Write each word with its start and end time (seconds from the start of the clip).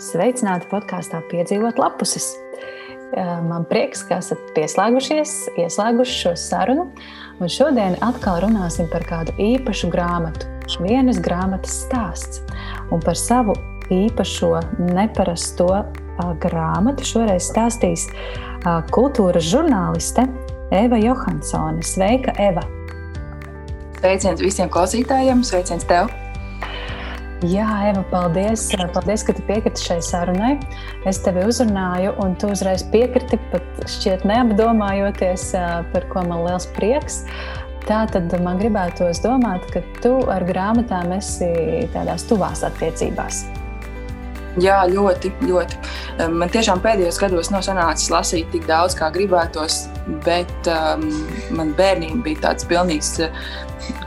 Sveicināti 0.00 0.64
podkāstā 0.70 1.18
Piedzīvot 1.28 1.76
lapuses. 1.80 2.32
Man 3.44 3.66
prieks, 3.68 4.00
ka 4.06 4.20
esat 4.22 4.40
pieslēgušies, 4.56 5.32
ieslēguši 5.60 6.14
šo 6.22 6.32
sarunu. 6.40 6.86
Un 7.40 7.50
šodien 7.52 7.98
atkal 8.04 8.40
runāsim 8.46 8.88
par 8.88 9.04
kādu 9.08 9.34
īpašu 9.40 9.90
grāmatu. 9.92 10.48
Vienas 10.80 11.18
grāmatas 11.20 11.82
stāsts. 11.82 12.40
Un 12.94 13.02
par 13.04 13.18
savu 13.18 13.56
īpašo, 13.92 14.54
neparasto 14.94 15.68
grāmatu 16.40 17.04
šoreiz 17.04 17.50
stāstīs 17.50 18.06
kultūras 18.94 19.50
žurnāliste 19.50 20.24
Eva 20.72 21.02
Johansone. 21.02 21.84
Sveika, 21.84 22.36
Eva! 22.40 22.64
Sveiciens 24.00 24.40
visiem 24.40 24.72
klausītājiem, 24.72 25.44
sveiciens 25.44 25.84
tev! 25.84 26.08
Jā, 27.40 27.66
Eva, 27.88 28.02
paldies. 28.10 28.66
Paldies, 28.92 29.22
ka 29.24 29.32
tu 29.32 29.40
piekriti 29.48 29.80
šai 29.80 29.96
sarunai. 30.04 30.50
Es 31.08 31.22
tevi 31.24 31.46
uzrunāju, 31.48 32.12
un 32.20 32.34
tu 32.36 32.50
uzreiz 32.52 32.84
piekriti, 32.92 33.38
pat 33.48 33.80
šķiet 33.88 34.26
neapdomājoties, 34.28 35.46
par 35.94 36.04
ko 36.12 36.26
man 36.28 36.44
liels 36.44 36.68
prieks. 36.76 37.22
Tā 37.86 38.02
tad 38.12 38.28
man 38.44 38.60
gribētos 38.60 39.22
domāt, 39.24 39.64
ka 39.72 39.80
tu 40.04 40.18
ar 40.28 40.44
grāmatām 40.44 41.14
esi 41.16 41.48
tādās 41.94 42.28
tuvās 42.28 42.60
attiecībās. 42.68 43.46
Jā, 44.60 44.82
ļoti, 44.92 45.32
ļoti. 45.48 45.80
Man 46.36 46.52
tiešām 46.52 46.84
pēdējos 46.84 47.22
gados 47.22 47.48
nav 47.54 47.64
sanācis 47.64 48.12
lasīt 48.12 48.52
tik 48.52 48.68
daudz, 48.68 48.98
kā 48.98 49.08
gribētos, 49.14 49.86
bet 50.24 50.70
um, 50.70 51.08
man 51.56 51.74
bērnība 51.78 52.22
bija 52.26 52.46
tāds 52.48 52.68
pilnīgs 52.68 53.16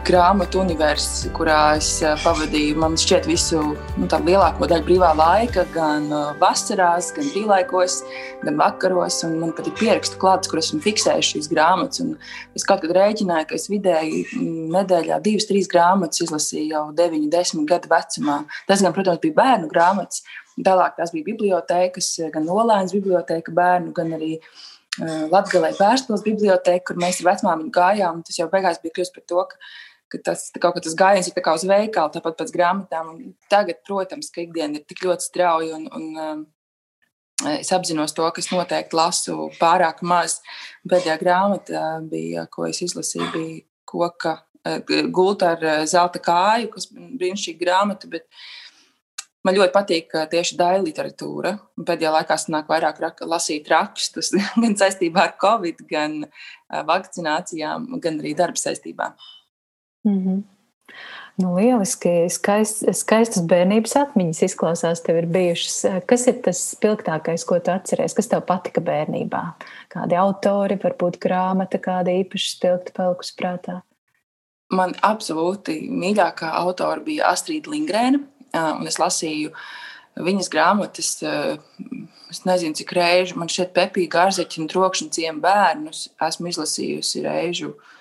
grāmatu 0.04 0.60
universs, 0.62 1.24
kurā 1.36 1.78
es 1.78 1.88
eh, 2.04 2.14
pavadīju, 2.24 2.76
man 2.82 2.96
šķiet, 3.00 3.28
visu 3.30 3.62
nu, 3.72 4.08
lielāko 4.28 4.68
daļu 4.70 4.86
brīvā 4.88 5.12
laika, 5.18 5.64
gan 5.74 6.10
eh, 6.12 6.34
vasarās, 6.42 7.12
gan 7.16 7.30
brīvlaikos, 7.32 8.00
gan 8.44 8.60
vakaros. 8.60 9.22
Man 9.32 9.54
pat 9.56 9.70
ir 9.70 9.76
pierakstu 9.80 10.20
klāts, 10.22 10.52
kur 10.52 10.60
esmu 10.62 10.82
fiksējis 10.84 11.32
šīs 11.34 11.50
grāmatas. 11.52 12.04
Un 12.04 12.14
es 12.58 12.68
kaut 12.68 12.84
kad 12.84 12.96
rēķināju, 12.98 13.50
ka 13.50 13.58
es 13.60 13.70
vidēji 13.72 14.26
mm, 14.28 14.68
nedēļā 14.76 15.22
divas, 15.24 15.48
trīs 15.50 15.72
grāmatas 15.72 16.26
izlasīju 16.28 16.68
jau 16.76 16.86
9, 17.00 17.30
10 17.34 17.66
gadu 17.72 17.92
vecumā. 17.94 18.44
Tas, 18.70 18.84
gan, 18.84 18.96
protams, 18.96 19.24
bija 19.24 19.40
bērnu 19.40 19.72
grāmatas. 19.72 20.26
Tālāk 20.54 21.00
tās 21.00 21.16
bija 21.16 21.32
bibliotekas, 21.32 22.14
gan 22.34 22.46
Nolēnas 22.46 22.94
biblioteka 22.94 23.56
bērnu, 23.56 23.96
gan 23.96 24.12
arī 24.20 24.36
uh, 24.38 24.73
Latvijas 25.02 25.80
Vēstures 25.80 26.22
biblioteka, 26.26 26.86
kur 26.92 27.00
mēs 27.02 27.22
ar 27.22 27.32
vecmāmiņu 27.32 27.74
gājām. 27.74 28.22
Tas 28.28 28.38
jau 28.38 28.50
beigās 28.52 28.82
bija 28.84 28.94
kļuvis 28.98 29.14
par 29.16 29.26
to, 29.30 29.48
ka 29.50 29.74
ka 30.14 30.20
tas 30.30 30.48
kaut 30.62 30.78
kā 30.78 30.84
tas 30.86 30.98
gājiens 30.98 31.30
ir 31.30 31.50
uz 31.58 31.66
veikalu, 31.66 32.12
tāpat 32.14 32.38
pēc 32.38 32.54
grāmatām. 32.54 33.12
Un 33.14 33.34
tagad, 33.52 33.82
protams, 33.88 34.30
ka 34.34 34.44
ikdiena 34.44 34.80
ir 34.80 34.86
tik 34.90 35.04
ļoti 35.08 35.26
strauja 35.26 35.80
un, 35.80 35.88
un 35.90 36.46
es 37.50 37.72
apzinos 37.74 38.14
to, 38.16 38.26
ka 38.30 38.44
es 38.44 38.52
noteikti 38.54 38.98
lasu 38.98 39.50
pārāk 39.60 40.04
maz. 40.06 40.40
Pēdējā 40.90 41.20
grāmata 41.22 41.86
bija, 42.10 42.48
ko 42.54 42.68
es 42.70 42.84
izlasīju, 42.86 43.30
bija 43.34 43.62
koka 43.90 44.38
uh, 44.38 44.80
gulta 45.14 45.54
ar 45.56 45.66
uh, 45.66 45.86
zelta 45.90 46.22
kāju, 46.24 46.70
kas 46.76 46.90
brīnišķīga 46.94 47.66
grāmata. 47.66 48.10
Bet, 48.12 48.30
Man 49.44 49.58
ļoti 49.58 49.74
patīk 49.76 50.14
tieši 50.32 50.56
daļa 50.60 50.84
literatūra. 50.86 51.58
Pēdējā 51.76 52.14
laikā 52.16 52.38
es 52.40 52.48
nāku 52.54 52.72
vairāk 52.72 53.02
rak 53.04 53.20
lasīt 53.28 53.68
rakstus, 53.72 54.32
gan 54.64 54.78
saistībā 54.80 55.28
ar 55.28 55.36
covid, 55.42 55.84
gan 55.90 56.22
vakcinācijām, 56.88 57.92
gan 58.04 58.22
arī 58.24 58.36
darba 58.40 58.62
saistībām. 58.62 59.20
Mm 60.08 60.20
-hmm. 60.20 60.42
Nu, 61.42 61.56
lieliski, 61.58 62.28
skaists, 62.30 62.84
skaistas 63.00 63.42
bērnības 63.50 63.96
atmiņas 63.98 64.42
izklausās, 64.46 65.00
tev 65.02 65.18
ir 65.18 65.28
bijušas. 65.34 66.04
Kas 66.06 66.28
ir 66.30 66.36
tas 66.46 66.60
spilgtākais, 66.76 67.46
ko 67.50 67.58
tu 67.58 67.74
atceries? 67.74 68.14
Kas 68.14 68.30
tev 68.30 68.44
patika 68.46 68.84
bērnībā? 68.86 69.42
Kādi 69.90 70.20
autori, 70.20 70.78
varbūt 70.84 71.18
grāmata, 71.24 71.82
kāda 71.82 72.14
īpaši 72.22 72.52
spilgta 72.52 72.94
palikusi 73.00 73.34
prātā? 73.40 73.80
Man 74.74 74.94
absolūti 75.02 75.80
mīļākā 75.90 76.52
autora 76.62 77.02
bija 77.02 77.34
Astrīda 77.34 77.74
Lingrēna, 77.74 78.22
un 78.54 78.90
es 78.90 79.00
lasīju 79.02 79.54
viņas 80.20 80.52
grāmatas. 80.54 81.16
Es 82.34 82.44
nezinu, 82.48 82.74
cik 82.78 82.94
reižu 82.98 83.38
man 83.38 83.50
šeit 83.52 83.74
pepīja 83.76 84.14
gārzeķi 84.16 84.64
un 84.64 84.70
trokšņa 84.72 85.10
ciemu 85.14 85.44
bērnus. 85.44 86.08
Esmu 86.22 86.50
izlasījusi 86.50 87.22
reižu 87.26 87.74
uh, 87.76 87.92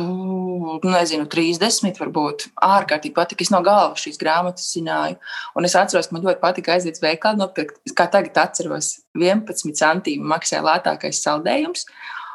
nezinu, 0.00 1.26
30, 1.28 1.98
varbūt 2.00 2.46
ārkārtīgi 2.64 3.14
patika. 3.14 3.44
Es 3.44 3.50
no 3.52 3.60
galvas 3.64 4.00
šīs 4.00 4.18
grāmatas 4.20 4.70
zināju. 4.72 5.18
Un 5.54 5.68
es 5.68 5.76
atceros, 5.76 6.08
ka 6.08 6.16
man 6.16 6.24
ļoti 6.24 6.40
patika 6.40 6.72
aiziet 6.72 6.96
uz 6.96 7.02
veikalu, 7.02 7.42
nopirkt, 7.42 7.80
kā 7.94 8.08
tagad 8.08 8.38
atceros, 8.40 9.02
11 9.18 9.76
centīmu 9.76 10.24
maksāja 10.32 10.64
lētākais 10.64 11.20
saldējums. 11.22 11.84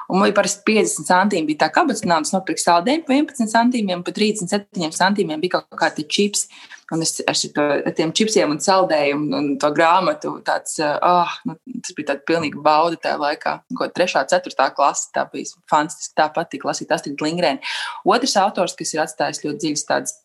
Un 0.07 0.21
man 0.21 0.31
parasti 0.35 0.63
50 0.69 1.07
centīmi, 1.09 1.49
bija 1.51 1.65
tā 1.65 1.69
kabatas 1.75 2.05
naudas 2.07 2.31
nopirkt 2.31 2.63
saldējumu 2.63 3.05
par 3.07 3.17
11 3.17 3.51
centīmiem, 3.51 4.03
pa 4.07 4.13
37 4.15 4.95
centīmiem 4.95 5.41
bija 5.43 5.57
kaut 5.57 5.79
kādi 5.81 6.07
čips. 6.07 6.47
Un 6.95 7.01
es 7.03 7.17
ar, 7.27 7.35
šito, 7.35 7.63
ar 7.83 7.95
tiem 7.95 8.13
čipsiem 8.15 8.53
un 8.53 8.61
saldējumu 8.63 9.35
un 9.35 9.49
to 9.59 9.67
grāmatu, 9.75 10.37
tāds, 10.47 10.77
oh, 10.79 11.33
nu, 11.49 11.57
tas 11.83 11.95
bija 11.97 12.13
tāds 12.13 12.23
pilnīgi 12.29 12.61
bauda 12.63 12.95
tajā 13.03 13.17
laikā. 13.19 13.57
Ko 13.75 13.89
trešā, 13.91 14.23
ceturtā 14.31 14.69
klase, 14.75 15.09
tā 15.15 15.25
bija 15.33 15.51
fantastiski. 15.67 16.15
Tā 16.15 16.29
patīk 16.31 16.63
lasīt 16.67 16.93
Astrid 16.95 17.19
Lingrēni. 17.25 17.59
Otrs 18.07 18.37
autors, 18.39 18.77
kas 18.79 18.95
ir 18.95 19.03
atstājis 19.03 19.43
ļoti 19.43 19.59
dziļas 19.65 19.85
tādas 19.89 20.15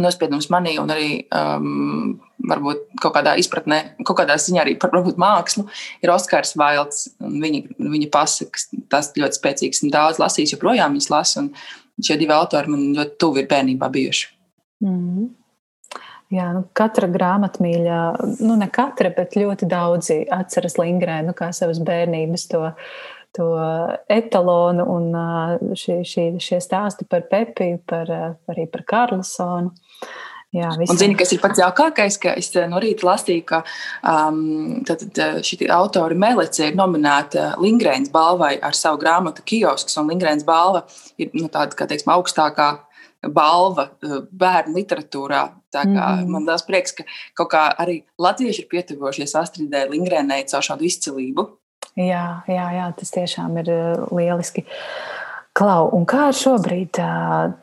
nospiedums 0.00 0.48
manī 0.54 0.78
un 0.80 0.94
arī 0.94 1.10
um, 1.34 2.16
varbūt 2.38 2.84
kaut 3.02 3.16
kādā 3.16 3.34
izpratnē, 3.40 3.80
kaut 4.06 4.20
kādā 4.20 4.38
ziņā 4.40 4.62
arī 4.62 4.76
par 4.80 4.92
varbūt, 4.94 5.18
mākslu, 5.20 5.66
ir 6.04 6.12
Oskars 6.14 6.54
Vailds. 6.58 7.08
Viņa, 7.18 7.64
viņa 7.78 8.10
pasakas, 8.14 8.68
tas 8.92 9.12
ļoti 9.18 9.40
spēcīgs 9.40 9.82
un 9.84 9.94
daudz 9.94 10.22
lasījis, 10.22 10.54
joprojām 10.56 10.96
viņas 10.96 11.10
lasa. 11.12 11.48
Šie 11.98 12.18
divi 12.20 12.34
autori 12.34 12.70
man 12.70 12.88
ļoti 12.94 13.18
tuvi 13.18 13.42
ir 13.42 13.50
bērnībā 13.50 13.90
bijuši. 13.90 14.30
Mm 14.86 14.96
-hmm. 14.96 15.28
Jā, 16.28 16.50
nu, 16.52 16.66
katra 16.76 17.08
grāmatmīļa, 17.08 17.98
nu 18.44 18.56
ne 18.60 18.66
katra, 18.68 19.08
bet 19.16 19.36
ļoti 19.38 19.64
daudzi 19.68 20.26
atceras 20.28 20.76
Lingrēnu 20.76 21.32
kā 21.32 21.48
savas 21.56 21.80
bērnības 21.80 22.44
to, 22.52 22.60
to 23.32 23.46
etalonu 24.12 24.84
un 24.92 25.08
šī, 25.72 26.02
šī, 26.04 26.26
šie 26.44 26.60
stāsti 26.60 27.08
par 27.08 27.24
Pepiju, 27.32 27.80
par, 27.88 28.12
arī 28.52 28.66
par 28.68 28.84
Karlsonu. 28.92 29.72
Jā, 30.56 30.70
visam. 30.80 30.94
un 30.94 30.98
zini, 31.00 31.14
kas 31.18 31.34
ir 31.34 31.42
pats 31.42 31.60
jaukākais, 31.60 32.16
ka 32.22 32.32
es 32.40 32.48
no 32.70 32.80
rīta 32.80 33.04
lasīju, 33.04 33.44
ka 33.50 33.58
um, 34.00 34.78
šī 35.44 35.68
autora 35.74 36.16
Melice 36.16 36.70
ir 36.70 36.78
nominēta 36.78 37.50
Lingrēnas 37.60 38.08
balvai 38.14 38.54
ar 38.64 38.76
savu 38.76 39.02
grāmatu 39.02 39.44
Kiosks, 39.44 39.98
un 40.00 40.08
Lingrēnas 40.08 40.46
balva 40.48 40.86
ir 41.20 41.34
nu, 41.36 41.50
tāda, 41.52 41.76
kā 41.76 41.84
teiksim, 41.90 42.14
augstākā 42.16 42.70
balva 43.26 43.88
eh, 43.90 44.18
bērnu 44.30 44.78
literatūrā. 44.78 45.44
Tā 45.74 45.84
kā 45.84 46.06
mm. 46.22 46.32
man 46.32 46.46
liekas, 46.46 46.64
prieks, 46.64 46.96
ka 46.96 47.04
kaut 47.36 47.52
kā 47.52 47.66
arī 47.82 48.00
latvieši 48.16 48.64
ir 48.64 48.70
pietuvojušies 48.70 49.36
Astridē 49.42 49.84
Lingrēnai 49.90 50.44
caur 50.48 50.64
šādu 50.64 50.86
izcilību. 50.88 51.44
Jā, 51.98 52.24
jā, 52.48 52.66
jā, 52.76 52.88
tas 52.96 53.12
tiešām 53.16 53.58
ir 53.64 53.72
eh, 53.74 54.02
lieliski. 54.14 54.64
Klau, 55.56 55.88
un 55.96 56.04
kā 56.06 56.28
ar 56.28 56.36
šobrīd? 56.36 57.00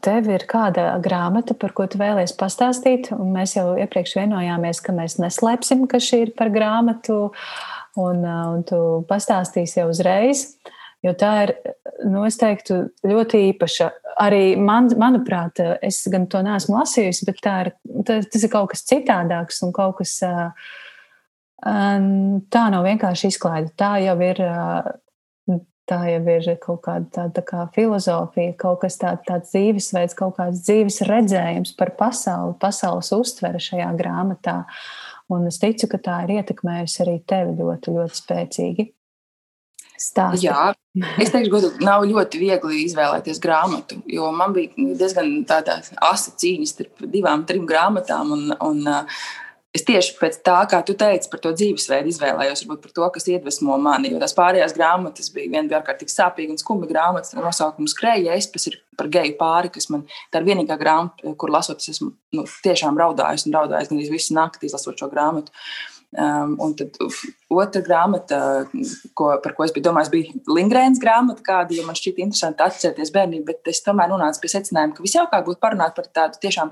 Tev 0.03 0.29
ir 0.31 0.45
kāda 0.49 0.87
grāmata, 1.03 1.55
par 1.55 1.71
ko 1.77 1.85
tu 1.87 1.99
vēlies 2.01 2.33
pastāstīt? 2.35 3.11
Un 3.15 3.31
mēs 3.35 3.55
jau 3.55 3.69
iepriekš 3.79 4.17
vienojāmies, 4.17 4.81
ka 4.83 4.95
mēs 4.95 5.19
neslēpsim, 5.21 5.85
ka 5.91 6.01
šī 6.03 6.25
ir 6.25 6.33
par 6.35 6.51
grāmatu, 6.51 7.29
un, 8.01 8.25
un 8.25 8.65
tu 8.67 8.79
pastāstīsi 9.07 9.79
jau 9.79 9.87
uzreiz. 9.93 10.47
Jo 11.05 11.13
tā 11.15 11.31
ir, 11.45 11.53
nu, 12.09 12.25
es 12.25 12.39
teiktu, 12.41 12.81
ļoti 13.05 13.43
īpaša 13.51 13.91
arī 14.25 14.55
man, 14.57 14.89
manuprāt, 14.99 15.61
es 15.85 16.01
gan 16.11 16.25
to 16.31 16.41
neesmu 16.43 16.79
lasījusi, 16.79 17.27
bet 17.29 17.47
ir, 17.51 17.71
tas 18.07 18.43
ir 18.43 18.51
kaut 18.51 18.71
kas 18.73 18.85
citādāks 18.89 19.61
un 19.65 19.73
kaut 19.75 19.99
kas 20.01 20.17
tā 21.61 22.67
nav 22.73 22.85
vienkārši 22.89 23.31
izklaide. 23.33 23.73
Tā 23.79 23.95
jau 24.03 24.19
ir. 24.25 24.45
Tā 25.85 25.99
jau 26.09 26.21
ir 26.33 26.47
kaut 26.63 26.81
kāda 26.87 27.05
tāda 27.13 27.35
tā 27.37 27.43
kā 27.45 27.63
filozofija, 27.75 28.55
kaut 28.57 28.79
kas 28.81 28.97
tāds 28.97 29.21
tāds 29.27 29.51
dzīvesveids, 29.53 30.17
kaut 30.17 30.39
kāds 30.39 30.63
dzīves 30.65 31.03
redzējums 31.05 31.75
par 31.77 31.93
pasauli, 31.99 32.55
pasaules 32.61 33.11
uztvere 33.13 33.61
šajā 33.61 33.91
grāmatā. 33.99 34.63
Un 35.29 35.45
es 35.49 35.61
ticu, 35.61 35.89
ka 35.91 36.01
tā 36.01 36.19
ir 36.25 36.39
ietekmējusi 36.39 37.01
arī 37.05 37.19
tevi 37.29 37.53
ļoti, 37.59 37.93
ļoti 37.99 38.17
spēcīgi. 38.17 38.87
Stāsti. 39.95 40.49
Jā, 40.49 40.73
es 41.21 41.31
teikšu, 41.31 41.53
ka 41.53 41.85
nav 41.85 42.03
ļoti 42.09 42.41
viegli 42.41 42.81
izvēlēties 42.83 43.39
grāmatu, 43.43 44.01
jo 44.11 44.27
man 44.35 44.51
bija 44.57 44.73
diezgan 44.99 45.29
tāda 45.47 45.77
asa 46.03 46.33
cīņa 46.35 46.67
starp 46.67 47.05
divām, 47.13 47.45
trim 47.47 47.63
grāmatām. 47.69 48.33
Un, 48.35 48.57
un, 48.57 48.81
Es 49.75 49.83
tieši 49.83 50.13
pēc 50.15 50.37
tā, 50.45 50.55
kā 50.71 50.79
tu 50.87 50.93
teici 50.95 51.27
par 51.31 51.41
to 51.43 51.51
dzīvesveidu, 51.51 52.07
izvēlējos 52.13 52.63
varbūt 52.63 52.83
par 52.85 52.93
to, 52.95 53.07
kas 53.17 53.27
iedvesmo 53.27 53.75
mani. 53.81 54.13
Jo 54.13 54.21
tās 54.21 54.35
pārējās 54.37 54.75
grāmatas 54.77 55.27
bija 55.35 55.51
viena 55.51 55.67
bija 55.67 55.81
ārkārtīgi 55.81 56.13
sāpīga 56.13 56.55
un 56.55 56.61
skumja 56.61 56.87
grāmata. 56.91 57.35
Nosaukums 57.43 57.97
Kreja 57.97 58.37
Espas 58.39 58.69
ir 58.71 58.79
par 58.95 59.09
geju 59.11 59.35
pāri, 59.39 59.73
kas 59.75 59.89
man 59.91 60.05
tā 60.31 60.39
ir 60.39 60.47
vienīgā 60.47 60.77
grāmata, 60.79 61.35
kur 61.41 61.51
lasot, 61.51 61.83
es 61.83 61.97
esmu 61.97 62.13
nu, 62.37 62.45
tiešām 62.63 62.95
raudājis 63.01 63.49
un 63.49 63.57
raudājis 63.57 63.91
gan 63.91 64.01
visu 64.15 64.37
nakti, 64.37 64.69
izlasot 64.69 65.01
šo 65.01 65.11
grāmatu. 65.11 65.51
Um, 66.15 66.53
un 66.63 66.71
tad 66.79 66.95
otra 67.51 67.81
grāmata, 67.83 68.37
ko, 69.17 69.33
par 69.43 69.55
ko 69.57 69.65
es 69.65 69.73
biju 69.75 69.89
domājis, 69.89 70.11
bija 70.13 70.53
Lingrēnas 70.55 71.01
grāmata, 71.01 71.43
kāda, 71.43 71.75
jo 71.75 71.83
man 71.83 71.97
šķiet 71.97 72.21
interesanti 72.23 72.63
atcerēties 72.63 73.11
bērnību, 73.15 73.43
bet 73.49 73.71
es 73.71 73.83
tomēr 73.83 74.07
nonācu 74.11 74.39
pie 74.43 74.51
secinājuma, 74.53 74.95
ka 74.95 75.03
visjaukāk 75.03 75.43
būtu 75.47 75.59
parunāt 75.65 75.97
par 75.97 76.07
tādu 76.15 76.39
tiešām 76.45 76.71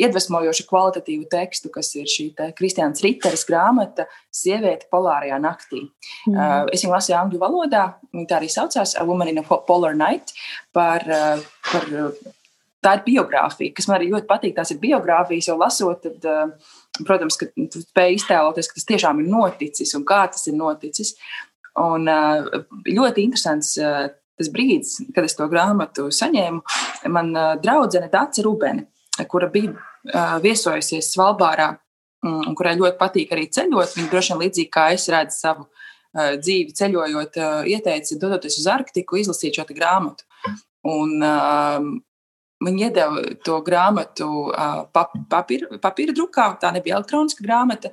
iedvesmojošu 0.00 0.66
kvalitatīvu 0.66 1.28
tekstu, 1.30 1.70
kas 1.74 1.92
ir 2.00 2.10
šī 2.10 2.30
Kristiāns 2.58 3.04
Riteres 3.04 3.46
grāmata 3.46 4.08
Sieviete 4.34 4.90
polārajā 4.90 5.38
naktī. 5.42 5.84
Mm. 6.26 6.34
Uh, 6.34 6.66
es 6.74 6.82
viņu 6.82 6.96
lasīju 6.96 7.20
angļu 7.20 7.44
valodā, 7.44 7.86
viņa 8.10 8.26
tā 8.26 8.40
arī 8.40 8.50
saucās 8.50 8.96
A 8.98 9.06
Woman 9.06 9.30
in 9.30 9.42
a 9.42 9.46
Polar 9.46 9.94
Night 9.94 10.34
par, 10.74 11.06
uh, 11.06 11.48
par 11.70 11.90
tā 12.84 12.96
ir 12.96 13.04
biogrāfija, 13.06 13.74
kas 13.76 13.88
man 13.88 13.98
arī 13.98 14.10
ļoti 14.14 14.28
patīk. 14.28 14.56
Tās 14.56 14.72
ir 14.74 14.80
biogrāfijas, 14.82 15.50
jo 15.50 15.56
lasot, 15.60 16.02
tad, 16.06 16.24
eh, 16.24 16.76
protams, 17.06 17.36
ka 17.40 17.48
tu 17.54 17.82
spēj 17.82 18.16
iztēloties, 18.18 18.70
ka 18.70 18.78
tas 18.78 18.88
tiešām 18.88 19.22
ir 19.22 19.30
noticis 19.32 19.94
un 19.98 20.06
kā 20.08 20.22
tas 20.32 20.46
ir 20.50 20.56
noticis. 20.58 21.14
Un 21.80 22.08
eh, 22.10 22.48
ļoti 22.90 23.26
interesants 23.26 23.76
eh, 23.80 24.08
tas 24.40 24.50
brīdis, 24.52 24.96
kad 25.14 25.26
es 25.26 25.36
to 25.36 25.46
grāmatu 25.52 26.08
saņēmu. 26.14 26.62
Man 27.12 27.34
draudzene 27.60 28.08
Dāca 28.12 28.44
Rubene, 28.46 28.86
kura 29.28 29.50
bija 29.52 29.74
viesojusies 30.40 31.10
Svalbārā 31.12 31.66
mm, 32.24 32.46
un 32.48 32.56
kurai 32.56 32.72
ļoti 32.78 32.96
patīk 32.96 33.34
arī 33.36 33.50
ceļot, 33.52 33.98
viņa 33.98 34.08
droši 34.08 34.32
vien 34.32 34.40
līdzīgi 34.46 34.72
kā 34.72 34.86
es 34.94 35.04
redzu 35.12 35.36
savu 35.36 35.66
dzīvi 36.16 36.72
ceļojot, 36.74 37.36
ieteica, 37.68 38.16
dodoties 38.22 38.56
uz 38.62 38.70
Arktiku, 38.72 39.20
izlasīt 39.20 39.60
šo 39.60 39.68
grāmatu. 39.68 40.24
Un, 40.88 41.20
Viņi 42.60 42.82
iedeva 42.90 43.22
to 43.44 43.56
grāmatu 43.64 44.26
papīra, 44.92 45.78
papīra 45.80 46.12
drukā, 46.16 46.50
tā 46.60 46.72
nebija 46.74 46.98
elektroniska 46.98 47.44
grāmata. 47.46 47.88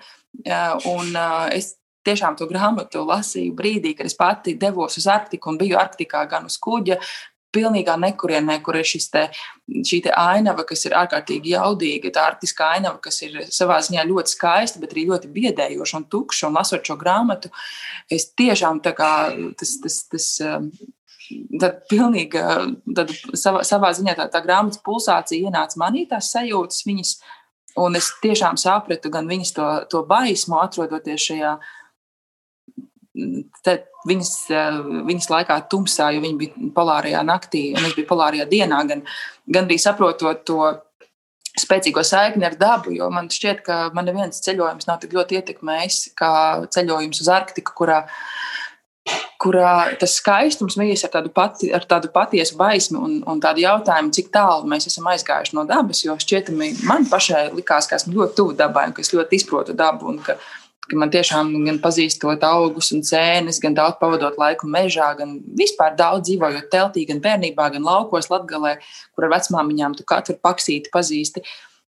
Un 0.91 1.15
es 1.55 1.77
tiešām 2.07 2.35
to 2.39 2.47
grāmatu 2.49 3.05
lasīju 3.07 3.55
brīdī, 3.55 3.95
kad 3.97 4.09
es 4.09 4.15
pati 4.17 4.57
devos 4.59 4.99
uz 4.99 5.07
Arktiku 5.11 5.53
un 5.53 5.59
biju 5.61 5.79
Arktikā 5.79 6.25
gan 6.29 6.47
uz 6.51 6.59
kuģa. 6.59 6.99
Pilnīgā 7.55 7.95
nekurienē, 7.97 8.57
kur 8.61 8.75
ir 8.75 8.89
te, 9.11 9.23
šī 9.71 10.01
te 10.05 10.11
ainava, 10.11 10.65
kas 10.67 10.83
ir 10.85 10.97
ārkārtīgi 10.99 11.53
jaudīga, 11.55 12.11
tā 12.13 12.25
arktiskā 12.27 12.73
ainava, 12.75 12.99
kas 13.01 13.21
ir 13.23 13.37
savā 13.55 13.79
ziņā 13.87 14.03
ļoti 14.05 14.33
skaista, 14.35 14.81
bet 14.83 14.91
arī 14.93 15.05
ļoti 15.07 15.31
biedējoša 15.31 16.01
un 16.01 16.05
tukša. 16.11 16.49
Un 16.51 16.59
lasot 16.59 16.83
šo 16.85 16.99
grāmatu, 16.99 17.49
es 18.11 18.27
tiešām 18.35 18.83
kā 18.83 19.13
tas, 19.57 19.73
tas, 19.79 20.01
tas 20.11 20.27
tad 21.61 21.81
pilnīgi 21.91 22.41
tad 22.97 23.11
savā, 23.37 23.63
savā 23.67 23.91
ziņā 23.95 24.15
tā, 24.17 24.27
tā 24.31 24.41
grāmatas 24.45 24.81
pulsācija 24.85 25.49
ienāca 25.49 25.79
manī, 25.81 26.05
tās 26.09 26.31
sajūtas 26.33 26.85
viņas, 26.87 27.13
un 27.83 27.99
es 27.99 28.11
tiešām 28.23 28.59
sapratu 28.59 29.11
gan 29.13 29.29
viņas 29.29 29.53
to, 29.57 29.67
to 29.91 30.03
baismu, 30.07 30.59
atrodoties 30.61 31.27
šajā. 31.29 31.53
Tad 33.65 33.87
viņas, 34.07 34.33
viņas 35.07 35.29
laikā 35.33 35.61
tumsā, 35.71 36.11
jo 36.13 36.21
viņi 36.23 36.37
bija 36.41 36.73
polārajā 36.75 37.23
naktī, 37.25 37.63
un 37.73 37.87
es 37.87 37.95
biju 37.97 38.09
polārajā 38.11 38.45
dienā, 38.49 38.83
gan, 38.89 39.01
gan 39.49 39.65
arī 39.65 39.79
saprotot 39.81 40.43
to 40.45 40.59
spēcīgo 41.57 42.03
saikni 42.05 42.45
ar 42.45 42.53
dabu, 42.59 42.91
jo 42.93 43.07
man 43.09 43.31
šķiet, 43.33 43.63
ka 43.65 43.77
man 43.97 44.05
neviens 44.05 44.43
ceļojums 44.45 44.85
nav 44.85 45.01
tik 45.01 45.15
ļoti 45.17 45.39
ietekmējis 45.39 45.97
kā 46.17 46.29
ceļojums 46.75 47.23
uz 47.23 47.31
Arktiku, 47.33 47.73
kurā 47.79 48.03
uh, 48.03 48.19
kurā 49.47 49.95
tas 49.99 50.17
skaistums 50.19 50.77
mijas 50.79 51.05
ar 51.07 51.13
tādu, 51.15 51.31
pati, 51.33 51.71
ar 51.73 51.85
tādu 51.87 52.11
patiesu 52.13 52.57
baismi 52.59 52.99
un, 52.99 53.17
un 53.27 53.41
tādu 53.43 53.63
jautājumu, 53.63 54.13
cik 54.15 54.29
tālu 54.33 54.67
mēs 54.69 54.89
esam 54.91 55.07
aizgājuši 55.13 55.55
no 55.55 55.63
dabas. 55.69 56.03
Jo 56.03 56.17
šķietami 56.19 56.73
man 56.87 57.07
pašai 57.09 57.47
likās, 57.55 57.87
ka 57.87 57.99
esmu 57.99 58.17
ļoti 58.17 58.39
tuvu 58.39 58.55
dabai 58.59 58.89
un 58.89 58.95
ka 58.97 59.03
es 59.05 59.13
ļoti 59.15 59.39
izprotu 59.39 59.75
dabu. 59.77 60.11
Un, 60.11 60.19
ka, 60.25 60.35
ka 60.87 60.99
man 60.99 61.11
tiešām 61.13 61.53
gan 61.67 61.79
pazīstot 61.83 62.43
augus 62.47 62.91
un 62.95 63.05
cēnes, 63.07 63.61
gan 63.63 63.77
daudz 63.77 63.99
pavadot 64.01 64.35
laiku 64.39 64.69
mežā, 64.71 65.13
gan 65.19 65.37
vispār 65.59 65.95
daudz 65.99 66.27
dzīvojot 66.27 66.67
teltī, 66.73 67.07
gan 67.07 67.23
bērnībā, 67.23 67.71
gan 67.77 67.87
laukos, 67.87 68.29
latgalē, 68.33 68.77
kur 69.15 69.27
ar 69.27 69.35
vecmāmiņām 69.37 69.97
tu 69.97 70.07
katru 70.07 70.37
paksīti 70.43 70.93
pazīsti. 70.93 71.45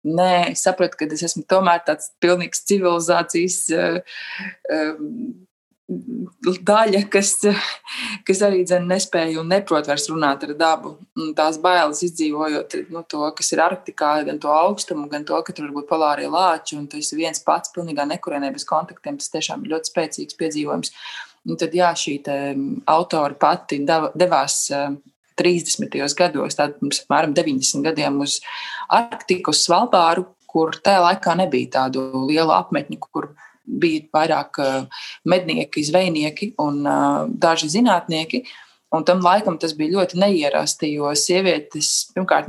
Nē, 0.05 0.51
es 0.51 0.61
sapratu, 0.61 0.99
ka 0.99 1.07
es 1.09 1.23
esmu 1.25 1.41
tomēr 1.49 1.79
tāds 1.87 2.11
pilnīgs 2.21 2.61
civilizācijas 2.69 3.55
uh, 3.73 3.95
uh, 4.69 4.99
daļa, 5.85 7.03
kas, 7.13 7.35
kas 8.25 8.41
arī 8.45 8.63
dzen, 8.65 8.87
nespēja 8.89 9.37
un 9.41 9.51
neprot 9.53 9.85
vairs 9.87 10.07
runāt 10.09 10.43
ar 10.47 10.55
dabu. 10.57 10.95
Un 11.19 11.33
tās 11.37 11.59
bailes 11.61 12.01
izdzīvojot 12.07 12.77
nu, 12.89 13.03
to, 13.09 13.21
kas 13.37 13.51
ir 13.53 13.61
Arktikā, 13.65 14.15
gan 14.25 14.41
to 14.41 14.49
augstumu, 14.49 15.07
gan 15.11 15.25
to, 15.27 15.37
ka 15.45 15.53
tur 15.53 15.67
var 15.67 15.75
būt 15.77 15.89
polārie 15.91 16.29
lāči, 16.31 16.79
un 16.79 16.87
tas 16.89 17.11
ir 17.11 17.21
viens 17.21 17.41
pats, 17.45 17.73
pilnīgā 17.75 18.07
nekurienē 18.09 18.51
bez 18.55 18.65
kontaktiem. 18.65 19.19
Tas 19.21 19.33
tiešām 19.33 19.65
ir 19.65 19.75
ļoti 19.75 19.93
spēcīgs 19.93 20.39
piedzīvojums. 20.41 20.93
Un 21.45 21.61
tad, 21.61 21.75
jā, 21.77 21.91
šī 21.93 22.17
autora 22.89 23.37
pati 23.37 23.83
devās 23.85 24.63
30. 25.37 25.99
gados, 26.17 26.57
tad 26.57 26.79
pirms 26.79 27.03
apmēram 27.03 27.35
90 27.37 27.85
gadiem 27.85 28.21
uz 28.25 28.39
Arktiku, 28.89 29.53
uz 29.53 29.61
Svalbāru, 29.67 30.31
kur 30.49 30.73
tajā 30.81 31.03
laikā 31.03 31.35
nebija 31.37 31.73
tādu 31.81 32.07
lielu 32.25 32.53
apmetņu, 32.55 32.97
kur 33.11 33.35
bija 33.65 34.05
vairāk 34.15 34.61
eh, 34.63 35.01
mednieki, 35.31 35.83
zvejnieki 35.85 36.53
un 36.63 36.85
eh, 36.85 37.33
daži 37.45 37.71
zinātnieki. 37.77 38.45
Un 38.95 39.03
tam 39.03 39.19
laikam 39.25 39.57
tas 39.59 39.73
bija 39.75 39.97
ļoti 39.97 40.19
neierasti, 40.21 40.93
jo 40.95 41.09
sievietes 41.19 42.11
pirmkārt 42.15 42.47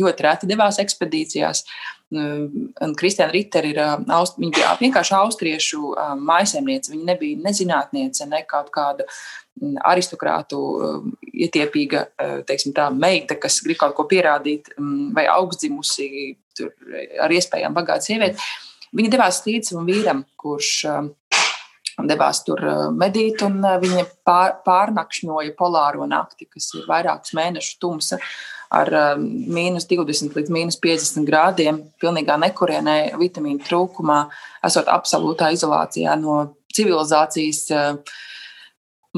ļoti 0.00 0.24
reti 0.24 0.48
devās 0.50 0.80
ekspedīcijās. 0.82 1.62
Kristiāna 2.98 3.34
Ritter 3.34 3.66
ir 3.68 3.78
aust, 3.84 4.38
bija 4.40 4.72
vienkārši 4.80 5.14
austriešu 5.18 5.92
maisaimniece. 6.24 6.90
Viņa 6.94 7.10
nebija 7.10 7.42
ne 7.44 7.52
zinātniece, 7.54 8.26
ne 8.32 8.40
kaut 8.48 8.72
kāda 8.74 9.04
aristokrātu 9.90 10.62
ietiepīga 11.28 12.06
teiksim, 12.48 12.72
tā, 12.74 12.88
meita, 12.94 13.36
kas 13.38 13.60
grib 13.62 13.78
kaut 13.82 13.94
ko 13.98 14.08
pierādīt, 14.08 14.72
vai 15.14 15.28
augstdzimusi 15.30 16.08
ar 17.22 17.36
iespējām 17.36 17.76
bagāta 17.76 18.08
sieviete. 18.08 18.40
Viņa 18.96 19.12
devās 19.12 19.40
līdzi 19.44 19.72
savam 19.72 19.88
vīram, 19.88 20.22
kurš 20.40 20.70
um, 20.88 21.10
devās 22.08 22.42
tur 22.46 22.62
uh, 22.64 22.84
medīt, 22.94 23.42
un 23.46 23.58
uh, 23.62 23.76
viņa 23.82 24.04
pār, 24.26 24.58
pārnakšņoja 24.66 25.56
polāro 25.58 26.06
nakti, 26.08 26.48
kas 26.48 26.70
ir 26.78 26.86
vairākus 26.88 27.34
mēnešus 27.36 27.80
tumsa, 27.82 28.20
ar 28.74 28.92
um, 29.02 29.26
mīnus 29.52 29.88
20 29.90 30.36
līdz 30.38 30.54
mīnus 30.54 30.80
50 30.84 31.28
grādiem, 31.28 31.82
pilnīgā 32.00 32.38
nekurienē, 32.40 32.98
vitamīnu 33.20 33.64
trūkumā, 33.66 34.22
esot 34.68 34.88
absolūtā 34.92 35.52
izolācijā 35.56 36.16
no 36.20 36.40
civilizācijas. 36.76 37.64
Uh, 37.74 38.18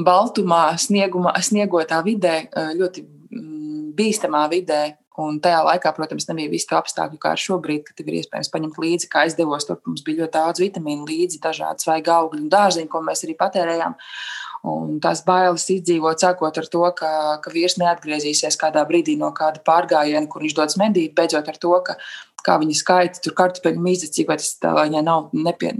baltumā, 0.01 0.71
sniegumā, 0.79 1.33
sniegotā 1.43 1.99
vidē, 2.05 2.35
ļoti 2.77 3.03
mm, 3.03 3.91
bīstamā 3.97 4.45
vidē, 4.49 4.79
Un 5.19 5.41
tajā 5.43 5.59
laikā, 5.67 5.91
protams, 5.91 6.23
nebija 6.29 6.51
visu 6.53 6.69
to 6.69 6.77
apstākļu, 6.77 7.17
kā 7.19 7.33
ar 7.35 7.41
šobrīd, 7.41 7.83
kad 7.89 7.99
ir 8.05 8.21
iespējams 8.21 8.49
paņemt 8.53 8.77
līdzi, 8.79 9.09
kā 9.11 9.25
aizdevos. 9.25 9.65
Tur 9.67 9.81
mums 9.83 10.05
bija 10.07 10.23
ļoti 10.23 10.33
daudz 10.37 10.63
vitamīnu, 10.63 11.03
līdzi 11.09 11.41
dažādi 11.43 11.83
svaigi 11.83 12.13
augļi 12.15 12.45
un 12.45 12.53
dārziņi, 12.53 12.87
ko 12.91 13.01
mēs 13.03 13.25
arī 13.27 13.35
patērējām. 13.41 13.97
Un 14.71 14.99
tās 15.03 15.23
bailes 15.25 15.65
izdzīvot, 15.73 16.21
sākot 16.21 16.59
ar 16.61 16.67
to, 16.71 16.83
ka, 16.95 17.11
ka 17.43 17.51
vīrs 17.51 17.75
neatgriezīsies 17.81 18.59
kādā 18.61 18.85
brīdī 18.87 19.17
no 19.19 19.33
kāda 19.35 19.59
pārgājiena, 19.67 20.29
kur 20.31 20.45
viņš 20.45 20.55
dodas 20.59 20.77
medīt, 20.79 21.15
beidzot 21.17 21.49
ar 21.49 21.57
to, 21.59 21.73
ka 21.87 21.97
kā 22.45 22.57
viņi 22.61 22.75
skaita 22.77 23.21
tur 23.23 23.35
kartupeļu 23.37 23.81
mīzes, 23.83 24.11
cik 24.15 24.29
vai 24.31 24.37
tas 24.41 24.51
tā, 24.61 24.73
viņai 24.77 25.03
nav, 25.05 25.29
nepie, 25.35 25.71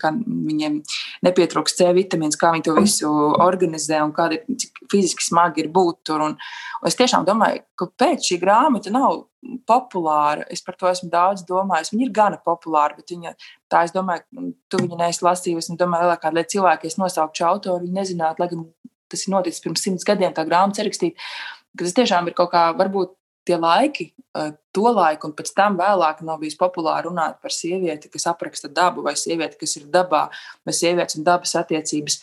kā 0.00 0.12
viņiem 0.12 0.78
nepietrūks 1.26 1.76
C 1.78 1.88
vitamīns, 1.96 2.38
kā 2.40 2.52
viņi 2.54 2.66
to 2.68 2.76
visu 2.78 3.10
organizē 3.42 4.02
un 4.04 4.14
kādi, 4.16 4.42
cik 4.48 4.84
fiziski 4.92 5.26
smagi 5.26 5.64
ir 5.64 5.70
būt 5.74 6.02
tur. 6.08 6.24
Un, 6.28 6.36
un 6.80 6.90
es 6.90 6.98
tiešām 6.98 7.26
domāju, 7.28 7.62
ka 7.78 7.88
pēc 8.04 8.30
šī 8.30 8.40
grāmata 8.42 8.92
nav 8.94 9.24
populāra. 9.66 10.44
Es 10.50 10.62
par 10.64 10.76
to 10.78 10.90
esmu 10.90 11.10
daudz 11.12 11.46
domājis. 11.48 11.92
Viņa 11.94 12.06
ir 12.06 12.12
gana 12.14 12.38
populāra, 12.42 12.96
bet 12.98 13.10
viņa, 13.14 13.34
tā 13.72 13.82
es 13.86 13.94
domāju, 13.94 14.52
tu 14.70 14.82
viņu 14.82 15.00
neesi 15.00 15.24
lasījusi. 15.26 15.72
Es 15.72 15.80
domāju, 15.80 16.06
lielākā 16.06 16.30
daļa 16.30 16.52
cilvēku, 16.54 16.90
es 16.90 16.98
nosaukšu 17.00 17.48
autoru, 17.48 17.82
viņi 17.86 17.98
nezinātu, 17.98 18.42
lai 18.42 18.50
gan 18.52 18.68
tas 19.12 19.26
ir 19.26 19.34
noticis 19.34 19.64
pirms 19.64 19.82
simts 19.84 20.06
gadiem, 20.08 20.32
tā 20.36 20.46
grāmata 20.48 20.80
ir 20.80 20.88
rakstīta. 20.88 21.32
Tas 21.78 21.96
tiešām 21.96 22.28
ir 22.28 22.36
kaut 22.36 22.52
kā, 22.52 22.68
varbūt 22.76 23.14
tie 23.44 23.58
laiki, 23.58 24.12
eh, 24.36 24.52
to 24.72 24.88
laiku, 24.88 25.28
un 25.28 25.36
pēc 25.36 25.54
tam 25.54 25.78
vēlāk 25.78 26.22
nav 26.22 26.40
bijis 26.40 26.58
populāri 26.58 27.10
runāt 27.10 27.40
par 27.42 27.50
sievieti, 27.50 28.10
kas 28.10 28.28
apraksta 28.30 28.68
dabu, 28.68 29.02
vai 29.02 29.14
sievieti, 29.14 29.58
kas 29.58 29.76
ir 29.76 29.88
dabā, 29.90 30.28
vai 30.64 30.72
sievietes 30.72 31.18
un 31.18 31.24
dabas 31.24 31.54
attiecības. 31.54 32.22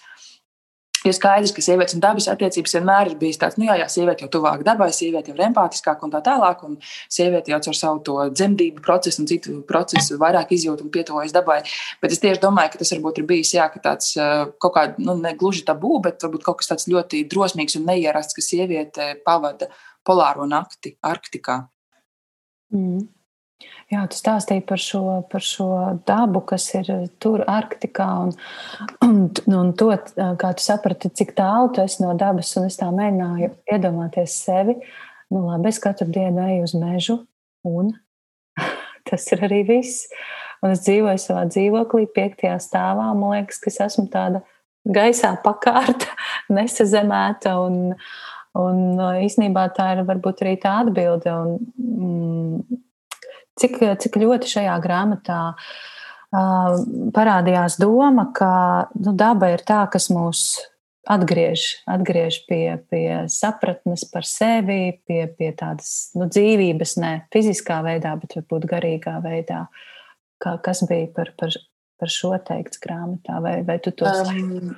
Ir 1.07 1.13
skaidrs, 1.15 1.53
ka 1.55 1.63
sievietes 1.63 1.95
un 1.95 2.01
dabas 2.03 2.25
attiecības 2.27 2.73
vienmēr 2.75 3.13
ir 3.13 3.19
bijis 3.21 3.38
tāds, 3.39 3.55
nu 3.55 3.69
jā, 3.69 3.77
jā 3.79 3.85
sieviete 3.88 4.25
jau 4.25 4.31
tuvāk 4.33 4.65
dabai, 4.67 4.89
sieviete 4.91 5.31
jau 5.31 5.35
ir 5.38 5.45
empātiskāka 5.45 6.03
un 6.03 6.11
tā 6.11 6.19
tālāk, 6.25 6.65
un 6.67 6.75
sieviete 7.07 7.53
jau 7.53 7.59
ar 7.71 7.77
savu 7.77 8.01
to 8.03 8.15
dzemdību 8.33 8.83
procesu 8.83 9.21
un 9.23 9.29
citu 9.31 9.61
procesu 9.69 10.17
vairāk 10.19 10.51
izjūt 10.57 10.83
un 10.83 10.91
pietuvojas 10.91 11.31
dabai. 11.31 11.61
Bet 12.03 12.11
es 12.11 12.19
tieši 12.19 12.43
domāju, 12.43 12.73
ka 12.73 12.81
tas 12.81 12.91
varbūt 12.97 13.21
ir 13.21 13.29
bijis, 13.31 13.53
jā, 13.55 13.69
ka 13.71 13.79
tāds 13.79 14.11
eh, 14.19 14.51
kaut 14.59 14.75
kā, 14.75 14.85
nu, 14.99 15.15
ne 15.23 15.31
gluži 15.39 15.63
tabū, 15.69 16.01
bet 16.03 16.27
varbūt 16.27 16.43
kaut 16.43 16.59
kas 16.59 16.73
tāds 16.73 16.89
ļoti 16.91 17.23
drosmīgs 17.31 17.79
un 17.79 17.88
neierasts, 17.88 18.35
ka 18.35 18.43
sieviete 18.43 19.13
pavada 19.23 19.71
polāro 20.07 20.47
nakti 20.49 20.95
Arktikā. 21.05 21.61
Mm. 22.73 23.07
Jā, 23.89 24.05
tu 24.07 24.15
stāstīji 24.15 24.61
par 24.69 24.79
šo, 24.79 25.01
par 25.31 25.43
šo 25.43 25.69
dabu, 26.07 26.39
kas 26.47 26.67
ir 26.77 26.89
tur, 27.19 27.41
Arktikā. 27.49 28.07
Un, 28.23 28.31
un, 29.03 29.55
un 29.59 29.71
to, 29.75 29.89
kā 30.39 30.51
tu 30.55 30.63
saprati, 30.63 31.11
cik 31.11 31.33
tālu 31.37 31.73
tu 31.75 31.83
esi 31.83 32.03
no 32.05 32.13
dabas. 32.17 32.53
Un 32.59 32.69
es 32.69 32.79
tā 32.79 32.87
mēģināju 32.93 33.49
iedomāties 33.73 34.37
sevi. 34.45 34.77
Nu, 35.29 35.43
labi, 35.49 35.73
es 35.73 35.81
katru 35.81 36.07
dienu 36.09 36.45
eju 36.45 36.63
uz 36.65 36.75
mežu, 36.77 37.17
un 37.67 37.91
tas 39.09 39.27
ir 39.33 39.43
arī 39.49 39.63
viss. 39.67 40.07
Un 40.63 40.73
es 40.73 40.81
dzīvoju 40.85 41.21
savā 41.21 41.43
dzīvoklī, 41.49 42.07
piektajā 42.15 42.55
stāvā. 42.63 43.11
Man 43.15 43.37
liekas, 43.37 43.59
ka 43.61 43.71
es 43.71 43.79
esmu 43.89 44.07
tāda 44.13 44.41
gaisā 44.87 45.35
pakārta, 45.43 46.09
nesazemēta. 46.57 47.57
Un, 47.65 47.95
un 48.57 48.99
īsnībā 49.25 49.67
tā 49.77 49.93
ir 49.95 50.03
varbūt 50.07 50.43
arī 50.45 50.55
tā 50.61 50.79
atbilde. 50.83 51.33
Un, 51.33 51.57
mm, 51.77 52.81
cik, 53.59 53.79
cik 54.01 54.19
ļoti 54.21 54.49
šajā 54.55 54.75
grāmatā 54.83 55.39
uh, 55.53 56.73
parādījās 57.15 57.79
doma, 57.81 58.29
ka 58.35 58.51
nu, 58.97 59.13
daba 59.17 59.53
ir 59.53 59.65
tā, 59.67 59.83
kas 59.91 60.09
mūs 60.13 60.43
atgriež, 61.09 61.81
atgriež 61.89 62.43
pie, 62.45 62.77
pie 62.91 63.25
sapratnes 63.31 64.05
par 64.11 64.27
sevi, 64.27 64.99
pie, 65.07 65.23
pie 65.37 65.49
tādas 65.57 66.11
nu, 66.17 66.27
dzīvības, 66.29 66.97
ne 67.01 67.13
fiziskā 67.33 67.79
veidā, 67.85 68.13
bet 68.21 68.37
varbūt 68.37 68.67
garīgā 68.69 69.17
veidā. 69.23 69.65
Kā, 70.39 70.55
kas 70.63 70.85
bija 70.87 71.09
par, 71.15 71.33
par, 71.39 71.55
par 71.99 72.11
šo 72.13 72.31
teikts 72.45 72.79
grāmatā, 72.79 73.41
vai, 73.43 73.57
vai 73.67 73.79
tu 73.83 73.91
to 73.91 74.07
um, 74.07 74.69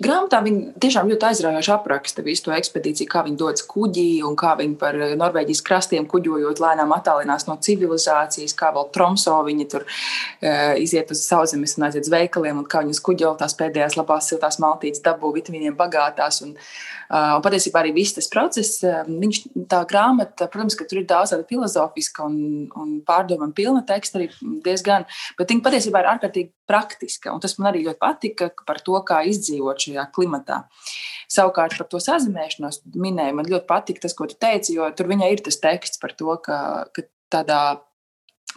Grāmatā 0.00 0.38
viņi 0.40 0.78
tiešām 0.80 1.10
ļoti 1.10 1.26
aizraujoši 1.28 1.72
apraksta 1.74 2.22
visu 2.24 2.46
to 2.46 2.54
ekspedīciju, 2.56 3.08
kā 3.10 3.20
viņi 3.26 3.36
dodas 3.36 3.66
kuģī 3.68 4.22
un 4.24 4.36
kā 4.38 4.54
viņi 4.56 4.76
par 4.80 4.96
eh, 4.96 5.10
Norvēģijas 5.20 5.60
krastiem 5.66 6.06
kuģojot 6.08 6.62
lēnām 6.62 6.94
attālinās 6.96 7.44
no 7.44 7.58
civilizācijas, 7.60 8.54
kā 8.56 8.70
vēl 8.72 8.88
Tromso 8.94 9.34
viņi 9.44 9.66
tur 9.68 9.84
uh, 9.84 10.72
iziet 10.80 11.12
uz 11.12 11.20
sauszemes 11.28 11.76
un 11.76 11.84
aiziet 11.90 12.08
uz 12.08 12.12
veikaliem 12.14 12.62
un 12.62 12.68
kā 12.70 12.80
viņi 12.80 12.96
uz 12.96 13.00
kuģo 13.04 13.34
tās 13.42 13.52
pēdējās 13.58 13.98
labās 14.00 14.30
siltās 14.32 14.56
maltītes 14.62 15.04
dabū 15.04 15.34
vitamīniem 15.34 15.76
bagātās. 15.76 16.40
Un, 16.46 16.54
uh, 16.56 17.36
un 17.36 17.44
patiesībā 17.44 17.82
arī 17.82 17.92
viss 17.98 18.16
tas 18.16 18.30
process, 18.32 18.80
uh, 18.86 19.02
viņš, 19.04 19.42
tā 19.68 19.82
grāmata, 19.90 20.48
protams, 20.48 20.78
ka 20.80 20.88
tur 20.88 21.02
ir 21.02 21.08
daudz 21.12 21.34
tāda 21.34 21.44
filozofiska 21.50 22.24
un, 22.24 22.40
un 22.72 22.96
pārdomām 23.04 23.52
pilna 23.52 23.84
teksta 23.84 24.16
arī 24.22 24.30
diezgan, 24.64 25.04
bet 25.36 25.52
viņa 25.52 25.68
patiesībā 25.68 26.00
ir 26.00 26.10
ārkārtīgi 26.14 26.54
praktiska. 26.70 27.34
Un 27.34 27.42
tas 27.42 27.56
man 27.58 27.72
arī 27.72 27.84
ļoti 27.88 28.00
patika 28.00 28.50
par 28.66 28.80
to, 28.86 28.96
kā 29.06 29.20
izdzīvot 29.28 29.89
šajā 29.90 30.06
klimatā. 30.16 30.62
Savukārt 31.30 31.76
par 31.78 31.90
to 31.90 32.00
sazināšanos 32.02 32.80
minēju, 32.94 33.36
man 33.38 33.50
ļoti 33.50 33.68
patīk 33.68 34.00
tas, 34.02 34.16
ko 34.16 34.26
tu 34.30 34.38
teici, 34.40 34.74
jo 34.78 34.88
tur 34.96 35.10
viņai 35.10 35.30
ir 35.34 35.44
tas 35.46 35.60
teksts 35.62 36.02
par 36.02 36.16
to, 36.18 36.34
ka, 36.42 36.58
ka 36.96 37.06
tādā 37.30 37.62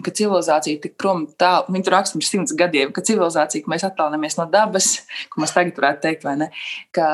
ka 0.01 0.09
civilizācija 0.15 0.81
tik 0.81 0.95
prom 0.97 1.27
tālu, 1.37 1.69
viņi 1.73 1.85
tur 1.85 1.93
raksta 1.97 2.17
pirms 2.17 2.31
simts 2.33 2.55
gadiem, 2.57 2.93
ka 2.95 3.03
civilizācija, 3.05 3.61
ka 3.61 3.73
mēs 3.73 3.85
attālinamies 3.85 4.39
no 4.39 4.47
dabas, 4.49 4.89
ko 5.29 5.43
mēs 5.43 5.53
tagad 5.53 5.77
varētu 5.77 6.01
teikt, 6.07 6.25
vai 6.25 6.37
ne, 6.41 6.49
ka, 6.95 7.07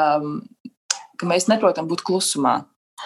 ka 1.19 1.29
mēs 1.29 1.49
neprotam 1.51 1.89
būt 1.91 2.05
klusumā. 2.07 2.61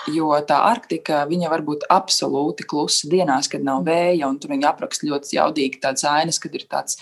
Jo 0.10 0.32
tā 0.42 0.58
Arktika, 0.72 1.20
viņa 1.30 1.50
var 1.52 1.62
būt 1.66 1.84
absolūti 1.94 2.66
klusa 2.66 3.10
dienās, 3.12 3.46
kad 3.50 3.62
nav 3.66 3.84
vēja, 3.86 4.26
un 4.26 4.40
tur 4.42 4.50
viņa 4.50 4.72
apraksta 4.72 5.06
ļoti 5.06 5.36
jaudīgi 5.38 5.82
tādas 5.84 6.06
ainas, 6.10 6.42
kad 6.42 6.56
ir 6.58 6.66
tāds 6.70 6.98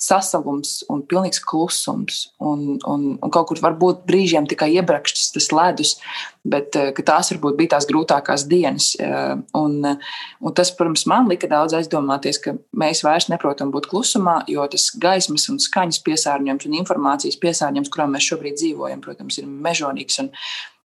sasalums 0.00 0.80
un 0.90 1.02
pilnīgs 1.04 1.42
klusums. 1.44 2.22
Un, 2.40 2.78
un, 2.88 3.04
un 3.20 3.32
kaut 3.32 3.50
kur 3.50 3.60
varbūt 3.60 4.06
brīžiem 4.08 4.48
tikai 4.48 4.70
iebrakšķis 4.78 5.34
tas 5.34 5.50
ledus, 5.52 5.92
bet 6.48 6.76
eh, 6.80 6.90
tās 7.04 7.32
varbūt 7.34 7.58
bija 7.58 7.74
tās 7.76 7.88
grūtākās 7.90 8.46
dienas. 8.50 8.94
Eh, 8.96 9.36
un, 9.60 9.76
un 9.84 10.56
tas, 10.56 10.72
protams, 10.76 11.04
man 11.10 11.28
lika 11.30 11.50
daudz 11.50 11.76
aizdomāties, 11.76 12.40
ka 12.42 12.56
mēs 12.72 13.04
vairs 13.04 13.28
neprotam 13.32 13.72
būt 13.74 13.90
klusumā, 13.92 14.40
jo 14.50 14.64
tas 14.72 14.88
gaismas 15.00 15.48
un 15.52 15.60
skaņas 15.60 16.00
piesārņojums 16.08 16.68
un 16.70 16.80
informācijas 16.80 17.40
piesārņojums, 17.44 17.92
kurā 17.92 18.08
mēs 18.10 18.32
šobrīd 18.32 18.60
dzīvojam, 18.60 19.04
protams, 19.04 19.40
ir 19.42 19.50
mežonīgs. 19.50 20.22
Un, 20.24 20.32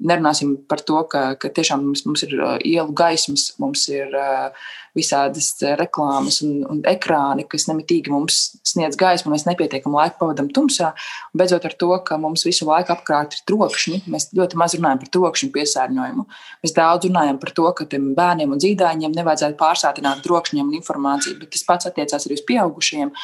Nerunāsim 0.00 0.54
par 0.68 0.80
to, 0.86 1.02
ka, 1.10 1.34
ka 1.40 1.50
tiešām 1.52 1.82
mums, 1.84 2.06
mums 2.08 2.24
ir 2.24 2.36
uh, 2.38 2.54
ielu 2.64 2.92
gaismas, 2.96 3.50
mums 3.60 3.82
ir 3.92 4.14
uh, 4.16 4.70
visādas 4.96 5.52
reklāmas 5.78 6.40
un, 6.46 6.64
un 6.70 6.80
ekrāni, 6.88 7.44
kas 7.50 7.68
nemitīgi 7.68 8.10
mums 8.12 8.38
sniedz 8.66 8.98
gaismu, 9.00 9.32
mēs 9.34 9.46
nepietiekami 9.46 9.98
laiku 10.00 10.18
pavadām 10.22 10.50
tumsā. 10.54 10.92
Beidzot 11.36 11.68
ar 11.68 11.76
to, 11.78 11.90
ka 12.06 12.18
mums 12.20 12.44
visu 12.48 12.66
laiku 12.68 12.94
apkārt 12.96 13.36
ir 13.36 13.44
trokšņi, 13.50 14.02
mēs 14.10 14.30
ļoti 14.36 14.58
maz 14.60 14.74
runājam 14.78 15.02
par 15.04 15.12
trokšņu 15.16 15.52
piesārņojumu. 15.54 16.26
Mēs 16.64 16.76
daudz 16.76 17.10
runājam 17.10 17.40
par 17.42 17.54
to, 17.60 17.68
ka 17.78 17.88
bērniem 17.90 18.56
un 18.56 18.62
dzīdaiņiem 18.62 19.16
nevajadzētu 19.20 19.58
pārsātināt 19.60 20.24
trokšņiem 20.26 20.66
un 20.66 20.78
informāciju, 20.80 21.38
bet 21.42 21.54
tas 21.54 21.66
pats 21.68 21.90
attiecās 21.90 22.26
arī 22.26 22.40
uz 22.40 22.46
pieaugušiem. 22.48 23.14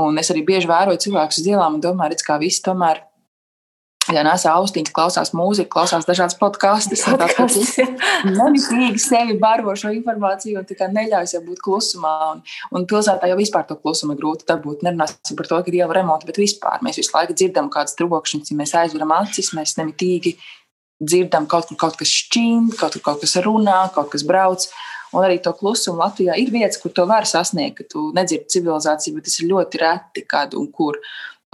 Un 0.00 0.20
es 0.22 0.30
arī 0.30 0.44
bieži 0.46 0.68
vēroju 0.70 1.00
cilvēkus 1.06 1.40
uz 1.40 1.48
ielām 1.50 1.78
un 1.78 1.82
domāju, 1.82 2.20
kā 2.26 2.36
visi 2.38 2.62
tomēr 2.62 3.02
Ja 4.08 4.22
nesa 4.24 4.54
austiņas, 4.56 4.92
klausās 4.96 5.30
mūziku, 5.36 5.68
klausās 5.74 6.06
dažādas 6.08 6.38
podkāstus, 6.40 7.02
tad 7.04 7.20
tāds 7.36 7.76
nemitīgi 8.24 8.98
sevi 9.02 9.36
baro 9.38 9.74
šo 9.76 9.92
informāciju 9.92 10.62
un 10.62 10.66
tikai 10.66 10.88
neļauj 10.94 11.28
sev 11.34 11.44
būt 11.44 11.60
klusumā. 11.66 12.14
Un, 12.32 12.40
un 12.74 12.86
pilsētā 12.88 13.28
jau 13.28 13.36
vispār 13.38 13.66
to 13.68 13.76
klusumu 13.76 14.16
grūti 14.18 14.48
dabūt. 14.48 14.86
Nerunāsim 14.86 15.36
par 15.38 15.50
to, 15.50 15.60
ka 15.60 15.70
ir 15.70 15.82
jau 15.82 15.90
remonti, 15.92 16.30
bet 16.30 16.40
vispār 16.40 16.80
mēs 16.86 16.98
visu 16.98 17.12
laiku 17.14 17.36
dzirdam 17.36 17.68
kādas 17.70 17.94
trokšņas, 18.00 18.50
ja 18.50 18.58
mēs 18.58 18.74
aizveram 18.80 19.12
acis, 19.20 19.52
mēs 19.58 19.76
nemitīgi 19.78 20.34
dzirdam 21.00 21.46
kaut 21.50 21.68
kur 21.68 21.78
kaut 21.84 22.00
kas 22.00 22.10
šķīnd, 22.12 22.76
kaut 22.80 22.96
kur 22.96 23.04
kaut 23.12 23.24
kas 23.24 23.36
runā, 23.44 23.82
kaut 23.94 24.10
kas 24.14 24.24
brauc. 24.26 24.64
Un 25.10 25.26
arī 25.26 25.40
to 25.42 25.50
klusumu 25.58 25.98
Latvijā 26.00 26.36
ir 26.38 26.52
vietas, 26.54 26.78
kur 26.80 26.92
to 26.94 27.04
var 27.10 27.26
sasniegt, 27.26 27.80
ka 27.80 27.88
tu 27.90 28.10
nedzirdi 28.14 28.52
civilizāciju, 28.54 29.16
bet 29.18 29.26
tas 29.26 29.40
ir 29.40 29.48
ļoti 29.50 29.80
reti, 29.82 30.24
kad 30.28 30.54
un 30.58 30.68
kur. 30.70 31.00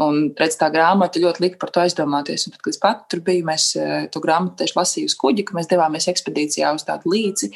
Un 0.02 0.26
redz, 0.36 0.58
tā 0.60 0.68
grāmata 0.68 1.20
ļoti 1.22 1.40
lika 1.40 1.58
par 1.60 1.70
to 1.72 1.80
aizdomāties. 1.80 2.44
Un 2.44 2.52
tad, 2.52 2.60
kad 2.60 2.74
es 2.74 2.80
pat 2.82 3.06
tur 3.08 3.22
biju, 3.24 3.46
mēs 3.48 3.70
eh, 3.80 3.94
to 4.12 4.20
grāmatu 4.20 4.60
tieši 4.60 4.76
lasījām 4.76 5.08
uz 5.08 5.16
kuģa, 5.22 5.46
ka 5.48 5.56
mēs 5.56 5.70
devāmies 5.70 6.08
ekspedīcijā 6.12 6.72
uz 6.76 6.84
tādu 6.84 7.14
līci. 7.14 7.48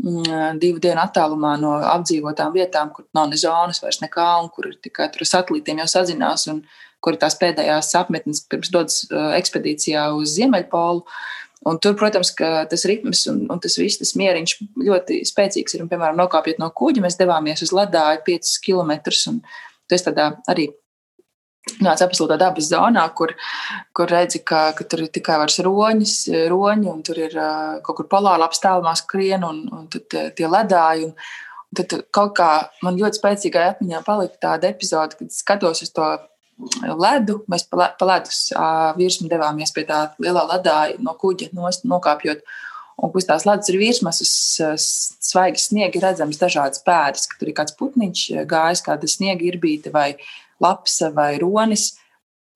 Mm, 0.00 0.56
divu 0.62 0.80
dienu 0.80 1.02
attālumā 1.02 1.52
no 1.60 1.74
apdzīvotām 1.84 2.56
vietām, 2.56 2.94
kur 2.96 3.04
nav 3.14 3.28
ne 3.28 3.36
zonas, 3.36 3.82
vairs 3.84 4.00
nekā, 4.00 4.30
un 4.40 4.48
kur 4.54 4.70
ir 4.70 4.80
tikai 4.80 5.10
tur 5.12 5.28
satelītiem 5.28 5.84
jau 5.84 5.88
sazinās, 5.98 6.46
un 6.48 6.64
kur 7.04 7.12
ir 7.12 7.20
tās 7.20 7.36
pēdējās 7.36 7.92
apmetnes, 8.00 8.46
pirms 8.48 8.72
dodas 8.72 9.04
eh, 9.10 9.36
ekspedīcijā 9.42 10.08
uz 10.16 10.32
Ziemeļpolu. 10.38 11.04
Un 11.68 11.76
tur, 11.78 11.92
protams, 11.94 12.32
tas 12.34 12.88
ritms 12.90 13.20
un, 13.30 13.44
un 13.52 13.60
tas 13.62 13.76
viss, 13.78 14.00
tas 14.00 14.16
mieriņš 14.18 14.56
ļoti 14.82 15.20
spēcīgs 15.28 15.76
ir. 15.76 15.84
Un, 15.84 15.92
piemēram, 15.92 16.16
nokāpjot 16.18 16.58
no 16.58 16.72
kuģa, 16.74 17.04
mēs 17.04 17.20
devāmies 17.20 17.62
uz 17.62 17.70
ledāju 17.76 18.24
5 18.26 18.56
km. 18.64 18.96
Tas 19.86 20.02
tādā 20.02 20.32
arī 20.50 20.72
Nāc 21.82 22.00
absolūtā 22.02 22.34
dabas 22.40 22.66
zonā, 22.72 23.04
kur, 23.14 23.36
kur 23.94 24.10
redzi, 24.10 24.40
ka, 24.42 24.72
ka 24.74 24.82
tur 24.82 25.04
ir 25.04 25.12
tikai 25.14 25.36
vairs 25.38 25.60
roņas, 25.62 26.16
roņi, 26.50 26.88
un 26.90 27.04
tur 27.06 27.20
ir 27.22 27.36
kaut 27.86 28.00
kur 28.00 28.08
polāra 28.10 28.48
apstāvumā 28.48 28.96
skrien, 28.98 29.46
un, 29.46 29.62
un 29.70 29.86
tie 29.92 30.50
ledāji. 30.50 31.06
Un, 31.06 31.14
un 31.14 31.78
tad 31.78 31.94
kaut 32.10 32.34
kā 32.40 32.50
man 32.82 32.98
ļoti 32.98 33.20
spēcīgā 33.20 33.68
atmiņā 33.76 34.02
palika 34.08 34.42
tāda 34.48 34.72
epizode, 34.74 35.20
kad 35.20 35.30
skatos 35.34 35.84
uz 35.86 35.94
to 35.94 36.10
ledu. 36.82 37.40
Mēs 37.50 37.64
pa 37.70 37.92
ledus 38.10 38.42
virsmu 38.98 39.30
devāmies 39.30 39.74
pie 39.74 39.86
tā 39.88 40.02
lielā 40.22 40.44
ledāja 40.56 40.98
no 40.98 41.14
kuģa 41.18 41.52
nost, 41.56 41.86
nokāpjot. 41.88 42.42
Un 43.02 43.10
uz 43.16 43.24
tās 43.26 43.46
ledus 43.48 43.70
ir 43.72 43.80
virsmas, 43.80 44.20
svaigas 45.24 45.70
sniega, 45.70 46.02
redzams 46.02 46.38
dažādas 46.38 46.82
pēdas, 46.84 47.24
ka 47.30 47.38
tur 47.40 47.50
ir 47.50 47.56
kāds 47.56 47.74
putniņš 47.78 48.26
gājis, 48.50 48.84
kāda 48.84 49.08
sniega 49.08 49.46
irbīte 49.48 49.90
vai 49.94 50.12
lapsa 50.62 51.10
vai 51.14 51.34
ronis, 51.42 51.92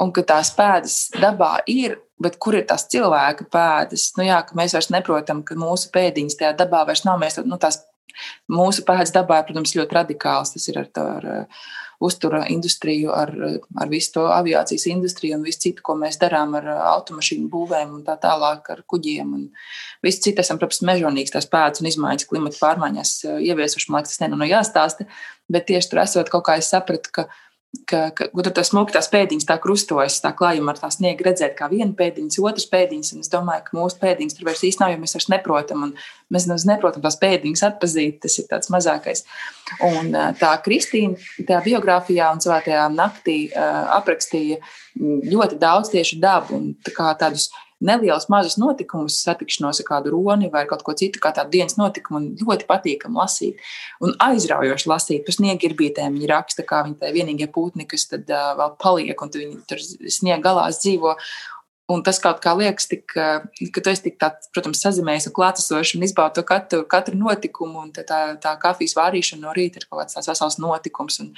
un 0.02 0.12
ka 0.12 0.24
tās 0.26 0.52
pēdas 0.56 0.96
dabā 1.16 1.56
ir, 1.70 1.98
bet 2.22 2.38
kur 2.42 2.56
ir 2.58 2.66
tās 2.68 2.86
cilvēka 2.92 3.48
pēdas? 3.52 4.10
Nu, 4.18 4.26
jā, 4.28 4.40
ka 4.46 4.56
mēs 4.58 4.76
vairs 4.76 4.92
neprotam, 4.92 5.42
ka 5.46 5.56
mūsu 5.58 5.92
pēdiņas 5.94 6.40
tajā 6.40 6.54
dabā 6.60 6.84
vairs 6.88 7.04
nav. 7.08 7.20
Mēs, 7.22 7.40
nu, 7.44 7.58
tās, 7.60 7.82
mūsu 8.52 8.84
pēdas 8.86 9.12
dabā, 9.14 9.42
protams, 9.46 9.74
ļoti 9.76 9.98
radikāls. 9.98 10.54
Tas 10.56 10.68
ir 10.70 10.80
ar, 10.82 10.88
to, 10.92 11.04
ar 11.18 11.28
uh, 11.32 11.66
uztura 12.06 12.42
industriju, 12.52 13.12
ar, 13.16 13.32
ar 13.80 13.92
visu 13.92 14.12
to 14.18 14.26
aviācijas 14.32 14.86
industriju 14.92 15.38
un 15.38 15.46
visu 15.46 15.62
citu, 15.66 15.84
ko 15.86 15.96
mēs 16.00 16.20
darām 16.20 16.56
ar 16.58 16.68
uh, 16.68 16.82
automašīnu 16.92 17.48
būvēm 17.52 17.94
un 17.98 18.04
tā 18.06 18.18
tālāk 18.20 18.68
ar 18.74 18.84
kuģiem. 18.88 19.32
Viss 20.04 20.24
cits 20.24 20.44
esam, 20.44 20.60
protams, 20.60 20.84
mežonīgs 20.88 21.34
tās 21.36 21.48
pēdas 21.52 21.82
un 21.82 21.90
izmaiņas 21.92 22.28
klimata 22.28 22.60
pārmaiņās 22.60 23.16
uh, 23.28 23.40
ieviesuši. 23.48 23.90
Man 23.92 24.04
liekas, 24.04 24.16
tas 24.16 24.24
nenonu 24.26 24.48
jāstāsta, 24.50 25.08
bet 25.52 25.68
tieši 25.72 25.92
tur 25.92 26.04
esot 26.04 26.32
kaut 26.32 26.48
kā 26.48 26.60
es 26.60 26.72
sapratu, 26.72 27.12
ka 27.12 27.28
ka, 27.86 28.10
ka 28.16 28.28
tur 28.32 28.52
tas 28.54 28.70
smuki 28.70 28.94
tās 28.94 29.08
pēdiņas 29.12 29.46
tā 29.48 29.56
krustojas, 29.62 30.18
tā 30.22 30.32
klājuma 30.36 30.72
ar 30.72 30.80
tā 30.80 30.90
sniegu 30.92 31.26
redzēt, 31.26 31.54
kā 31.58 31.68
viena 31.72 31.92
pēdiņas, 31.96 32.38
otras 32.42 32.68
pēdiņas. 32.72 33.12
Es 33.22 33.32
domāju, 33.32 33.66
ka 33.66 33.76
mūsu 33.78 34.00
pēdiņas 34.02 34.38
tur 34.38 34.48
vairs 34.48 34.64
īsti 34.68 34.82
nav, 34.82 34.92
jo 34.92 35.02
mēs 35.02 35.16
vairs 35.16 35.28
neprotam, 35.32 35.84
un 35.88 35.92
mēs 36.34 36.66
neprotam 36.68 37.04
tās 37.04 37.18
pēdiņas 37.22 37.64
atpazīt. 37.70 38.18
Tas 38.24 38.38
ir 38.40 38.48
tāds 38.50 38.72
mazākais. 38.74 39.24
Un 39.86 40.12
tā 40.40 40.52
Kristīna 40.64 41.18
tajā 41.42 41.62
biogrāfijā 41.66 42.30
un 42.34 42.42
savā 42.44 42.62
tajā 42.66 42.88
naktī 42.94 43.38
aprakstīja 43.54 44.60
ļoti 44.96 45.60
daudz 45.60 45.92
tieši 45.92 46.20
dabu 46.22 46.56
un 46.58 46.72
tā 46.86 47.12
tādus 47.20 47.50
nelielus 47.84 48.28
mazus 48.32 48.56
notikumus, 48.60 49.18
satikšanos 49.24 49.82
ar 49.82 49.88
kādu 49.88 50.12
roni 50.14 50.48
vai 50.52 50.64
kaut 50.68 50.84
ko 50.86 50.94
citu, 50.96 51.20
kā 51.22 51.32
tādu 51.36 51.52
dienas 51.56 51.76
notikumu, 51.76 52.20
un 52.20 52.28
ļoti 52.40 52.68
patīkami 52.68 53.20
lasīt. 53.20 53.60
Un 54.04 54.14
aizraujoši 54.26 54.90
lasīt 54.90 55.26
par 55.26 55.36
sniega 55.36 55.68
irbītēm. 55.68 56.16
Viņi 56.16 56.30
raksta, 56.32 56.64
kā 56.66 56.82
viņi 56.86 56.98
tie 57.02 57.12
vienīgie 57.16 57.50
putni, 57.52 57.88
kas 57.88 58.08
tad 58.12 58.32
uh, 58.32 58.54
vēl 58.60 58.72
paliek, 58.82 59.20
un 59.20 59.34
viņi 59.34 59.60
tur 59.68 59.82
sniega 59.82 60.40
galās 60.48 60.80
dzīvo. 60.84 61.16
Un 61.86 62.00
tas 62.02 62.18
kaut 62.18 62.40
kā 62.42 62.50
liekas, 62.58 62.88
tik, 62.90 63.04
ka 63.14 63.46
tu 63.54 63.90
esi 63.92 64.08
tik, 64.08 64.16
tā, 64.18 64.32
protams, 64.50 64.80
sazinājies 64.82 65.28
un 65.28 65.34
klātesošs 65.36 65.94
un 65.94 66.02
izbaudi 66.02 66.34
to 66.34 66.42
katru, 66.48 66.80
katru 66.90 67.14
notikumu. 67.14 67.84
Un 67.84 67.92
tā, 67.94 68.18
tā 68.42 68.54
kafijas 68.62 68.96
vārīšana 68.98 69.44
no 69.44 69.54
rīta 69.54 69.78
ir 69.78 69.86
kaut 69.86 70.00
kāds 70.02 70.18
tāds 70.18 70.26
vesels 70.32 70.58
notikums. 70.58 71.20
Un, 71.22 71.30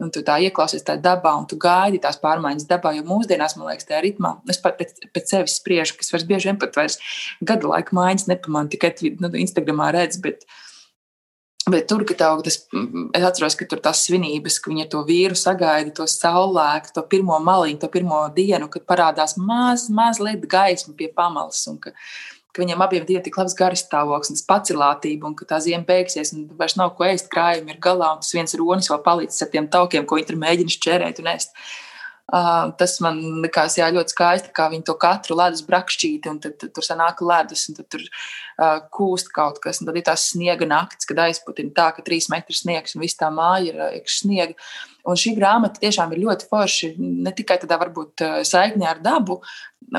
un 0.00 0.14
tu 0.14 0.22
tā 0.24 0.38
ieklausies 0.46 0.86
tajā 0.86 1.02
dabā, 1.04 1.34
un 1.36 1.44
tu 1.50 1.60
gaidi 1.60 2.00
tās 2.00 2.16
pārmaiņas 2.24 2.70
dabā. 2.70 2.94
Jo 2.96 3.04
mūsdienās, 3.10 3.58
man 3.58 3.68
liekas, 3.68 3.90
tajā 3.90 4.00
ritmā, 4.06 4.38
es 4.48 4.62
pat 4.64 4.80
pēc, 4.80 4.96
pēc 5.12 5.36
sevis 5.36 5.58
spriežu, 5.60 5.98
kas 6.00 6.14
vairs 6.14 6.24
bieži 6.30 6.48
vien 6.48 6.62
pat 6.62 6.80
vairs 6.80 6.96
gada 7.44 7.68
laika 7.74 7.92
maiņas 8.00 8.30
nepamanu, 8.32 8.72
tikai 8.72 8.94
nu, 9.20 9.28
Instagramā 9.44 9.92
redz. 9.98 10.22
Bet, 10.24 10.48
Bet 11.70 11.86
tur, 11.86 12.02
kad 12.02 12.18
tev 12.18 12.40
tas, 12.42 12.56
es 13.14 13.24
atceros, 13.28 13.54
ka 13.54 13.66
tur 13.70 13.78
tās 13.82 14.00
svinības, 14.08 14.56
ka 14.58 14.72
viņi 14.72 14.82
ar 14.82 14.88
to 14.90 15.02
vīru 15.06 15.36
sagaida, 15.38 15.92
to 15.94 16.08
saulēku, 16.10 16.90
to 16.96 17.04
pirmo 17.06 17.38
maliņu, 17.38 17.78
to 17.84 17.90
pirmo 17.92 18.24
dienu, 18.34 18.66
kad 18.72 18.82
parādās 18.88 19.36
maz, 19.38 19.86
mazliet 19.86 20.42
gaisma 20.50 20.96
pie 20.98 21.06
pamalas. 21.14 21.60
Un 21.70 21.78
ka, 21.84 21.94
ka 22.50 22.64
viņiem 22.64 22.82
abiem 22.82 23.06
ir 23.06 23.22
tik 23.22 23.38
labs 23.38 23.54
garstāvoklis, 23.58 24.42
pacilātība, 24.48 25.30
un 25.30 25.38
ka 25.38 25.46
tā 25.54 25.60
ziema 25.62 25.86
beigsies, 25.86 26.34
un 26.34 26.48
vairs 26.58 26.74
nav 26.80 26.96
ko 26.98 27.06
ēst, 27.06 27.30
krājumi 27.30 27.76
ir 27.76 27.80
galā, 27.84 28.10
un 28.16 28.26
tas 28.26 28.34
viens 28.34 28.58
ronis 28.58 28.90
vēl 28.90 29.02
palicis 29.06 29.46
ar 29.46 29.54
tiem 29.54 29.70
taukiem, 29.70 30.02
ko 30.02 30.18
viņi 30.18 30.32
tur 30.32 30.42
mēģina 30.42 30.78
šķērēt 30.80 31.22
un 31.22 31.30
ēst. 31.36 31.54
Uh, 31.54 31.91
tas 32.32 32.94
man 33.04 33.18
likās 33.44 33.76
jā, 33.76 33.90
ļoti 33.92 34.14
skaisti, 34.14 34.52
kā 34.56 34.70
viņi 34.72 34.86
to 34.88 34.94
katru 35.00 35.36
ledus 35.36 35.60
brakšķīti, 35.66 36.30
un 36.30 36.38
tad, 36.40 36.54
tad 36.60 36.72
tur 36.72 36.86
sanāk 36.86 37.20
ledus, 37.20 37.66
un 37.68 37.76
tad 37.76 37.88
tur 37.92 38.06
kūst 38.96 39.28
kaut 39.36 39.60
kas, 39.60 39.82
un 39.82 39.90
tad 39.90 39.98
ir 40.00 40.06
tās 40.06 40.30
sniega 40.32 40.68
naktis, 40.68 41.08
kad 41.10 41.20
aizputina 41.26 41.74
tā, 41.76 41.90
ka 41.96 42.04
trīs 42.06 42.30
metri 42.32 42.56
sniegs, 42.56 42.96
un 42.96 43.04
viss 43.04 43.20
tā 43.20 43.28
māja 43.34 43.68
ir 43.68 44.00
iekš 44.00 44.22
sniega. 44.22 44.56
Un 45.08 45.18
šī 45.18 45.34
grāmata 45.36 45.82
tiešām 45.82 46.14
ir 46.14 46.22
ļoti 46.22 46.48
forši, 46.48 46.94
ne 46.96 47.34
tikai 47.36 47.58
tādā 47.60 47.76
varbūt 47.82 48.24
saikņā 48.48 48.88
ar 48.88 49.02
dabu, 49.04 49.42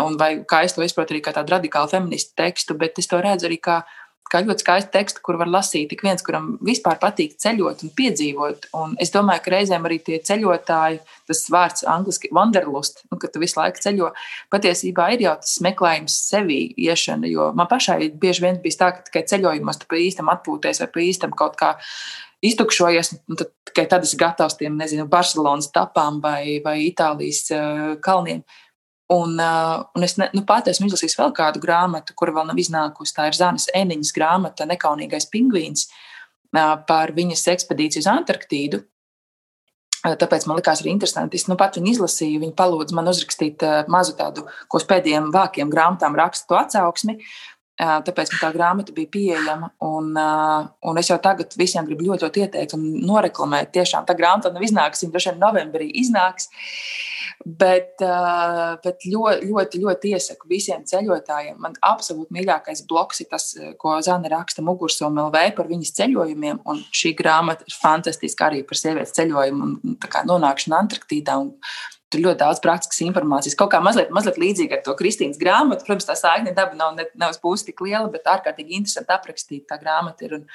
un 0.02 0.18
vai 0.18 0.32
kā 0.50 0.63
es 0.66 0.74
to 0.74 0.82
izprotu 0.82 1.13
arī 1.13 1.22
kā 1.22 1.36
tādu 1.36 1.54
radikālu 1.54 1.92
feministu 1.92 2.34
tekstu, 2.40 2.78
bet 2.80 2.98
es 2.98 3.12
to 3.12 3.20
redzu 3.22 3.50
arī 3.50 3.60
kā 3.62 3.84
kā 4.32 4.42
ļoti 4.44 4.63
skaistu 4.63 4.92
tekstu, 4.94 5.22
kur 5.25 5.38
var 5.42 5.50
lasīt 5.51 5.92
ik 5.94 6.03
viens, 6.06 6.24
kuram 6.25 6.53
vispār 6.65 6.98
patīk 7.01 7.36
ceļot 7.42 7.84
un 7.86 7.94
piedzīvot. 7.98 8.68
Un 8.80 8.96
es 9.03 9.13
domāju, 9.13 9.44
ka 9.46 9.53
reizēm 9.53 9.86
arī 9.88 10.00
tie 10.06 10.20
ceļotāji, 10.25 11.01
tas 11.30 11.44
vārds 11.53 11.86
angļuiski 11.89 12.32
wanderlust, 12.36 13.03
nu, 13.12 13.20
ka 13.22 13.30
tu 13.32 13.44
visu 13.44 13.60
laiku 13.60 13.84
ceļo, 13.84 14.12
patiesībā 14.53 15.12
ir 15.13 15.25
jau 15.27 15.38
tas 15.44 15.56
meklējums 15.65 16.18
sevī 16.32 16.62
iešana, 16.88 17.30
jo 17.30 17.51
man 17.58 17.70
pašai 17.72 18.12
bieži 18.20 18.48
vien 18.48 18.62
bija 18.63 18.82
tā, 18.82 18.92
ka 18.98 19.08
tikai 19.10 19.25
ceļojumos 19.34 19.82
tu 19.82 19.89
pa 19.92 20.01
īstam 20.01 20.32
atpūties 20.34 20.84
vai 20.84 20.92
pa 20.94 21.03
īstam 21.03 21.36
kaut 21.38 21.58
kā 21.60 21.75
iztukšojies, 22.44 23.13
un 23.32 23.39
tad, 23.39 23.53
tikai 23.70 23.88
tad 23.92 24.06
esi 24.08 24.20
gatavs 24.20 24.58
tiem, 24.60 24.75
nezinu, 24.80 25.08
Barcelonas 25.12 25.72
tapām 25.74 26.20
vai, 26.24 26.60
vai 26.65 26.80
Itālijas 26.89 27.46
uh, 27.56 27.94
kalniem. 28.03 28.44
Un, 29.12 29.36
uh, 29.40 29.84
un 29.96 30.06
es 30.06 30.16
ne, 30.18 30.30
nu, 30.34 30.46
pat 30.48 30.70
esmu 30.72 30.88
izlasījis 30.88 31.18
vēl 31.20 31.34
kādu 31.36 31.60
grāmatu, 31.64 32.16
kur 32.16 32.32
vēl 32.34 32.48
nav 32.48 32.60
iznākusi. 32.60 33.14
Tā 33.18 33.28
ir 33.28 33.38
Zanas 33.38 33.68
Eniņas 33.76 34.14
grāmata, 34.16 34.68
Nekaunīgais 34.70 35.28
pingvīns, 35.34 35.90
uh, 35.90 36.78
par 36.88 37.12
viņas 37.16 37.44
ekspedīciju 37.54 38.06
uz 38.06 38.10
Antarktīdu. 38.14 38.80
Uh, 40.04 40.16
tāpēc 40.20 40.48
man 40.48 40.60
likās 40.60 40.82
arī 40.82 40.94
interesanti. 40.96 41.40
Es 41.40 41.50
nu, 41.52 41.60
pat 41.60 41.76
viņu 41.80 41.92
izlasīju. 41.98 42.42
Viņa 42.46 42.58
palūdza 42.60 42.96
man 42.96 43.12
uzrakstīt 43.12 43.66
uh, 43.68 43.84
mazu 43.92 44.16
tādu, 44.20 44.48
ko 44.72 44.80
uz 44.80 44.88
pēdējiem 44.88 45.30
vākiem 45.36 45.72
grāmatām 45.74 46.16
rakstu 46.20 46.58
atsauksmi. 46.60 47.20
Tāpēc 47.82 48.30
man 48.36 48.39
tā 48.39 48.50
grāmata 48.53 48.94
bija 48.94 49.10
pieejama. 49.10 49.72
Un, 49.82 50.12
un 50.13 51.00
es 51.01 51.10
jau 51.10 51.18
tagad 51.22 51.56
visiem 51.58 51.88
gribu 51.88 52.06
ļoti, 52.06 52.27
ļoti 52.27 52.43
ieteikt 52.45 52.76
un 52.78 52.84
noreklamēt. 53.08 53.71
Tiešām 53.74 54.06
tā 54.06 54.13
grāmata 54.17 54.52
nav 54.54 54.62
iznākusi. 54.65 55.10
Droši 55.10 55.32
vien 55.32 55.41
novembrī 55.41 55.89
iznāks. 56.04 56.52
Bet, 57.43 57.98
bet 57.98 59.08
ļoti, 59.10 59.50
ļoti, 59.50 59.82
ļoti 59.82 60.12
iesaku 60.13 60.48
visiem 60.52 60.86
ceļotājiem. 60.88 61.58
Man 61.63 61.74
absolūti 61.84 62.38
mīļākais 62.38 62.86
bloks 62.88 63.24
ir 63.26 63.32
tas, 63.34 63.50
ko 63.82 63.98
Zana 64.06 64.30
raksta 64.36 64.63
Mugursoma 64.63 65.26
LV 65.26 65.41
par 65.58 65.71
viņas 65.71 65.95
ceļojumiem. 65.98 66.62
Un 66.69 66.86
šī 66.93 67.15
grāmata 67.17 67.65
ir 67.65 67.80
fantastiska 67.82 68.52
arī 68.52 68.62
par 68.69 68.80
sievietes 68.80 69.17
ceļojumu 69.17 69.65
un 69.65 69.98
nonākšanu 70.30 70.78
Antarktīdā. 70.78 71.41
Un, 71.41 71.56
Tur 72.13 72.21
ļoti 72.28 72.41
daudz 72.43 72.62
praktiskas 72.62 73.02
informācijas. 73.08 73.58
Kaut 73.58 73.71
kā 73.73 73.82
mazliet, 73.84 74.13
mazliet 74.13 74.38
līdzīga 74.41 74.78
ar 74.78 74.86
to 74.86 74.93
Kristīnas 74.99 75.41
grāmatu. 75.41 75.88
Protams, 75.88 76.06
tā 76.06 76.15
saikne 76.19 76.54
daba 76.54 76.78
nav, 76.78 76.93
ne, 76.97 77.08
nav 77.17 77.34
pusi 77.41 77.71
tik 77.71 77.82
liela, 77.82 78.06
bet 78.13 78.30
ārkārtīgi 78.30 78.78
interesanti 78.78 79.15
aprakstīta 79.15 79.73
tā 79.73 79.82
grāmata 79.82 80.28
ir. 80.28 80.41
Un, 80.41 80.49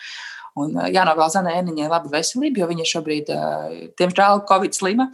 Un 0.59 0.73
jānovēl 0.91 1.29
Zanai 1.31 1.53
Eniņai 1.61 1.85
laba 1.87 2.09
veselība, 2.11 2.59
jo 2.59 2.67
viņa 2.67 2.87
šobrīd, 2.89 3.29
diemžēl, 4.01 4.41
Covid 4.49 4.75
slima, 4.75 5.05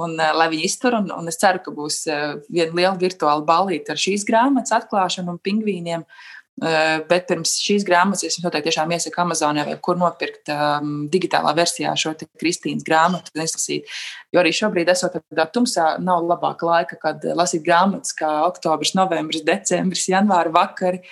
un 0.00 0.16
lai 0.18 0.48
viņa 0.50 0.64
iztur, 0.66 0.96
un, 0.98 1.12
un 1.14 1.30
es 1.30 1.38
ceru, 1.38 1.60
ka 1.62 1.74
būs 1.76 2.00
viena 2.48 2.74
liela 2.74 2.96
virtuāla 2.98 3.46
balīta 3.46 3.94
ar 3.94 4.00
šīs 4.02 4.26
grāmatas 4.26 4.74
atklāšanu 4.74 5.36
un 5.36 5.38
pingvīniem. 5.44 6.02
Eh, 6.02 6.37
bet 6.58 7.26
pirms 7.28 7.52
šīs 7.62 7.84
grāmatas 7.86 8.24
es 8.26 8.38
noteikti 8.42 8.68
tiešām 8.68 8.92
iesaku 8.94 9.20
Amazonē, 9.22 9.64
vai 9.68 9.76
kur 9.84 9.98
nopirkt 10.00 10.50
um, 10.52 10.94
digitālā 11.12 11.52
versijā 11.56 11.92
šo 11.98 12.14
Kristīnas 12.40 12.86
grāmatu 12.86 13.34
un 13.34 13.44
izlasīt. 13.44 13.88
Jo 14.34 14.42
arī 14.42 14.52
šobrīd, 14.56 14.90
esot 14.92 15.16
tādā 15.18 15.46
tumsā, 15.54 15.86
nav 16.04 16.26
labāka 16.26 16.66
laika, 16.68 16.98
kad 17.00 17.24
lasīt 17.38 17.64
grāmatas 17.66 18.16
kā 18.18 18.30
oktobris, 18.48 18.94
novembris, 18.98 19.44
decembris, 19.46 20.08
janvāra 20.10 20.52
vakari 20.54 21.02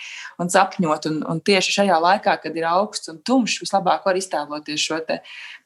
un 0.42 0.52
sapņot. 0.52 1.10
Un, 1.12 1.20
un 1.30 1.42
tieši 1.46 1.78
šajā 1.80 2.00
laikā, 2.02 2.38
kad 2.42 2.56
ir 2.58 2.68
augsts 2.70 3.12
un 3.12 3.22
tumšs, 3.24 3.62
vislabāk 3.64 4.06
var 4.08 4.18
iztēloties 4.18 4.88
šo 4.88 5.02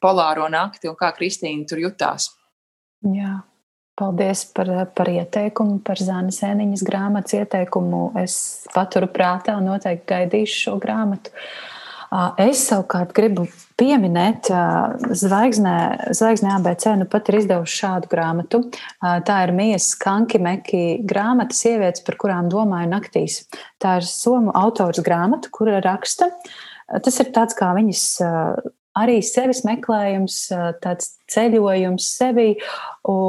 polāro 0.03 0.49
nakti 0.53 0.91
un 0.91 0.99
kā 0.99 1.13
Kristīna 1.17 1.69
tur 1.69 1.83
jutās. 1.83 2.33
Jā. 3.01 3.41
Paldies 4.01 4.47
par, 4.57 4.71
par 4.97 5.11
ieteikumu, 5.13 5.81
par 5.85 6.01
Zānes 6.01 6.39
Ēniņas 6.47 6.85
grāmatas 6.87 7.37
ieteikumu. 7.37 8.07
Es 8.23 8.35
paturu 8.73 9.11
prātā 9.13 9.59
noteikti 9.61 10.09
gaidīšu 10.09 10.63
šo 10.65 10.79
grāmatu. 10.81 11.35
Es 12.41 12.65
savukārt 12.67 13.13
gribu 13.15 13.45
pieminēt, 13.79 14.49
Zvaigznē, 15.21 15.75
Zvaigznē 16.17 16.57
ABC 16.57 16.89
nu 16.99 17.07
pat 17.13 17.29
ir 17.31 17.39
izdevusi 17.43 17.77
šādu 17.83 18.11
grāmatu. 18.11 18.63
Tā 18.99 19.37
ir 19.45 19.53
Mijas 19.55 19.93
Kankimeki 20.01 21.05
grāmata 21.07 21.55
Sievietes, 21.55 22.03
par 22.07 22.17
kurām 22.25 22.49
domāju 22.51 22.91
naktīs. 22.91 23.45
Tā 23.79 23.99
ir 24.01 24.09
somu 24.09 24.51
autors 24.57 25.05
grāmata, 25.05 25.53
kura 25.53 25.79
raksta. 25.85 26.33
Tas 26.91 27.23
ir 27.23 27.31
tāds 27.37 27.55
kā 27.55 27.71
viņas 27.77 28.09
arī 28.99 29.21
sevis 29.25 29.63
meklējums, 29.67 30.39
tāds 30.83 31.15
ceļojums 31.31 32.09
sevi, 32.19 32.49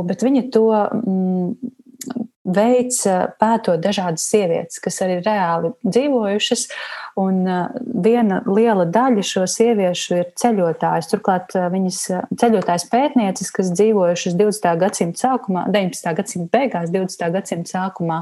bet 0.07 0.25
viņa 0.25 0.47
to 0.53 0.65
mm, 0.71 1.71
veids, 2.51 3.03
pētot 3.39 3.81
dažādas 3.81 4.23
sievietes, 4.25 4.79
kas 4.81 4.97
arī 5.05 5.19
reāli 5.21 5.71
dzīvojušas. 5.85 6.65
Un 7.21 7.43
viena 8.01 8.39
liela 8.47 8.85
daļa 8.89 9.23
šo 9.27 9.43
sieviešu 9.49 10.15
ir 10.17 10.29
ceļotājas. 10.39 11.09
Turklāt 11.11 11.53
viņas 11.73 11.99
ceļotājas 12.39 12.87
pētnieces, 12.91 13.51
kas 13.53 13.71
dzīvojušas 13.75 14.37
20. 14.39 14.69
gadsimta 14.81 15.25
sākumā, 15.25 15.65
19. 15.75 16.15
gadsimta 16.17 16.57
beigās, 16.57 16.93
20. 16.93 17.27
gadsimta 17.35 17.73
sākumā, 17.75 18.21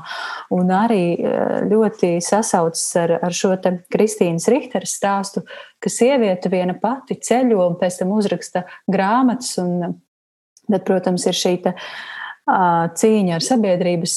un 0.58 0.74
arī 0.74 1.04
ļoti 1.70 2.15
sasaucas 2.26 2.86
ar, 3.00 3.15
ar 3.30 3.36
šo 3.36 3.56
Kristīnas 3.94 4.50
Richteres 4.52 4.98
stāstu, 5.00 5.46
ka 5.80 5.94
sieviete 5.94 6.52
viena 6.52 6.76
pati 6.76 7.20
ceļo 7.24 7.62
un 7.70 7.80
pēc 7.80 8.02
tam 8.02 8.13
uzraksta 8.18 8.65
grāmatas. 8.89 9.56
Un, 9.62 10.00
tad, 10.70 10.84
protams, 10.86 11.24
ir 11.30 11.38
šī 11.38 11.56
cīņa 12.99 13.38
ar 13.38 13.45
sabiedrības 13.45 14.15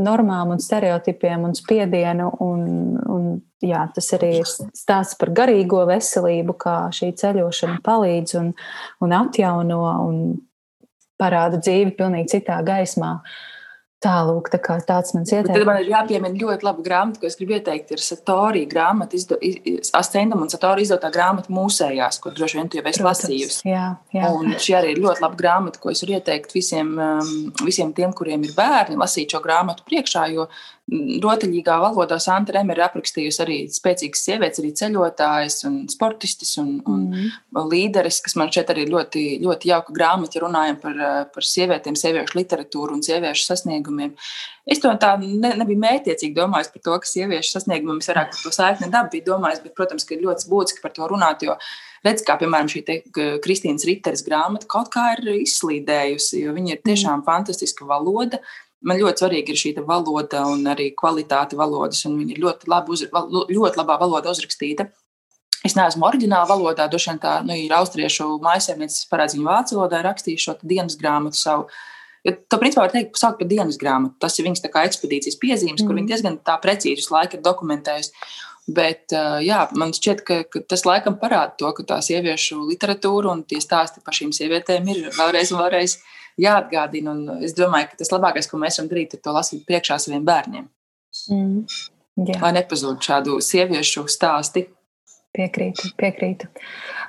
normām 0.00 0.54
un 0.54 0.62
stereotipiem 0.62 1.46
un 1.48 1.56
spiedienu. 1.58 2.30
Un, 2.44 2.66
un, 3.10 3.30
jā, 3.64 3.84
tas 3.94 4.10
arī 4.16 4.32
ir 4.40 4.48
stāsts 4.48 5.18
par 5.20 5.32
garīgo 5.36 5.84
veselību, 5.88 6.56
kā 6.60 6.76
šī 6.94 7.12
ceļošana 7.20 7.80
palīdz 7.84 8.38
un, 8.40 8.52
un 9.04 9.16
atjauno 9.16 9.80
un 10.04 10.22
parāda 11.20 11.60
dzīvi 11.62 11.94
pilnīgi 11.98 12.38
citā 12.38 12.60
gaismā. 12.66 13.16
Uh, 13.20 13.53
Tālūk, 14.04 14.50
tā 14.52 14.58
kā 14.60 14.74
tāds 14.84 15.14
mans 15.16 15.30
ieteikums. 15.32 15.54
Tad 15.56 15.64
man 15.68 15.78
ir 15.80 15.88
jāpiemina 15.88 16.36
ļoti 16.40 16.66
laba 16.66 16.84
grāmata, 16.84 17.20
ko 17.22 17.28
es 17.28 17.38
gribu 17.38 17.56
ieteikt. 17.56 17.94
Ir 17.94 18.02
Satori 18.04 18.64
grāmata, 18.68 19.16
izdo, 19.16 19.38
Astendam 19.96 20.42
un 20.44 20.52
Satori 20.52 20.84
izdotā 20.84 21.08
grāmata 21.14 21.52
mūsējās, 21.54 22.20
ko 22.20 22.34
droši 22.36 22.60
vien 22.60 22.68
tu 22.68 22.80
jau 22.80 22.84
esi 22.90 23.04
lasījusi. 23.06 23.62
Jā, 23.70 23.86
jā. 24.12 24.30
Un 24.36 24.52
šī 24.60 24.76
arī 24.80 24.92
ir 24.92 25.00
ļoti 25.04 25.24
laba 25.24 25.38
grāmata, 25.40 25.80
ko 25.80 25.92
es 25.94 26.04
varu 26.04 26.18
ieteikt 26.18 26.52
visiem, 26.56 26.92
um, 27.00 27.32
visiem 27.64 27.94
tiem, 27.96 28.12
kuriem 28.16 28.44
ir 28.44 28.52
bērni, 28.56 29.00
lasīt 29.00 29.32
šo 29.32 29.40
grāmatu 29.44 29.86
priekšā, 29.88 30.26
jo 30.34 30.48
rotaļīgā 30.92 31.78
valodā 31.80 32.18
Santa 32.20 32.52
Reme 32.52 32.74
ir 32.74 32.82
aprakstījusi 32.84 33.40
arī 33.40 33.56
spēcīgas 33.72 34.24
sievietes, 34.26 34.60
arī 34.60 34.72
ceļotājas 34.76 35.62
un 35.68 35.78
sportistis 35.88 36.58
un, 36.60 36.74
un 36.84 37.06
mm. 37.08 37.62
līderis, 37.72 38.20
kas 38.24 38.36
man 38.36 38.52
šeit 38.52 38.72
arī 38.72 38.84
ļoti, 38.90 39.22
ļoti 39.44 39.70
jauka 39.72 39.94
grāmata, 39.96 40.36
ja 40.36 40.44
runājam 40.44 40.80
par, 40.82 41.00
par 41.32 41.48
sievietēm, 41.48 41.96
sieviešu 41.96 42.36
literatūru 42.36 42.98
un 42.98 43.04
sieviešu 43.06 43.46
sasniegumiem. 43.48 44.12
Es 44.68 44.80
to 44.80 44.92
tā 45.00 45.14
ne, 45.20 45.54
nebiju 45.60 45.80
mētiecīgi 45.80 46.36
domājis 46.36 46.70
par 46.74 46.84
to, 46.84 46.98
ka 47.00 47.08
sieviešu 47.08 47.56
sasniegumiem 47.56 48.04
es 48.04 48.12
vairāk 48.12 48.30
par 48.34 48.44
to 48.44 48.52
saikni 48.52 48.92
dabu 48.92 49.12
biju 49.16 49.28
domājis, 49.32 49.64
bet, 49.64 49.74
protams, 49.76 50.04
ka 50.04 50.16
ir 50.16 50.24
ļoti 50.28 50.52
būtiski 50.52 50.84
par 50.84 50.92
to 50.96 51.08
runāt, 51.08 51.44
jo 51.48 51.56
redz, 52.04 52.24
kā 52.24 52.36
piemēram 52.40 52.68
šī 52.68 52.84
Kristīnas 53.44 53.86
Riteres 53.88 54.24
grāmata 54.26 54.68
kaut 54.68 54.92
kā 54.92 55.14
ir 55.16 55.40
izslīdējusi, 55.40 56.44
jo 56.44 56.52
viņa 56.56 56.76
ir 56.76 56.84
tiešām 56.84 57.24
fantastiska 57.24 57.88
valoda 57.88 58.40
man 58.86 59.00
ļoti 59.00 59.24
svarīga 59.24 59.52
ir 59.52 59.60
šī 59.60 59.72
valoda 59.86 60.44
un 60.50 60.66
arī 60.70 60.90
kvalitāte 60.96 61.58
valodas, 61.58 62.04
un 62.08 62.18
viņa 62.20 62.36
ir 62.36 62.42
ļoti, 62.44 62.70
labi 62.70 62.94
uz, 62.94 63.06
ļoti 63.10 63.80
labā 63.80 63.98
valodā 64.02 64.34
uzrakstīta. 64.34 64.88
Es 65.64 65.76
neesmu 65.78 66.04
oriģinālā 66.04 66.44
valodā, 66.50 66.86
droši 66.92 67.10
vien 67.10 67.20
tā 67.22 67.34
nu, 67.46 67.56
ir 67.56 67.72
austriešu 67.72 68.34
maisaimniece, 68.44 69.06
parādz 69.08 69.36
viņu 69.36 69.48
vācu 69.48 69.78
valodā, 69.78 70.02
rakstīju 70.04 70.42
šo 70.42 70.58
dienas 70.60 70.98
grāmatu 71.00 71.40
savu. 71.40 71.68
Jo 72.24 72.34
to 72.48 72.58
principā 72.60 72.84
var 72.84 72.92
teikt, 72.92 73.16
saukt 73.20 73.40
par 73.40 73.48
dienas 73.48 73.78
grāmatu. 73.80 74.16
Tas 74.20 74.36
ir 74.38 74.46
viņas 74.46 74.64
ekspedīcijas 74.64 75.40
piezīmes, 75.40 75.80
mm. 75.80 75.88
kur 75.88 75.96
viņi 75.96 76.10
diezgan 76.12 76.36
tā 76.44 76.56
precīzi 76.60 77.00
visu 77.00 77.12
laiku 77.16 77.38
ir 77.38 77.44
dokumentējusi. 77.44 78.12
Bet 78.76 79.12
jā, 79.44 79.58
man 79.76 79.92
šķiet, 79.92 80.20
ka, 80.24 80.38
ka 80.48 80.62
tas 80.72 80.86
laikam 80.88 81.18
parāda 81.20 81.52
to, 81.60 81.68
ka 81.76 81.84
tā 81.84 81.98
sieviešu 82.04 82.62
literatūra 82.70 83.32
un 83.32 83.42
tie 83.48 83.60
stāsti 83.60 84.00
par 84.04 84.16
šīm 84.16 84.32
sievietēm 84.32 84.88
ir 84.88 85.02
vēlreiz 85.16 85.52
un 85.52 85.60
vēlreiz 85.60 85.98
jāatgādina. 86.40 87.14
Un 87.14 87.44
es 87.44 87.56
domāju, 87.56 87.90
ka 87.90 88.00
tas 88.02 88.12
labākais, 88.14 88.48
ko 88.50 88.60
mēs 88.60 88.78
varam 88.80 88.92
darīt, 88.92 89.16
ir 89.16 89.24
to 89.24 89.34
lasīt 89.34 89.66
priekšā 89.68 89.98
saviem 90.02 90.24
bērniem. 90.26 90.68
Mm, 91.30 91.60
jā. 92.28 92.38
Lai 92.42 92.54
nepazūd 92.58 93.02
šādu 93.04 93.38
sieviešu 93.44 94.06
stāstu. 94.10 94.66
Piekrītu, 95.34 95.88
piekrītu. 95.98 96.46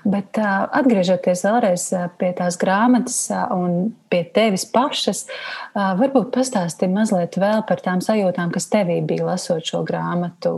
Bet 0.09 0.37
uh, 0.41 0.63
atgriežoties 0.73 1.43
vēlreiz 1.45 1.83
pie 2.17 2.31
tās 2.37 2.55
grāmatas 2.57 3.19
uh, 3.29 3.43
un 3.53 3.91
pie 4.09 4.23
tevis 4.33 4.65
pašas, 4.73 5.27
uh, 5.27 5.91
varbūt 5.99 6.31
pastāsti 6.33 6.89
mazliet 6.89 7.37
vēl 7.41 7.61
par 7.69 7.83
tām 7.85 8.01
sajūtām, 8.01 8.49
kas 8.53 8.65
tevī 8.73 8.97
bija 9.05 9.27
lasot 9.29 9.65
šo 9.69 9.83
grāmatu. 9.85 10.55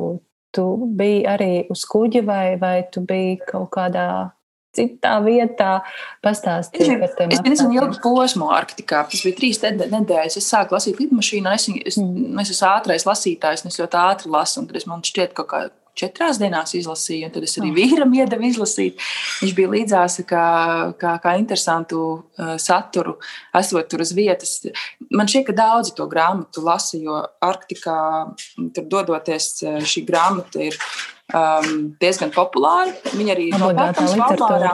Tu 0.55 0.63
biji 0.95 1.25
arī 1.27 1.51
uz 1.71 1.83
kuģa 1.91 2.23
vai, 2.23 2.45
vai 2.61 2.77
tu 2.91 3.03
biji 3.03 3.41
kaut 3.49 3.67
kādā 3.75 4.07
citā 4.77 5.15
vietā. 5.25 5.71
Pastāstiet 6.25 6.93
par 7.01 7.15
tiem. 7.17 7.33
Es 7.35 7.43
diezgan 7.45 7.73
ilgu 7.75 7.99
posmu 8.03 8.51
Arktikā. 8.53 9.03
Tas 9.11 9.25
bija 9.25 9.39
trīs 9.39 9.61
nedēļas. 9.63 10.37
Es 10.39 10.51
sāku 10.53 10.77
lasīt 10.77 11.01
lidmašīnu, 11.01 11.47
un 11.47 11.57
es, 11.57 11.67
es, 11.93 11.99
mm. 12.01 12.37
es 12.43 12.53
esmu 12.55 12.69
ātrais 12.71 13.07
lasītājs, 13.07 13.65
un 13.65 13.73
es 13.73 13.81
ļoti 13.81 14.01
ātri 14.03 14.33
lasu. 14.33 14.65
Tad 14.67 14.89
man 14.89 15.03
šķiet, 15.05 15.35
ka 15.35 15.43
kaut 15.43 15.51
kā 15.51 15.65
četrās 15.97 16.39
dienās 16.41 16.75
izlasīju, 16.77 17.27
un 17.27 17.33
tad 17.33 17.47
es 17.47 17.57
arī 17.59 17.71
oh. 17.71 17.77
vīram 17.77 18.13
iedevu 18.17 18.47
izlasīt. 18.51 19.01
Viņš 19.41 19.55
bija 19.57 19.71
līdzās 19.73 20.19
kā, 20.29 20.45
kā, 21.01 21.15
kā 21.23 21.35
interesantu 21.41 22.03
uh, 22.13 22.55
saturu, 22.61 23.17
esot 23.57 23.89
tur 23.91 24.05
uz 24.05 24.13
vietas. 24.17 24.59
Man 25.09 25.29
šķiet, 25.29 25.47
ka 25.49 25.57
daudzi 25.57 25.95
to 25.97 26.07
grāmatu 26.11 26.65
lasa, 26.65 26.99
jo 27.01 27.19
Arktikā 27.45 27.99
tur 28.75 28.89
dodoties 28.89 29.53
šī 29.87 30.05
grāmata 30.07 30.67
ir 30.69 30.77
um, 31.33 31.73
diezgan 32.01 32.31
populāri. 32.35 32.93
Viņa 33.15 33.33
arī 33.33 33.47
ir 33.51 33.59
nopērkama 33.61 34.11
Svalbārā. 34.11 34.71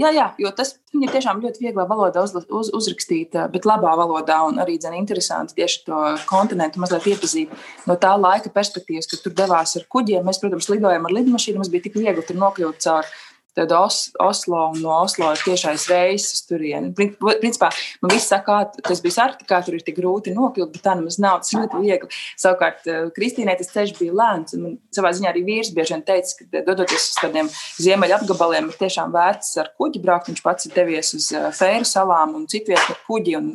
Jā, 0.00 0.10
jā, 0.14 0.28
jo 0.40 0.52
tas 0.56 0.74
viņa 0.94 1.10
tiešām 1.12 1.42
ļoti 1.44 1.64
vieglā 1.64 1.86
valodā 1.90 2.24
uz, 2.24 2.34
uz, 2.34 2.70
uzrakstīta, 2.76 3.48
bet 3.52 3.68
labā 3.68 3.92
valodā 3.98 4.40
un 4.48 4.60
arī 4.62 4.78
dzen, 4.80 4.96
interesanti 4.98 5.58
tieši 5.58 5.84
to 5.88 6.00
kontinentu 6.30 6.82
mazliet 6.82 7.10
iepazīt 7.14 7.52
no 7.88 7.98
tā 8.00 8.14
laika 8.18 8.52
perspektīvas, 8.54 9.10
kad 9.10 9.24
tur 9.24 9.36
devās 9.36 9.76
ar 9.78 9.86
kuģiem. 9.90 10.24
Mēs, 10.26 10.40
protams, 10.42 10.70
lidojam 10.72 11.08
ar 11.08 11.16
lidmašīnu, 11.18 11.60
mums 11.60 11.72
bija 11.72 11.88
tik 11.88 12.00
viegli 12.00 12.24
tur 12.26 12.40
nokļūt 12.40 12.84
caur 12.86 13.14
tad 13.54 13.72
Os, 13.72 14.10
Oslo 14.18 14.70
un 14.72 14.80
no 14.82 14.90
Oslo 15.02 15.30
ir 15.32 15.42
tiešais 15.44 15.86
reizes 15.90 16.34
uz 16.34 16.42
turieni. 16.48 16.90
Principā 16.94 17.70
man 18.02 18.12
viss 18.12 18.30
saka, 18.30 18.58
ka 18.74 18.84
tas 18.90 19.02
bija 19.04 19.28
Arktikā, 19.28 19.60
tur 19.64 19.76
ir 19.78 19.84
tik 19.86 19.96
grūti 20.00 20.34
nokļūt, 20.34 20.72
bet 20.74 20.84
tā 20.84 20.96
nemaz 20.98 21.20
nav. 21.22 21.40
Tas 21.44 21.54
ļoti 21.54 21.82
viegli. 21.84 22.10
Savukārt 22.40 22.88
Kristīnai 23.14 23.56
tas 23.60 23.70
ceļš 23.70 23.94
bija 24.00 24.16
lēns. 24.18 24.56
Un 24.58 24.76
savā 24.94 25.14
ziņā 25.14 25.30
arī 25.30 25.44
vīrs 25.46 25.72
bieži 25.76 25.94
vien 25.94 26.04
teica, 26.06 26.34
ka 26.40 26.64
dodoties 26.66 27.08
uz 27.12 27.20
tādiem 27.22 27.50
ziemeļa 27.78 28.20
apgabaliem 28.20 28.70
ir 28.72 28.78
tiešām 28.82 29.14
vērts 29.14 29.54
ar 29.62 29.72
kuģi 29.78 30.02
braukt. 30.02 30.32
Viņš 30.32 30.44
pats 30.44 30.68
ir 30.68 30.74
devies 30.74 31.14
uz 31.16 31.30
Fēru 31.58 31.86
salām 31.88 32.34
un 32.40 32.48
citvietu 32.50 32.96
ar 32.96 33.02
kuģi 33.06 33.38
un 33.38 33.50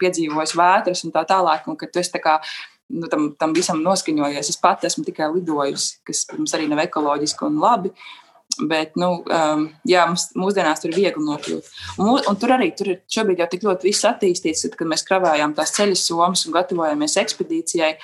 piedzīvojis 0.00 0.56
vētras 0.58 1.06
un 1.06 1.16
tā 1.16 1.26
tālāk. 1.26 1.66
Un, 1.66 1.78
kā 2.20 2.38
nu, 2.90 3.06
tam, 3.10 3.30
tam 3.38 3.54
visam 3.56 3.82
noskaņojies. 3.82 4.54
Es 4.54 4.58
pati 4.60 4.86
esmu 4.86 5.06
tikai 5.06 5.30
lidojusi, 5.34 6.00
kas, 6.06 6.26
protams, 6.30 6.54
arī 6.54 6.70
nav 6.70 6.82
ekoloģiski 6.86 7.46
un 7.46 7.62
labi. 7.62 7.94
Uh, 7.94 8.29
Bet, 8.68 8.96
nu, 9.00 9.10
um, 9.24 9.66
jā, 9.88 10.04
mums, 10.10 10.26
mūsdienās 10.38 10.82
tur 10.82 10.92
ir 10.92 10.98
viegli 10.98 11.24
nokļūt. 11.24 11.68
Un, 12.02 12.10
un 12.18 12.40
tur 12.40 12.54
arī 12.56 12.70
tur 12.76 12.92
ir 12.92 12.98
šobrīd 13.10 13.40
jau 13.40 13.48
tik 13.52 13.64
ļoti 13.64 13.88
viss 13.88 14.08
attīstīts, 14.08 14.68
kad 14.76 14.90
mēs 14.90 15.06
kravējām 15.08 15.54
tās 15.56 15.72
ceļu 15.76 15.96
somas 15.98 16.44
un 16.46 16.56
gatavojamies 16.56 17.16
ekspedīcijai. 17.22 17.94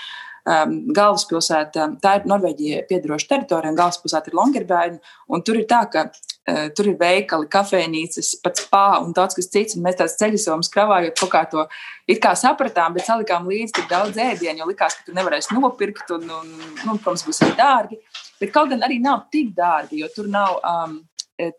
Um, 0.47 0.77
galvaspilsēta, 0.95 1.89
tā 1.99 2.11
ir 2.21 2.29
Norvēģijai 2.31 2.85
piedaroša 2.87 3.33
teritorija, 3.33 3.73
un 3.73 3.79
galvaspilsēta 3.81 4.31
ir 4.31 4.37
Longerberga. 4.39 5.15
Tur 5.43 5.59
ir 5.59 5.67
tā, 5.67 5.81
ka 5.91 6.05
Uh, 6.47 6.69
tur 6.71 6.87
ir 6.87 6.95
veikali, 7.01 7.49
kafejnīcas, 7.51 8.29
pats 8.39 8.63
spā 8.63 9.01
un 9.03 9.09
daudz 9.17 9.35
kas 9.35 9.49
cits. 9.51 9.75
Un 9.75 9.83
mēs 9.83 9.97
tās 9.99 10.13
ceļojumus 10.21 10.69
kravājot, 10.71 11.17
kaut 11.19 11.33
kā 11.33 11.41
to 11.51 11.65
it 12.07 12.21
kā 12.23 12.37
sapratām, 12.39 12.95
bet 12.95 13.09
salikām 13.09 13.49
līdzi 13.51 13.75
tik 13.81 13.89
daudz 13.91 14.21
ēdienu, 14.23 14.61
jo 14.63 14.69
likās, 14.71 14.95
ka 14.95 15.09
tur 15.09 15.17
nevarēs 15.19 15.51
nopirkt, 15.51 16.13
un, 16.15 16.31
un 16.31 16.53
nu, 16.53 16.95
protams, 17.03 17.27
būs 17.27 17.43
arī 17.43 17.57
dārgi. 17.59 17.99
Bet 18.39 18.55
kaut 18.55 18.71
gan 18.71 18.87
arī 18.87 19.01
nav 19.03 19.25
tik 19.35 19.51
dārgi, 19.59 20.05
jo 20.05 20.13
tur 20.15 20.31
nav. 20.31 20.63
Um, 20.63 20.97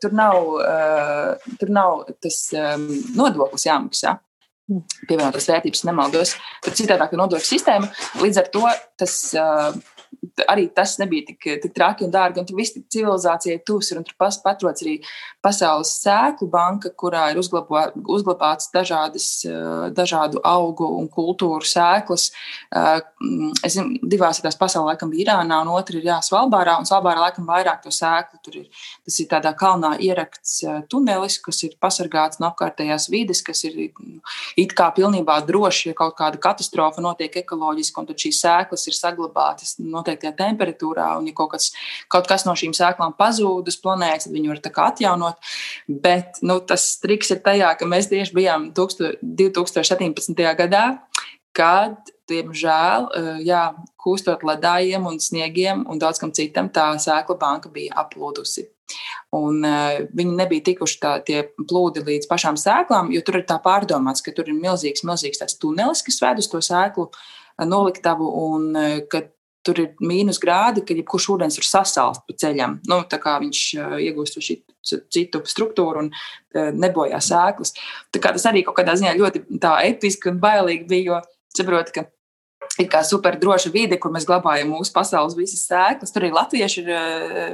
Tur 0.02 0.10
nav, 0.18 0.34
uh, 0.58 1.52
tur 1.62 1.70
nav 1.70 2.00
tas 2.26 2.38
um, 2.58 2.88
nodoklis 3.14 3.68
jāmaksā 3.68 4.16
pievienotās 5.08 5.48
vērtības 5.50 5.86
nemaldos. 5.88 6.34
Tad 6.66 6.80
citādāk 6.80 7.14
ir 7.14 7.22
nodokļu 7.22 7.48
sistēma. 7.48 7.92
Līdz 8.24 8.42
ar 8.42 8.50
to 8.54 8.66
tas 9.00 9.16
uh, 9.38 9.72
arī 10.46 10.68
tas 10.74 10.98
nebija 11.02 11.28
tik, 11.32 11.48
tik 11.64 11.74
traki 11.76 12.06
un 12.06 12.14
dārgi. 12.14 12.42
Un 12.42 12.48
tur 12.48 12.58
viss 12.60 12.76
civilizācijai 12.78 13.62
tūs 13.66 13.92
ir. 13.92 14.02
Un 14.02 14.06
tur 14.08 14.18
pas, 14.20 14.38
patrodas 14.44 14.84
arī 14.86 14.98
Pasaules 15.44 15.94
sēklu 16.02 16.50
banka, 16.52 16.92
kurā 16.92 17.28
ir 17.32 17.40
uzglabā, 17.40 17.88
uzglabāts 18.04 18.72
dažādas, 18.74 19.28
eh, 19.48 19.90
dažādu 19.96 20.42
augu 20.44 20.88
un 21.00 21.08
kultūru 21.08 21.64
sēklas. 21.64 22.32
Eh, 22.76 23.02
es 23.64 23.78
zinu, 23.78 24.00
divās 24.04 24.42
tās 24.42 24.58
pasaulē 24.60 24.94
laikam 24.94 25.12
bija 25.12 25.26
Irānā, 25.26 25.62
un 25.62 25.72
otra 25.74 25.96
ir 25.96 26.04
jā, 26.04 26.20
Svalbārā. 26.20 26.78
Un 26.80 26.86
Svalbārā 26.86 27.24
laikam 27.26 27.48
vairāk 27.48 27.82
to 27.84 27.90
sēklu. 27.90 28.42
Tur 28.44 28.58
ir, 28.62 28.68
tas 29.06 29.20
ir 29.20 29.28
tādā 29.28 29.56
kalnā 29.56 29.98
ierakts 30.00 30.64
eh, 30.64 30.82
tunelis, 30.90 31.40
kas 31.42 31.64
ir 31.64 31.76
pasargāts 31.82 32.40
no 32.40 32.52
apkārtējās 32.52 33.10
vides, 33.10 33.42
kas 33.42 33.64
ir 33.64 33.92
it 34.58 34.74
kā 34.74 34.94
pilnībā 34.94 35.40
droši, 35.46 35.90
ja 35.92 35.94
kaut 35.94 36.18
kāda 36.18 36.40
katastrofa 36.40 37.02
notiek 37.02 37.34
ekoloģiski, 37.44 37.98
un 38.02 38.08
tad 38.08 38.18
šīs 38.18 38.42
sēklas 38.44 38.88
ir 38.88 38.94
saglabātas 38.98 39.78
noteiktajā 39.98 40.34
temperatūrā, 40.38 41.10
un 41.20 41.28
ja 41.30 41.36
kaut 41.38 41.56
kas, 41.56 41.72
kaut 42.14 42.30
kas 42.30 42.46
no 42.48 42.56
šīm 42.58 42.76
sēklām 42.78 43.18
pazūd 43.20 43.68
uz 43.68 43.80
planētas, 43.84 44.30
tad 44.30 44.38
viņi 44.38 44.54
var 44.54 44.62
atjaunot. 44.88 45.52
Bet 45.88 46.42
nu, 46.46 46.60
tas 46.62 46.90
triks 47.04 47.34
ir 47.36 47.44
tajā, 47.46 47.74
ka 47.80 47.90
mēs 47.90 48.12
tieši 48.14 48.38
bijām 48.38 48.70
2017. 48.78 50.48
gadā, 50.62 50.86
kad, 51.58 52.12
diemžēl, 52.30 53.10
eh, 53.18 53.30
jā, 53.48 53.64
kūstot 53.98 54.46
ledājiem 54.46 55.06
un 55.10 55.20
sniegiem 55.20 55.86
un 55.90 56.00
daudz 56.00 56.22
kam 56.22 56.32
citam, 56.32 56.70
tā 56.70 56.94
sēkla 57.02 57.38
banka 57.40 57.70
bija 57.70 57.98
aplūdusi. 58.04 58.68
Un, 59.36 59.66
uh, 59.68 59.98
viņi 60.16 60.36
nebija 60.38 60.64
tikuši 60.70 61.00
tā, 61.02 61.10
tie 61.28 61.42
plūdi 61.60 62.06
līdz 62.08 62.30
pašām 62.30 62.56
sēklām, 62.56 63.10
jo 63.12 63.20
tur 63.28 63.42
ir 63.42 63.44
tā 63.50 63.58
pārdomāts, 63.60 64.24
ka 64.24 64.32
tur 64.32 64.48
ir 64.48 64.56
milzīgs, 64.56 65.04
milzīgs 65.04 65.58
tunelis, 65.60 66.06
kas 66.08 66.22
ved 66.24 66.40
uz 66.40 66.48
to 66.48 66.62
sēklu 66.64 67.10
noliktavu, 67.68 68.30
un 68.46 68.70
uh, 68.72 69.02
ka 69.12 69.26
tur 69.68 69.84
ir 69.84 69.94
mīnus 70.00 70.40
grādi, 70.42 70.86
ka 70.88 70.96
jebkurš 70.96 71.30
ūdens 71.36 71.60
var 71.60 71.68
sasālt 71.68 72.24
pa 72.24 72.36
ceļam. 72.40 72.80
Nu, 72.88 73.02
tā 73.12 73.20
kā 73.22 73.36
viņš 73.44 73.64
iegūst 74.08 74.40
šī 74.40 74.60
citu 75.14 75.44
struktūru 75.44 76.08
un 76.08 76.12
nebojā 76.56 77.20
sēklas. 77.24 77.76
Tas 78.16 78.50
arī 78.50 78.64
kaut 78.64 78.80
kādā 78.80 78.96
ziņā 78.98 79.18
ļoti 79.20 79.44
episki 79.92 80.32
un 80.32 80.40
bailīgi 80.44 80.88
bija, 80.88 81.08
jo 81.12 81.26
saprotu, 81.58 82.00
ka 82.00 82.08
ir 82.82 82.90
kā 82.92 83.02
super 83.06 83.38
droša 83.40 83.72
vide, 83.74 83.98
kur 84.02 84.12
mēs 84.14 84.26
glabājam 84.28 84.72
mūsu 84.74 84.94
pasaules 84.96 85.38
visas 85.38 85.64
sēklas. 85.70 86.12
Tur 86.14 86.26
arī 86.26 86.34
latvieši 86.36 86.84
ir 86.84 86.92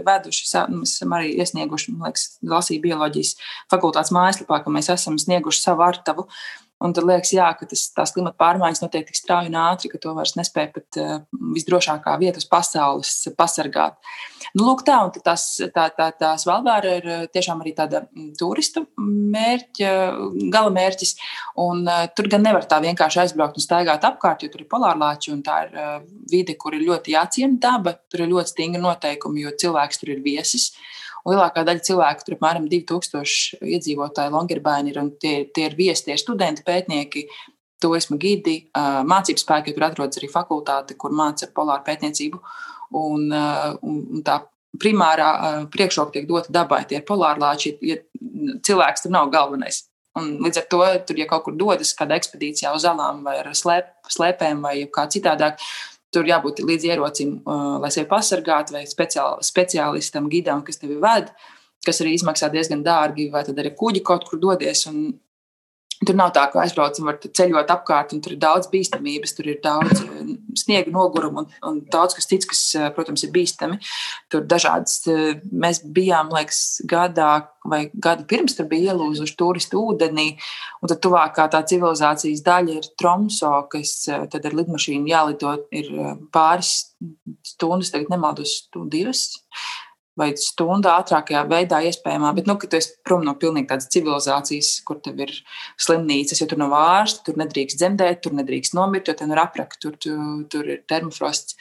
veduši, 0.08 0.50
mēs 0.74 0.98
esam 0.98 1.16
arī 1.18 1.34
iesnieguši, 1.44 1.94
man 1.94 2.10
liekas, 2.10 2.26
lasīju 2.56 2.84
bioloģijas 2.88 3.36
fakultātes 3.72 4.14
mājaslapā, 4.16 4.64
ka 4.64 4.74
mēs 4.74 4.92
esam 4.94 5.20
snieguši 5.22 5.64
savu 5.64 5.86
artavu. 5.86 6.28
Un 6.84 6.92
tad 6.92 7.06
liekas, 7.08 7.32
jā, 7.32 7.46
ka 7.56 7.68
tas, 7.70 7.86
tās 7.96 8.12
klimata 8.12 8.36
pārmaiņas 8.42 8.82
notiek 8.84 9.06
tik 9.08 9.16
strauji 9.16 9.48
un 9.48 9.56
ātri, 9.62 9.88
ka 9.92 10.00
to 10.04 10.12
vairs 10.18 10.34
nespēja 10.36 10.72
pat 10.76 10.98
uh, 11.00 11.14
visdrošākā 11.56 12.16
vieta 12.20 12.42
uz 12.42 12.48
pasaules 12.50 13.12
pasargāt. 13.38 13.96
Nu, 14.52 14.66
lūk, 14.66 14.84
tā, 14.88 14.98
un 15.06 15.14
tās, 15.16 15.46
tā, 15.76 15.86
tā, 15.96 16.10
tā 16.20 16.34
Svalbāra 16.42 16.98
ir 17.00 17.08
tiešām 17.34 17.64
arī 17.64 17.72
tāda 17.78 18.04
mm, 18.04 18.34
turistu 18.40 18.84
mērķa, 19.00 19.94
gala 20.52 20.74
mērķis. 20.76 21.16
Un, 21.64 21.86
uh, 21.88 22.04
tur 22.18 22.28
gan 22.34 22.44
nevar 22.44 22.68
tā 22.68 22.82
vienkārši 22.84 23.24
aizbraukt 23.24 23.62
un 23.62 23.66
staigāt 23.66 24.04
apkārt, 24.10 24.44
jo 24.44 24.52
tur 24.52 24.66
ir 24.66 24.72
polārlāči 24.74 25.32
un 25.32 25.40
tā 25.46 25.62
ir 25.70 25.78
uh, 25.78 25.96
vide, 26.32 26.58
kur 26.60 26.76
ir 26.76 26.84
ļoti 26.90 27.16
jāciena 27.16 27.62
daba. 27.64 27.96
Tur 28.12 28.26
ir 28.26 28.34
ļoti 28.34 28.58
stingri 28.58 28.84
noteikumi, 28.84 29.48
jo 29.48 29.56
cilvēks 29.64 30.04
tur 30.04 30.18
ir 30.18 30.22
viesis. 30.26 30.74
Lielākā 31.30 31.64
daļa 31.64 31.84
cilvēku, 31.88 32.26
tur 32.28 32.36
apmēram 32.36 32.66
2000 32.72 33.64
iedzīvotāji 33.64 34.34
Longyearbyen 34.34 34.90
ir, 34.92 35.00
un 35.00 35.12
tie, 35.20 35.36
tie 35.56 35.70
ir 35.70 35.78
viesi, 35.78 36.08
tie 36.08 36.18
ir 36.18 36.22
studenti, 36.22 36.66
pētnieki, 36.68 37.24
turisma 37.84 38.18
gidi, 38.20 38.58
mācību 39.08 39.40
spēki, 39.40 39.76
tur 39.76 39.88
atrodas 39.88 40.20
arī 40.20 40.30
fakultāte, 40.32 40.98
kur 41.00 41.16
māca 41.16 41.48
polāru 41.56 41.86
pētniecību. 41.88 42.42
Un, 43.00 43.32
un, 43.32 44.04
tā 44.26 44.42
primārā 44.82 45.30
priekšroka 45.74 46.18
tiek 46.18 46.28
dota 46.30 46.52
dabai, 46.54 46.84
tie 46.90 47.00
ir 47.00 47.08
polārlāči, 47.08 47.78
ja 47.88 47.98
cilvēks 48.68 49.06
tur 49.06 49.16
nav 49.16 49.32
galvenais. 49.34 49.86
Un 50.20 50.36
līdz 50.46 50.60
ar 50.62 50.66
to, 50.70 50.82
tur, 51.08 51.18
ja 51.18 51.26
kaut 51.30 51.48
kur 51.48 51.56
dodas 51.58 51.96
kādā 51.98 52.20
ekspedīcijā 52.20 52.74
uz 52.76 52.84
zālām 52.86 53.24
vai 53.26 53.40
ar 53.42 53.50
slēp, 53.58 53.90
slēpēm 54.14 54.62
vai 54.62 54.76
kā 54.94 55.08
citādāk, 55.10 55.64
Tur 56.14 56.28
jābūt 56.30 56.62
līdz 56.62 56.88
ierocim, 56.92 57.36
uh, 57.42 57.80
lai 57.82 57.90
sevi 57.94 58.06
pasargātu, 58.10 58.76
vai 58.76 58.84
speciāl, 58.90 59.40
speciālistam, 59.46 60.30
gidam, 60.30 60.62
kas 60.66 60.78
tevi 60.82 61.00
ved, 61.02 61.32
kas 61.86 62.02
arī 62.04 62.14
izmaksā 62.14 62.52
diezgan 62.54 62.84
dārgi, 62.86 63.32
vai 63.34 63.42
tad 63.48 63.58
arī 63.60 63.74
kuģi 63.80 64.04
kaut 64.06 64.28
kur 64.30 64.42
dodies. 64.42 64.86
Un, 64.92 65.08
Tur 66.08 66.18
nav 66.18 66.32
tā, 66.36 66.46
ka 66.52 66.62
aizbraucam, 66.64 67.08
var 67.08 67.20
ceļot 67.22 67.72
apkārt, 67.74 68.14
un 68.16 68.22
tur 68.24 68.34
ir 68.36 68.40
daudz 68.42 68.70
bīstamības, 68.72 69.36
tur 69.38 69.50
ir 69.52 69.60
daudz 69.64 70.02
eh, 70.02 70.34
sniega 70.58 70.92
nogurumu 70.94 71.44
un, 71.44 71.50
un 71.70 71.80
daudz 71.94 72.18
kas 72.18 72.28
cits, 72.30 72.48
kas, 72.50 72.62
eh, 72.80 72.90
protams, 72.96 73.24
ir 73.26 73.34
bīstami. 73.36 73.80
Tur 74.34 74.46
dažādas, 74.50 74.98
eh, 75.12 75.40
mēs 75.50 75.84
bijām, 75.96 76.34
liekas, 76.34 76.82
gadā 76.90 77.32
vai 77.70 77.86
gadu 77.94 78.26
pirms 78.28 78.58
tur 78.58 78.68
bija 78.72 78.92
ielūzuši 78.92 79.38
turistu 79.40 79.84
ūdenī, 79.94 80.34
un 80.82 80.92
tad 80.92 81.00
tuvākā 81.06 81.48
tā 81.54 81.62
civilizācijas 81.70 82.44
daļa 82.44 82.80
ir 82.82 82.90
Tromso, 83.00 83.54
kas 83.72 83.94
tad 84.10 84.50
ar 84.50 84.58
lidmašīnu 84.60 85.08
jālido 85.14 85.56
ir 85.72 85.88
pāris 86.36 86.74
stundas, 87.48 87.94
tagad 87.94 88.12
nemaldos, 88.12 88.66
divas 88.92 89.30
vai 90.20 90.30
stundu 90.38 90.92
ātrākajā 90.94 91.42
veidā 91.50 91.80
iespējamā, 91.88 92.34
bet, 92.38 92.48
nu, 92.50 92.56
ka 92.62 92.70
tu 92.70 92.78
esi 92.78 92.94
prom 93.06 93.24
no 93.26 93.34
pilnīgi 93.40 93.70
tādas 93.72 93.90
civilizācijas, 93.94 94.76
kur 94.86 95.00
tev 95.04 95.24
ir 95.26 95.34
slimnīcas, 95.82 96.42
jo 96.42 96.50
tur 96.50 96.62
nav 96.62 96.76
ārsta, 96.78 97.26
tur 97.28 97.40
nedrīkst 97.42 97.80
dzemdēt, 97.82 98.22
tur 98.26 98.36
nedrīkst 98.38 98.78
nomirt, 98.78 99.10
jo 99.10 99.18
tev 99.18 99.34
ir 99.34 99.42
apraka, 99.42 99.80
tur, 99.82 99.98
tur, 99.98 100.20
tur 100.54 100.70
ir 100.70 100.84
termofrosts. 100.90 101.58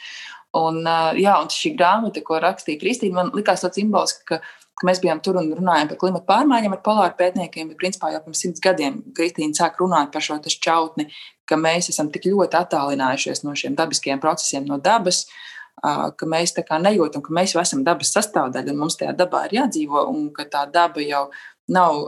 Un, 0.53 0.83
jā, 1.17 1.33
un 1.41 1.49
šī 1.49 1.73
grāmata, 1.73 2.21
ko 2.25 2.37
rakstīja 2.41 2.81
Kristīna, 2.83 3.23
man 3.23 3.31
likās 3.33 3.63
tāds 3.65 3.79
simboliski, 3.79 4.21
ka, 4.29 4.37
ka 4.77 4.85
mēs 4.85 5.01
bijām 5.01 5.21
tur 5.25 5.39
un 5.41 5.49
runājām 5.57 5.89
par 5.89 5.97
klimatu 6.03 6.29
pārmaiņām 6.29 6.75
ar 6.75 6.83
polāru 6.85 7.17
pētniekiem, 7.17 7.71
bet 7.71 7.79
principā 7.81 8.11
jau 8.13 8.21
pirms 8.21 8.43
simts 8.45 8.61
gadiem 8.61 8.99
Kristīna 9.17 9.57
sāk 9.57 9.81
runāt 9.81 10.13
par 10.13 10.21
šo 10.21 10.37
čautni, 10.45 11.07
ka 11.49 11.57
mēs 11.57 11.89
esam 11.89 12.13
tik 12.13 12.29
ļoti 12.29 12.59
attālinājušies 12.61 13.41
no 13.47 13.57
šiem 13.57 13.73
dabiskajiem 13.79 14.21
procesiem, 14.21 14.69
no 14.69 14.77
dabas, 14.77 15.23
uh, 15.25 15.52
ka 15.81 16.29
mēs 16.29 16.55
tā 16.55 16.63
kā 16.67 16.79
nejūtam, 16.81 17.23
ka 17.25 17.33
mēs 17.35 17.55
jau 17.55 17.61
esam 17.63 17.83
dabas 17.85 18.13
sastāvdaļa 18.15 18.73
un 18.73 18.81
mums 18.85 18.97
tajā 18.99 19.15
dabā 19.17 19.47
ir 19.47 19.59
jādzīvo, 19.61 20.05
un 20.11 20.29
ka 20.35 20.47
tā 20.49 20.65
daba 20.71 21.03
jau 21.03 21.27
nav. 21.73 22.03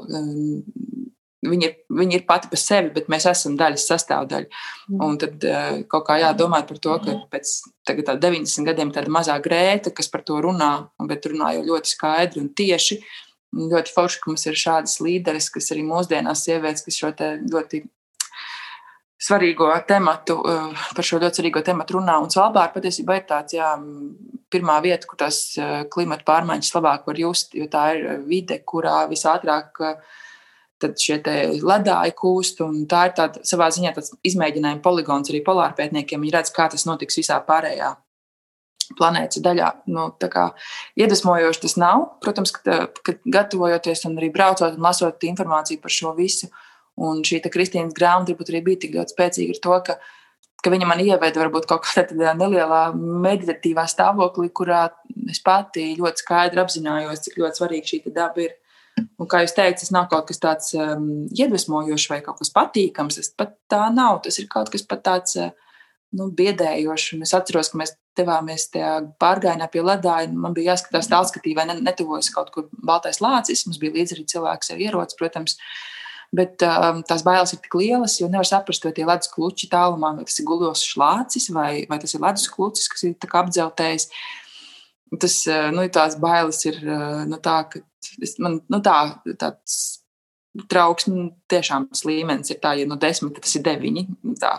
Viņa 1.46 1.68
ir, 1.68 1.74
viņa 1.94 2.16
ir 2.18 2.24
pati 2.26 2.50
par 2.50 2.58
sevi, 2.58 2.90
bet 2.96 3.10
mēs 3.12 3.28
esam 3.30 3.54
daļas 3.60 3.84
sastāvdaļa. 3.92 4.48
Mm. 4.90 5.02
Un 5.06 5.20
tad 5.22 5.44
kaut 5.92 6.08
kā 6.08 6.16
jādomā 6.18 6.64
par 6.66 6.80
to, 6.82 6.96
ka 7.04 7.14
pēc 7.30 7.52
tagad, 7.86 8.10
90 8.24 8.66
gadiem 8.66 8.94
tāda 8.96 9.14
mazā 9.14 9.36
grēta, 9.46 9.94
kas 9.94 10.10
par 10.10 10.24
to 10.26 10.40
runā, 10.42 10.72
bet 11.06 11.28
runā 11.30 11.52
jau 11.60 11.68
ļoti 11.68 11.92
skaidri 11.92 12.42
un 12.42 12.50
tieši. 12.58 12.98
Ļoti 13.56 13.94
forši, 13.94 14.24
ka 14.24 14.32
mums 14.32 14.48
ir 14.50 14.58
šādas 14.58 14.98
līderes, 15.06 15.52
kas 15.54 15.70
arī 15.76 15.86
mūsdienās 15.86 16.42
sievietes, 16.48 16.82
kas 16.88 16.98
šo 16.98 17.14
ļoti 17.46 17.84
svarīgo 19.26 19.70
tematu, 19.88 20.38
eh, 20.50 20.84
par 20.96 21.06
šo 21.06 21.20
ļoti 21.22 21.42
svarīgo 21.42 21.64
tematu 21.66 21.98
runā. 21.98 22.20
Un 22.22 22.30
Svalbāra 22.30 22.74
patiesībā 22.74 23.18
ir 23.20 23.26
tāds, 23.30 23.56
jā, 23.58 23.72
pirmā 24.52 24.78
vieta, 24.84 25.08
kur 25.08 25.18
tās 25.18 25.58
eh, 25.58 25.84
klimata 25.92 26.26
pārmaiņas 26.28 26.76
labāk 26.78 27.10
var 27.10 27.20
just, 27.20 27.56
jo 27.56 27.68
tā 27.72 27.88
ir 27.96 28.24
vide, 28.28 28.60
kurā 28.64 29.04
visātrāk 29.10 29.82
eh, 29.82 29.96
tad 30.80 30.98
šie 31.00 31.22
ledāji 31.64 32.16
kūst. 32.22 32.64
Tā 32.92 33.06
ir 33.08 33.14
tāda, 33.18 33.44
savā 33.48 33.70
ziņā 33.72 33.94
tāds 33.96 34.14
izmēģinājuma 34.28 34.84
poligons 34.84 35.32
arī 35.32 35.42
polārpētniekiem. 35.46 36.22
Viņi 36.22 36.36
redz, 36.36 36.52
kā 36.52 36.68
tas 36.70 36.86
notiks 36.86 37.18
visā 37.18 37.40
pārējā 37.48 37.96
planētas 39.00 39.42
daļā. 39.42 39.72
Nu, 39.88 40.12
kā, 40.20 40.50
iedvesmojoši 41.00 41.64
tas 41.64 41.78
nav. 41.82 42.04
Protams, 42.22 42.52
ka, 42.54 42.86
ka 43.02 43.16
gatavojoties 43.24 44.06
un 44.06 44.20
arī 44.20 44.30
braucot 44.36 44.76
un 44.76 44.84
lasot 44.84 45.24
informāciju 45.26 45.82
par 45.82 45.96
šo 45.96 46.12
visu, 46.20 46.52
uh, 46.52 46.75
Un 46.96 47.24
šī 47.28 47.42
Kristīnas 47.52 47.96
grāmata 47.96 48.36
arī 48.48 48.62
bija 48.64 48.86
tik 48.86 48.94
ļoti 48.96 49.16
spēcīga 49.16 49.56
ar 49.56 49.62
to, 49.64 49.80
ka, 49.88 49.96
ka 50.64 50.72
viņa 50.72 50.88
man 50.88 51.02
ieveda 51.04 51.42
varbūt 51.42 51.68
kaut 51.68 51.84
kādā 51.90 52.32
nelielā 52.40 52.86
meditatīvā 52.96 53.84
stāvoklī, 53.92 54.48
kurā 54.56 54.88
es 55.32 55.42
pati 55.44 55.92
ļoti 56.00 56.24
skaidri 56.24 56.64
apzinājos, 56.64 57.26
cik 57.26 57.42
ļoti 57.42 57.62
svarīga 57.62 57.92
šī 57.92 58.02
daba 58.16 58.48
ir. 58.48 58.56
Un, 59.20 59.28
kā 59.28 59.42
jūs 59.44 59.52
teicat, 59.52 59.82
tas 59.82 59.92
nav 59.92 60.06
kaut 60.08 60.30
kas 60.30 60.40
tāds 60.40 60.72
um, 60.80 61.26
iedvesmojošs 61.36 62.08
vai 62.14 62.22
kaut 62.24 62.40
kas 62.40 62.54
patīkams. 62.56 63.18
Tas 63.20 63.28
pat 63.36 63.52
tā 63.68 63.82
nav. 63.92 64.22
Tas 64.24 64.40
ir 64.40 64.48
kaut 64.48 64.72
kas 64.72 64.86
tāds 64.88 65.36
uh, 65.36 65.50
nu, 66.16 66.30
biedējošs. 66.32 67.18
Es 67.26 67.34
atceros, 67.36 67.74
ka 67.74 67.82
mēs 67.82 67.92
devāmies 68.16 68.70
tajā 68.72 68.94
pārgājienā 69.20 69.68
pie 69.74 69.84
ledāja. 69.84 70.32
Man 70.32 70.56
bija 70.56 70.72
jāskatās 70.72 71.12
tālskatī, 71.12 71.52
vai 71.58 71.68
netuvojas 71.74 72.32
kaut 72.32 72.54
kur 72.56 72.70
baltais 72.72 73.20
lācis. 73.20 73.66
Mums 73.68 73.82
bija 73.84 73.98
līdzi 73.98 74.16
arī 74.16 74.26
cilvēks 74.32 74.72
ar 74.72 74.86
ieroci, 74.88 75.20
protams. 75.20 75.60
Uh, 75.60 75.92
Bet 76.36 76.64
um, 76.66 77.02
tās 77.08 77.24
bailes 77.26 77.54
ir 77.54 77.62
tik 77.64 77.76
lielas, 77.80 78.18
jo 78.20 78.30
nevar 78.32 78.48
saprast, 78.48 78.86
vai 78.86 78.94
tie 78.96 79.06
ledus 79.08 79.30
kluči 79.32 79.70
tālumā, 79.72 80.14
vai 80.18 80.26
tas 80.28 80.40
ir 80.42 80.48
guļos 80.50 80.86
šlācis, 80.88 81.50
vai, 81.56 81.86
vai 81.90 82.00
tas 82.02 82.16
ir 82.16 82.24
ledus 82.24 82.48
klucis, 82.52 82.90
kas 82.92 83.06
ir 83.08 83.38
apdzeltējis. 83.42 84.08
Tas, 85.22 85.36
uh, 85.48 85.70
nu, 85.76 85.86
tās 85.94 86.18
bailes 86.20 86.64
ir 86.68 86.80
uh, 86.84 87.22
nu, 87.30 87.40
tā, 87.44 87.60
ka 87.72 87.84
es, 88.26 88.36
man, 88.42 88.60
nu, 88.72 88.82
tā, 88.84 88.98
tāds 89.42 89.78
trauksme 90.72 91.30
tiešām 91.52 91.90
līmenis 92.08 92.54
ir 92.54 92.60
tā, 92.64 92.74
ja 92.80 92.88
no 92.90 92.98
desmit 93.00 93.38
tas 93.40 93.56
ir 93.60 93.64
deviņi. 93.68 94.08
Tā, 94.42 94.56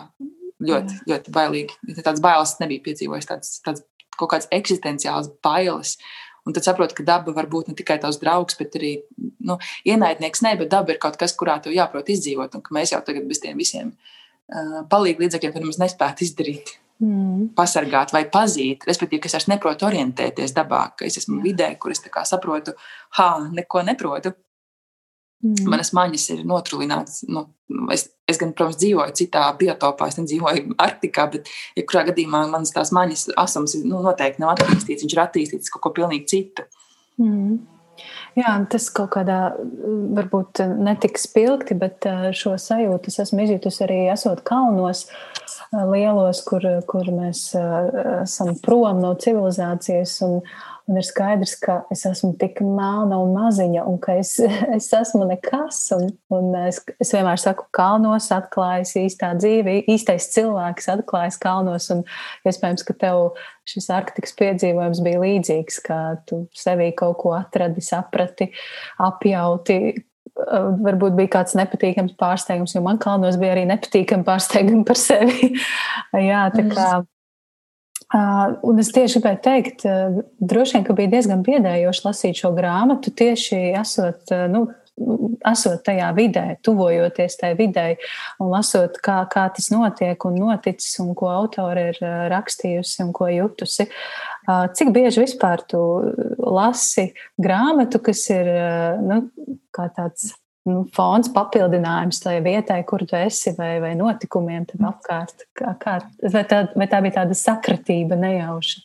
ļoti, 0.63 1.01
ļoti 1.09 1.33
bailīgi. 1.35 1.99
Tādas 1.99 2.23
bailes 2.23 2.55
nebija 2.61 2.85
piedzīvojis, 2.87 3.29
tādas, 3.29 3.59
tādas 3.65 3.85
kaut 4.17 4.31
kādas 4.31 4.49
eksistenciālas 4.55 5.29
bailes. 5.45 5.97
Uh, 5.97 6.26
Un 6.47 6.55
tad 6.55 6.63
saproti, 6.63 6.95
ka 6.95 7.03
daba 7.03 7.33
var 7.35 7.49
būt 7.51 7.71
ne 7.71 7.75
tikai 7.77 7.99
tavs 7.99 8.21
draugs, 8.21 8.55
bet 8.59 8.77
arī 8.79 8.93
nu, 9.47 9.59
ienaidnieks. 9.87 10.43
Nē, 10.45 10.55
bet 10.61 10.71
daba 10.71 10.93
ir 10.93 11.01
kaut 11.03 11.19
kas, 11.19 11.35
kurā 11.35 11.57
tev 11.63 11.75
jāprot 11.75 12.07
izdzīvot, 12.13 12.55
un 12.55 12.63
ka 12.63 12.75
mēs 12.77 12.95
jau 12.95 13.01
tagad 13.03 13.27
bez 13.27 13.43
tiem 13.43 13.59
visiem 13.59 13.91
uh, 13.91 14.83
palīdzības 14.87 15.25
līdzekļiem 15.25 15.57
nemaz 15.59 15.81
nespētu 15.83 16.23
izdarīt. 16.27 16.77
Mm. 17.03 17.51
Pasargāt 17.57 18.09
vai 18.15 18.23
pazīt, 18.33 18.87
respektīvi, 18.89 19.21
ka 19.21 19.29
es 19.29 19.35
vairs 19.35 19.49
neprotu 19.51 19.85
orientēties 19.85 20.55
dabā, 20.55 20.81
ka 20.97 21.05
es 21.05 21.19
esmu 21.21 21.43
vidē, 21.43 21.69
kur 21.77 21.93
es 21.93 22.01
saprotu, 22.25 22.73
ha, 23.19 23.29
neko 23.53 23.83
neprotu. 23.85 24.33
Mm. 25.45 25.69
Manas 25.69 25.91
maņas 25.93 26.25
ir 26.33 26.43
notrūlinātas. 26.49 27.21
Nu, 27.29 27.45
es, 27.93 28.07
es 28.29 28.39
gan, 28.41 28.55
protams, 28.57 28.79
dzīvoju 28.81 29.13
citā 29.19 29.43
biotopā, 29.59 30.09
es 30.09 30.17
nedzīvoju 30.17 30.77
Arktikā, 30.81 31.27
bet, 31.35 31.51
ja 31.77 31.85
kurā 31.85 32.07
gadījumā 32.09 32.47
manas 32.49 32.73
tās 32.73 32.93
maņas 32.95 33.29
asums 33.37 33.77
nu, 33.83 34.01
noteikti 34.05 34.41
nav 34.41 34.55
attīstīts, 34.55 35.05
viņš 35.05 35.17
ir 35.17 35.23
attīstīts 35.27 35.73
kaut 35.73 35.85
ko 35.85 35.93
pilnīgi 35.99 36.29
citu. 36.33 36.65
Mm. 37.21 37.59
Jā, 38.37 38.51
tas 38.69 38.89
kaut 38.93 39.09
kādā 39.15 39.39
varbūt 40.17 40.61
netik 40.77 41.17
spilgti, 41.17 41.77
bet 41.77 42.05
šo 42.37 42.53
sajūtu 42.61 43.09
es 43.09 43.17
esmu 43.23 43.45
izjutusi 43.45 43.83
arī 43.87 43.99
esot 44.13 44.43
kalnos 44.45 45.07
lielos, 45.73 46.43
kur, 46.45 46.65
kur 46.89 47.09
mēs 47.13 47.49
esam 48.21 48.53
prom 48.61 49.01
no 49.01 49.15
civilizācijas. 49.17 50.19
Un, 50.27 50.41
Un 50.87 50.95
ir 51.01 51.03
skaidrs, 51.03 51.57
ka 51.59 51.81
es 51.91 52.05
esmu 52.07 52.31
tik 52.39 52.61
melna 52.63 53.17
un 53.19 53.33
maziņa, 53.35 53.81
un 53.89 53.97
ka 53.99 54.15
es, 54.21 54.37
es 54.77 54.87
esmu 54.95 55.25
nekas. 55.27 55.81
Un, 55.97 56.09
un 56.33 56.53
es, 56.61 56.79
es 57.03 57.11
vienmēr 57.15 57.41
saku, 57.43 57.65
ka 57.67 57.81
kalnos 57.81 58.29
atklājas 58.31 58.95
īstā 59.01 59.33
dzīve, 59.39 59.81
īstais 59.91 60.29
cilvēks 60.35 60.87
atklājas 60.95 61.39
kalnos. 61.43 61.89
Un 61.93 62.05
iespējams, 62.47 62.85
ka 62.87 62.95
tev 63.03 63.33
šis 63.67 63.89
arktikas 63.91 64.35
piedzīvojums 64.39 65.03
bija 65.03 65.23
līdzīgs, 65.25 65.81
ka 65.83 65.99
tu 66.29 66.45
sevī 66.55 66.93
kaut 66.95 67.19
ko 67.19 67.35
atradi, 67.35 67.83
saprati, 67.83 68.53
apjauti, 69.03 69.81
varbūt 70.87 71.17
bija 71.17 71.33
kāds 71.39 71.55
nepatīkams 71.57 72.15
pārsteigums, 72.19 72.75
jo 72.77 72.85
man 72.85 72.99
kalnos 73.01 73.35
bija 73.41 73.57
arī 73.57 73.67
nepatīkami 73.67 74.23
pārsteigumi 74.27 74.87
par 74.87 74.99
sevi. 75.01 75.51
Jā, 76.29 76.47
tā 76.55 76.67
kā 76.71 76.89
Uh, 77.01 77.16
un 78.15 78.79
es 78.79 78.91
tieši 78.95 79.19
gribēju 79.19 79.43
teikt, 79.43 79.85
droši 80.39 80.77
vien, 80.77 80.87
ka 80.87 80.95
bija 80.97 81.13
diezgan 81.17 81.43
biedējoši 81.43 82.05
lasīt 82.05 82.41
šo 82.41 82.53
grāmatu, 82.55 83.11
tieši 83.11 83.59
esot 83.75 84.31
nu, 84.53 84.67
esot 85.45 85.83
tajā 85.85 86.07
vidē, 86.17 86.45
tuvojoties 86.65 87.37
tajā 87.41 87.57
vidē 87.57 87.85
un 88.41 88.49
lasot, 88.53 88.97
kā, 89.03 89.19
kā 89.29 89.45
tas 89.53 89.69
notiek 89.73 90.25
un 90.25 90.39
noticis 90.41 90.97
un 91.03 91.13
ko 91.17 91.29
autori 91.33 91.89
ir 91.91 92.01
rakstījusi 92.33 93.03
un 93.05 93.13
ko 93.15 93.29
jutusi. 93.31 93.87
Cik 94.47 94.91
bieži 94.95 95.25
vispār 95.25 95.63
tu 95.69 95.81
lasi 96.39 97.11
grāmatu, 97.37 98.01
kas 98.03 98.23
ir 98.33 98.51
nu, 99.03 99.21
tāds 99.75 100.31
nu, 100.67 100.83
fons 100.93 101.29
papildinājums 101.33 102.19
tai 102.23 102.37
vietai, 102.45 102.81
kur 102.87 103.05
tu 103.07 103.17
esi, 103.17 103.53
vai, 103.57 103.77
vai 103.83 103.93
notikumiem 103.99 104.67
tam 104.69 104.89
apkārt? 104.91 105.47
Kā, 105.57 105.73
kā, 105.81 105.97
vai, 106.33 106.43
tā, 106.49 106.65
vai 106.77 106.89
tā 106.91 107.01
bija 107.05 107.21
tāda 107.21 107.37
sakratība 107.37 108.19
nejauša? 108.19 108.83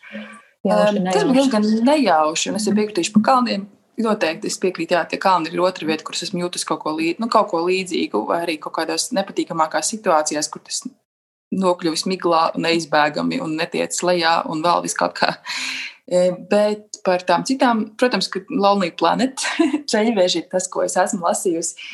Jauši, 0.62 1.02
nejauši. 1.02 1.04
Tas 1.12 1.28
bija 1.28 1.38
diezgan 1.38 1.68
nejauši, 1.88 2.50
un 2.52 2.60
es 2.60 2.68
piekritīšu 2.70 3.14
par 3.18 3.26
kalniem. 3.32 3.68
Noteikti 4.02 4.48
es 4.48 4.56
piekrītu, 4.58 4.96
jā, 4.96 5.02
tie 5.10 5.18
kalni 5.20 5.50
ir 5.52 5.60
otra 5.60 5.86
vieta, 5.86 6.04
kur 6.06 6.16
esmu 6.16 6.40
jūtis 6.46 6.64
kaut 6.66 6.80
ko, 6.82 6.94
līd, 6.96 7.18
nu, 7.20 7.28
kaut 7.30 7.50
ko 7.50 7.60
līdzīgu, 7.66 8.22
vai 8.30 8.40
arī 8.46 8.56
kaut 8.62 8.78
kādās 8.78 9.10
nepatīkamākās 9.12 9.92
situācijās, 9.92 10.48
kur 10.50 10.62
tas 10.64 10.80
nokļuvis 11.52 12.06
miglā 12.08 12.42
neizbēgami 12.56 13.42
un 13.44 13.58
netiec 13.58 13.98
lejā 14.06 14.38
un 14.48 14.64
vēl 14.64 14.84
vis 14.86 14.96
kaut 14.96 15.18
kā. 15.20 15.34
Bet 16.50 16.98
par 17.06 17.22
tām 17.22 17.44
citām, 17.46 17.84
protams, 17.98 18.26
ka 18.32 18.40
Lonely 18.50 18.90
Planet 18.98 19.44
ceļveži 19.92 20.40
ir 20.42 20.48
tas, 20.50 20.66
ko 20.70 20.82
es 20.82 20.96
esmu 20.98 21.22
lasījusi. 21.28 21.90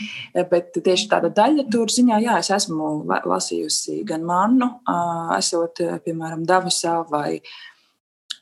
Bet 0.48 0.72
tieši 0.74 1.10
tāda 1.12 1.28
daļa 1.36 1.66
tur 1.72 1.92
ziņā, 1.92 2.22
jā, 2.24 2.38
es 2.40 2.48
esmu 2.56 3.04
lasījusi 3.06 4.00
gan 4.08 4.24
Mannu, 4.28 4.70
esot, 5.36 5.84
piemēram, 6.06 6.46
Davosā 6.48 7.02
vai 7.12 7.38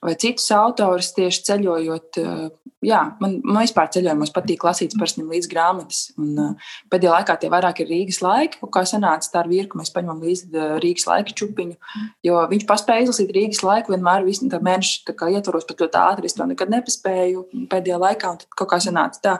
vai 0.04 0.14
citus 0.20 0.48
autors 0.54 1.12
tieši 1.16 1.42
ceļojot. 1.48 2.18
Eh, 2.22 2.46
jā, 2.87 3.00
man, 3.22 3.38
man 3.44 3.64
vispār 3.64 3.90
ceļojumos 3.94 4.32
patīk 4.35 4.64
lasīt 4.66 4.96
parasti 4.98 5.24
līdzi 5.26 5.50
grāmatas. 5.52 6.00
Un, 6.20 6.32
eh, 6.42 6.72
pēdējā 6.92 7.14
laikā 7.14 7.38
tie 7.42 7.52
vairāk 7.52 7.82
ir 7.82 7.90
Rīgas 7.92 8.20
laiki, 8.24 8.61
kā 8.74 8.85
sanāca 8.88 9.30
tā 9.32 9.42
ar 9.42 9.50
virkni. 9.52 9.82
Mēs 9.82 9.94
paņemam 9.94 10.24
līdzi 10.24 10.50
eh, 10.52 10.74
Rīgas 10.85 11.06
laika 11.11 11.37
čupiņu, 11.40 11.78
jo 12.26 12.42
viņš 12.52 12.66
paspēja 12.68 13.06
izlasīt 13.06 13.32
Rīgas 13.37 13.62
laiku 13.66 13.94
vienmēr 13.94 14.26
visu 14.26 14.50
mēnešu 14.50 15.16
ietvaros 15.37 15.68
pat 15.68 15.87
ļoti 15.87 16.02
ātri. 16.02 16.30
Es 16.30 16.37
to 16.37 16.48
nekad 16.48 16.72
nepaspēju 16.72 17.46
pēdējā 17.72 18.02
laikā, 18.02 18.35
un 18.35 18.44
tad 18.44 18.52
kaut 18.56 18.72
kā 18.74 18.82
sanāca 18.82 19.22
tā 19.22 19.38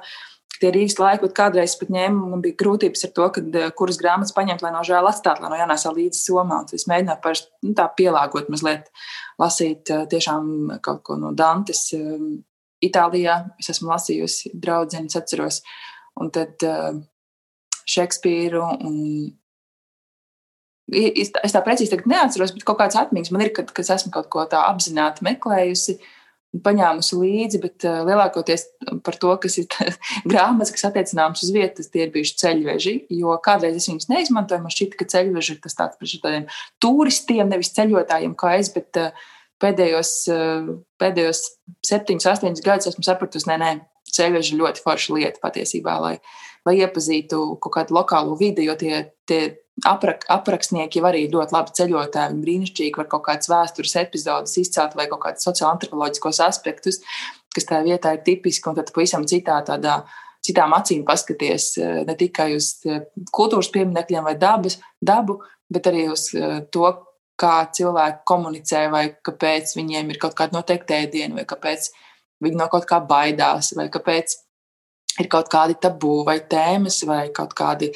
tie 0.63 0.71
Rīgas 0.75 0.99
laiki, 1.01 1.25
bet 1.27 1.35
kādreiz 1.37 1.75
pat 1.81 1.91
ņēmu, 1.93 2.31
man 2.33 2.43
bija 2.45 2.57
grūtības 2.61 3.07
ar 3.09 3.13
to, 3.17 3.29
kad, 3.37 3.59
kuras 3.79 3.99
grāmatas 4.01 4.35
paņemt, 4.37 4.65
lai 4.65 4.73
no 4.75 4.83
žēl 4.87 5.09
atstātu, 5.11 5.45
lai 5.45 5.53
no 5.53 5.61
jānēsā 5.61 5.93
līdzi 5.97 6.23
somā. 6.23 6.63
Es 6.77 6.87
mēģināju 6.91 7.23
parasti 7.25 7.51
nu, 7.67 7.75
tā 7.79 7.87
pielāgot 7.99 8.51
mazliet, 8.53 8.91
lasīt 9.43 9.93
tiešām 10.13 10.79
kaut 10.85 11.03
ko 11.07 11.19
no 11.21 11.33
Dantes. 11.37 11.89
Itālijā 12.85 13.39
es 13.61 13.71
esmu 13.73 13.91
lasījusi 13.95 14.53
draudzenes, 14.55 15.17
atceros, 15.19 15.63
un 16.21 16.33
tad 16.35 16.63
Šekspīru 17.87 18.63
un 18.77 19.03
Es 20.87 21.51
tā 21.51 21.59
precīzi 21.67 21.97
neatceros, 22.07 22.53
bet 22.55 22.63
kaut 22.63 22.77
kāds 22.79 22.95
atmiņas 22.95 23.33
man 23.35 23.43
ir, 23.43 23.49
kad, 23.57 23.73
kad 23.75 23.89
esmu 23.91 24.13
kaut 24.15 24.29
ko 24.31 24.45
tādu 24.47 24.69
apzināti 24.71 25.25
meklējusi. 25.27 25.97
Uh, 25.97 26.13
paņēmusi 26.65 27.19
līdzi, 27.21 27.61
bet 27.63 27.87
uh, 27.89 28.01
lielākoties 28.07 28.67
par 29.07 29.19
to, 29.23 29.33
kas 29.43 29.59
ir 29.61 29.67
grāmatas, 30.31 30.73
kas 30.75 30.87
attiecināmas 30.91 31.45
uz 31.47 31.53
vietas, 31.55 31.91
tie 31.93 32.07
ir 32.07 32.13
bijuši 32.15 32.37
ceļveži. 32.43 32.95
Jo 33.19 33.37
kādreiz 33.45 33.79
es 33.81 33.89
viņus 33.91 34.11
neizmantoju, 34.13 34.65
man 34.65 34.75
šķita, 34.75 35.01
ka 35.01 35.09
ceļveži 35.15 35.57
ir 35.57 35.61
tas 35.65 35.79
tāds 35.79 36.01
priekš 36.01 36.23
tādiem 36.25 36.49
turistiem, 36.83 37.51
nevis 37.53 37.75
ceļotājiem 37.77 38.37
kā 38.39 38.57
es, 38.61 38.73
bet 38.75 39.01
uh, 39.03 39.27
pēdējos, 39.63 40.15
uh, 40.33 40.73
pēdējos 41.03 41.45
septiņus, 41.87 42.31
astoņus 42.35 42.65
gadus 42.67 42.93
esmu 42.93 43.07
sapratusi, 43.07 43.51
nē, 43.51 43.61
nē, 43.63 43.73
ceļveži 44.17 44.55
ir 44.55 44.63
ļoti 44.63 44.83
forša 44.85 45.17
lieta 45.17 45.43
patiesībā, 45.43 45.99
lai, 46.03 46.17
lai 46.69 46.79
iepazītu 46.81 47.43
kaut 47.63 47.79
kādu 47.79 47.97
lokālo 47.99 48.37
vidi, 48.39 48.69
jo 48.69 48.77
tie, 48.81 49.07
tie 49.29 49.43
aprak, 49.85 50.25
aprakstnieki 50.33 51.01
jau 51.01 51.09
arī 51.09 51.25
ļoti 51.33 51.55
labi 51.57 51.75
ceļotāji. 51.77 52.33
Viņi 52.33 52.45
brīnišķīgi 52.45 53.01
var 53.01 53.09
kaut 53.13 53.25
kādas 53.27 53.51
vēstures 53.53 53.97
epizodes 54.01 54.57
izcelt 54.63 54.97
vai 54.97 55.09
kaut 55.11 55.25
kādus 55.25 55.49
sociālo-antropoloģiskos 55.49 56.41
aspektus, 56.47 57.03
kas 57.55 57.69
tajā 57.69 57.83
vietā 57.85 58.15
ir 58.17 58.23
tipiski, 58.25 58.71
un 58.71 58.79
tad 58.79 58.93
pavisam 58.95 59.27
citā 59.29 59.59
tādā. 59.67 60.05
Citām 60.47 60.77
acīm 60.77 61.03
paskaties 61.03 61.73
eh, 61.83 62.03
ne 62.07 62.15
tikai 62.15 62.53
uz 62.55 62.77
eh, 62.87 63.03
kultūras 63.35 63.67
pieminekļiem 63.75 64.29
vai 64.29 64.37
dabas, 64.39 64.77
dabu, 65.03 65.41
bet 65.73 65.89
arī 65.91 66.05
uz 66.13 66.29
eh, 66.39 66.61
to, 66.71 66.87
kā 67.37 67.67
cilvēki 67.75 68.23
komunicē, 68.31 68.87
vai 68.93 69.03
kāpēc 69.27 69.75
viņiem 69.77 70.13
ir 70.13 70.21
kaut 70.23 70.37
kāda 70.39 70.57
noteikta 70.57 71.03
ēdiena, 71.03 71.41
vai 71.41 71.45
kāpēc 71.49 71.91
viņi 72.45 72.61
no 72.61 72.69
kaut 72.73 72.87
kā 72.89 73.01
baidās, 73.05 73.75
vai 73.77 73.91
kāpēc 73.93 74.37
ir 75.21 75.31
kaut 75.33 75.51
kādi 75.53 75.79
tabū 75.81 76.21
vai 76.27 76.39
tēmas, 76.51 77.01
vai 77.09 77.27
kaut 77.35 77.55
kādi 77.57 77.91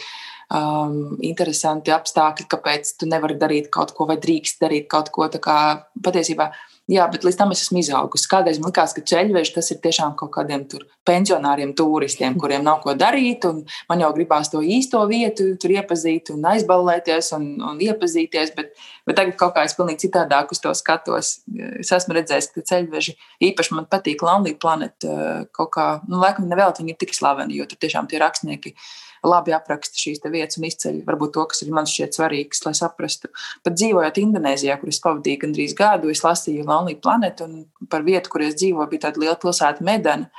um, 0.54 1.16
interesanti 1.26 1.94
apstākļi, 1.94 2.48
kāpēc 2.50 2.94
tu 3.00 3.09
nevari 3.11 3.38
darīt 3.40 3.70
kaut 3.72 3.94
ko 3.96 4.09
vai 4.11 4.18
drīkst 4.22 4.62
darīt 4.64 4.90
kaut 4.90 5.12
ko. 5.14 5.28
Patiesībā 5.30 6.50
Jā, 6.90 7.05
bet 7.07 7.22
līdz 7.22 7.37
tam 7.38 7.53
es 7.55 7.61
esmu 7.62 7.79
izaugusi. 7.79 8.26
Kādreiz 8.26 8.57
man 8.59 8.72
likās, 8.72 8.90
ka 8.96 9.03
ceļveži 9.07 9.53
tas 9.55 9.68
ir 9.70 9.79
tiešām 9.85 10.16
kaut 10.18 10.33
kādiem 10.35 10.64
tur 10.70 10.88
pensionāriem, 11.07 11.70
turistiem, 11.79 12.35
kuriem 12.42 12.64
nav 12.66 12.81
ko 12.83 12.96
darīt. 12.98 13.46
Man 13.90 14.03
jau 14.03 14.09
gribās 14.16 14.50
to 14.50 14.62
īsto 14.64 15.03
vietu, 15.11 15.53
tur 15.62 15.74
iepazīt 15.76 16.33
un 16.35 16.48
aizballēties 16.50 17.31
un, 17.38 17.44
un 17.68 17.79
iepazīties. 17.87 18.50
Bet, 18.57 18.72
bet 19.07 19.20
tagad 19.20 19.37
kaut 19.38 19.55
kā 19.55 19.64
es 19.68 19.76
pilnīgi 19.79 20.09
citādāk 20.09 20.50
uz 20.50 20.62
to 20.64 20.72
skatos. 20.74 21.37
Es 21.79 21.92
esmu 21.94 22.16
redzējis, 22.18 22.50
ka 22.57 22.64
ceļveži 22.72 23.14
īpaši 23.50 23.76
man 23.76 23.87
patīk 23.90 24.26
Lonely 24.26 24.57
Planet. 24.59 25.07
Kaut 25.55 25.70
kā, 25.76 25.87
nu, 26.11 26.18
laikam, 26.24 26.50
nevēl 26.50 26.74
viņi 26.81 26.96
ir 26.96 26.98
tik 27.05 27.14
slaveni, 27.14 27.61
jo 27.61 27.70
tur 27.70 27.79
tiešām 27.87 28.11
tie 28.11 28.18
rakstnieki 28.22 28.74
ir 28.74 28.90
labi 29.26 29.54
apraksta 29.56 29.98
šīs 30.00 30.22
vietas 30.33 30.59
un 30.61 30.66
izceļ 30.68 31.00
varbūt 31.06 31.35
to, 31.37 31.44
kas 31.50 31.64
arī 31.64 31.74
man 31.76 31.88
šķiet 31.88 32.16
svarīgs, 32.16 32.62
lai 32.66 32.74
saprastu. 32.76 33.30
Pat 33.66 33.76
dzīvojot 33.76 34.20
Indonēzijā, 34.22 34.78
kur 34.80 34.92
es 34.92 35.00
pavadīju 35.04 35.42
gandrīz 35.44 35.74
gadu, 35.78 36.12
es 36.12 36.24
lasīju 36.24 36.66
Lonely 36.68 36.96
Planet, 37.02 37.42
un 37.44 37.66
par 37.92 38.06
vietu, 38.06 38.33
kur 38.33 38.46
es 38.46 38.56
dzīvoju, 38.61 38.88
bija 38.92 39.09
tāda 39.09 39.22
liela 39.24 39.38
pilsēta 39.40 39.85
Medana. 39.87 40.30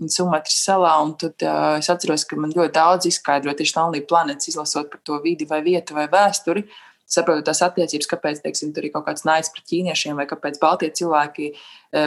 Sumatras 0.00 0.56
salā, 0.64 0.94
un 1.04 1.10
tad 1.20 1.42
uh, 1.44 1.74
es 1.76 1.90
atceros, 1.92 2.22
ka 2.24 2.38
man 2.40 2.54
ļoti 2.54 2.72
daudz 2.72 3.08
izskaidroja 3.10 3.58
tieši 3.58 3.74
Lonely 3.76 4.06
Planet, 4.08 4.46
izlasot 4.48 4.88
par 4.92 5.02
to 5.04 5.18
vidi 5.20 5.48
vai 5.50 5.60
vietu 5.66 5.98
vai 5.98 6.06
vēsturi. 6.08 6.64
Saprotu 7.10 7.42
tās 7.48 7.58
attiecības, 7.66 8.06
kāpēc 8.08 8.38
teiksim, 8.44 8.70
tur 8.72 8.86
ir 8.86 8.92
kaut 8.94 9.08
kāds 9.08 9.26
naids 9.26 9.50
pret 9.52 9.66
ķīniešiem, 9.66 10.14
vai 10.16 10.28
kāpēc 10.30 10.60
Baltijas 10.62 10.94
cilvēki, 11.00 11.50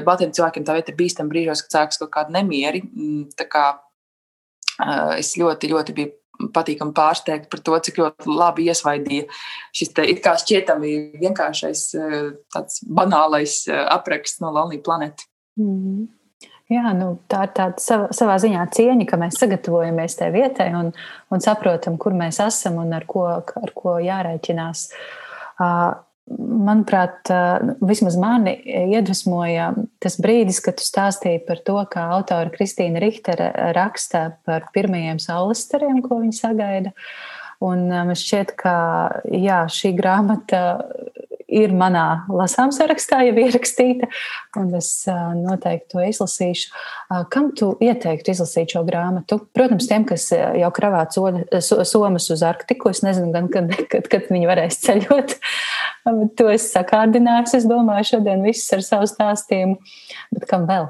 Baltiem 0.07 0.31
cilvēkiem 0.31 0.63
tā 0.63 0.77
vieta 0.77 0.93
ir 0.93 0.97
bīstama 1.01 1.29
brīžos, 1.33 1.65
kad 1.65 1.75
sākas 1.75 1.99
kaut 1.99 2.13
kādi 2.15 2.37
nemieri. 2.37 2.85
Mm, 2.87 3.25
tā 3.35 3.45
kā 3.51 3.65
es 5.17 5.33
ļoti, 5.39 5.71
ļoti 5.73 5.95
biju 5.97 6.49
patīkami 6.53 6.95
pārsteigta 6.97 7.49
par 7.51 7.61
to, 7.63 7.77
cik 7.85 7.99
ļoti 8.01 8.33
labi 8.33 8.65
iesvaidīja 8.71 9.27
šis 9.75 9.93
te 9.95 10.05
it 10.09 10.23
kā 10.25 10.33
šķietami 10.39 10.95
vienkāršais, 11.21 11.85
tāds 12.53 12.81
banālais 12.83 13.61
apraksts 13.69 14.41
no 14.43 14.51
Lonely 14.51 14.81
Planet. 14.83 15.27
Mm 15.59 15.77
-hmm. 15.77 16.07
Jā, 16.71 16.93
nu, 16.95 17.19
tā 17.29 17.43
ir 17.43 17.51
tāda 17.57 17.81
savā, 17.81 18.07
savā 18.15 18.37
ziņā 18.39 18.63
cieņa, 18.71 19.05
ka 19.05 19.17
mēs 19.19 19.37
sagatavojamies 19.41 20.15
tajā 20.15 20.31
vietai 20.31 20.69
un, 20.79 20.93
un 21.29 21.43
saprotam, 21.43 21.97
kur 21.97 22.15
mēs 22.17 22.39
esam 22.45 22.79
un 22.81 22.93
ar 22.93 23.05
ko, 23.05 23.25
ar 23.35 23.73
ko 23.75 23.97
jārēķinās. 24.01 24.85
Uh, 25.59 25.91
Manuprāt, 26.31 27.27
vismaz 27.83 28.15
mani 28.15 28.53
iedvesmoja 28.95 29.73
tas 30.03 30.15
brīdis, 30.23 30.61
kad 30.63 30.77
tu 30.79 30.85
stāstīji 30.87 31.41
par 31.47 31.59
to, 31.67 31.75
kā 31.91 32.05
autora 32.15 32.47
Kristīna 32.53 33.01
Richtere 33.03 33.49
raksta 33.75 34.29
par 34.47 34.69
pirmajiem 34.75 35.19
saulestariem, 35.19 35.99
ko 36.05 36.21
viņa 36.21 36.37
sagaida. 36.37 36.93
Un 37.63 37.89
man 37.91 38.15
šķiet, 38.19 38.55
ka 38.59 38.75
jā, 39.27 39.65
šī 39.71 39.93
grāmata 39.99 40.63
ir 41.53 41.73
manā 41.75 42.25
lasām 42.31 42.71
sarakstā 42.73 43.21
jau 43.27 43.35
ierakstīta, 43.43 44.09
un 44.59 44.71
es 44.77 44.89
noteikti 45.37 45.91
to 45.93 46.03
izlasīšu. 46.07 46.71
Kam 47.33 47.51
tu 47.57 47.73
ieteiktu 47.83 48.33
izlasīt 48.33 48.73
šo 48.73 48.83
grāmatu? 48.87 49.39
Protams, 49.55 49.87
tiem, 49.89 50.07
kas 50.09 50.29
jau 50.33 50.71
kravā 50.75 51.05
somas 51.13 52.29
uz 52.33 52.45
Arktiku, 52.47 52.91
es 52.93 53.03
nezinu, 53.05 53.31
gan, 53.35 53.49
kad, 53.53 53.71
kad, 53.91 54.09
kad 54.11 54.29
viņi 54.33 54.49
varēs 54.49 54.81
ceļot. 54.85 55.37
To 56.03 56.49
es 56.51 56.65
sakārdināšu, 56.73 57.61
es 57.61 57.69
domāju, 57.69 58.09
šodien 58.15 58.43
viss 58.43 58.71
ar 58.75 58.83
savu 58.83 59.07
stāstījumu, 59.07 59.77
bet 60.35 60.45
kam 60.49 60.67
vēl? 60.67 60.89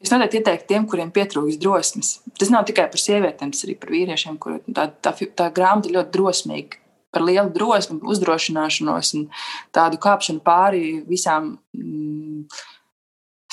Es 0.00 0.12
noteikti 0.12 0.40
ieteiktu 0.40 0.68
tiem, 0.70 0.86
kuriem 0.88 1.10
pietrūkst 1.12 1.60
drosmes. 1.60 2.10
Tas 2.40 2.52
nav 2.52 2.66
tikai 2.68 2.86
par 2.92 3.00
sievietēm, 3.00 3.52
tas 3.52 3.64
arī 3.66 3.76
par 3.80 3.92
vīriešiem, 3.92 4.36
kuriem 4.40 4.76
tā, 4.76 4.88
tā, 5.04 5.12
tā 5.36 5.48
grāmata 5.56 5.92
ļoti 5.92 6.12
drosmīga 6.16 6.82
par 7.16 7.24
lielu 7.24 7.48
drosmi, 7.52 8.02
uzdrošināšanos 8.04 9.14
un 9.16 9.28
tādu 9.74 9.96
kāpšanu 10.02 10.42
pāri 10.44 10.98
visām 11.08 11.54
mm, 11.72 12.44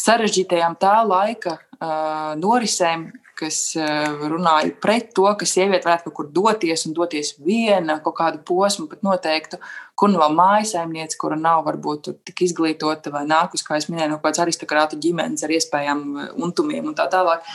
sarežģītajām 0.03 0.75
tā 0.81 0.97
laika 1.07 1.55
uh, 1.55 2.33
norisēm, 2.39 3.07
kas 3.39 3.59
runāja 3.77 4.73
pret 4.81 5.11
to, 5.15 5.25
ka 5.39 5.47
sieviete 5.47 5.87
varētu 5.87 6.07
kaut 6.07 6.15
kur 6.17 6.29
doties 6.35 6.85
un 6.87 6.93
doties 6.97 7.33
viena, 7.41 7.99
kaut 8.03 8.15
kādu 8.19 8.41
posmu 8.45 8.85
pat 8.91 9.01
noteiktu, 9.05 9.59
kur 9.99 10.11
nu 10.11 10.21
vēl 10.21 10.35
mājasēmniece, 10.37 11.17
kura 11.21 11.37
nav 11.39 11.63
varbūt 11.67 12.11
tik 12.27 12.45
izglītota 12.47 13.13
vai 13.13 13.23
nākus, 13.29 13.65
kā 13.65 13.79
es 13.79 13.89
minēju, 13.89 14.13
no 14.13 14.21
kādas 14.23 14.43
aristokrāta 14.45 14.99
ģimenes 15.01 15.45
ar 15.45 15.55
iespējām 15.55 16.05
untumiem 16.45 16.91
un 16.91 16.97
tā 16.97 17.09
tālāk. 17.11 17.45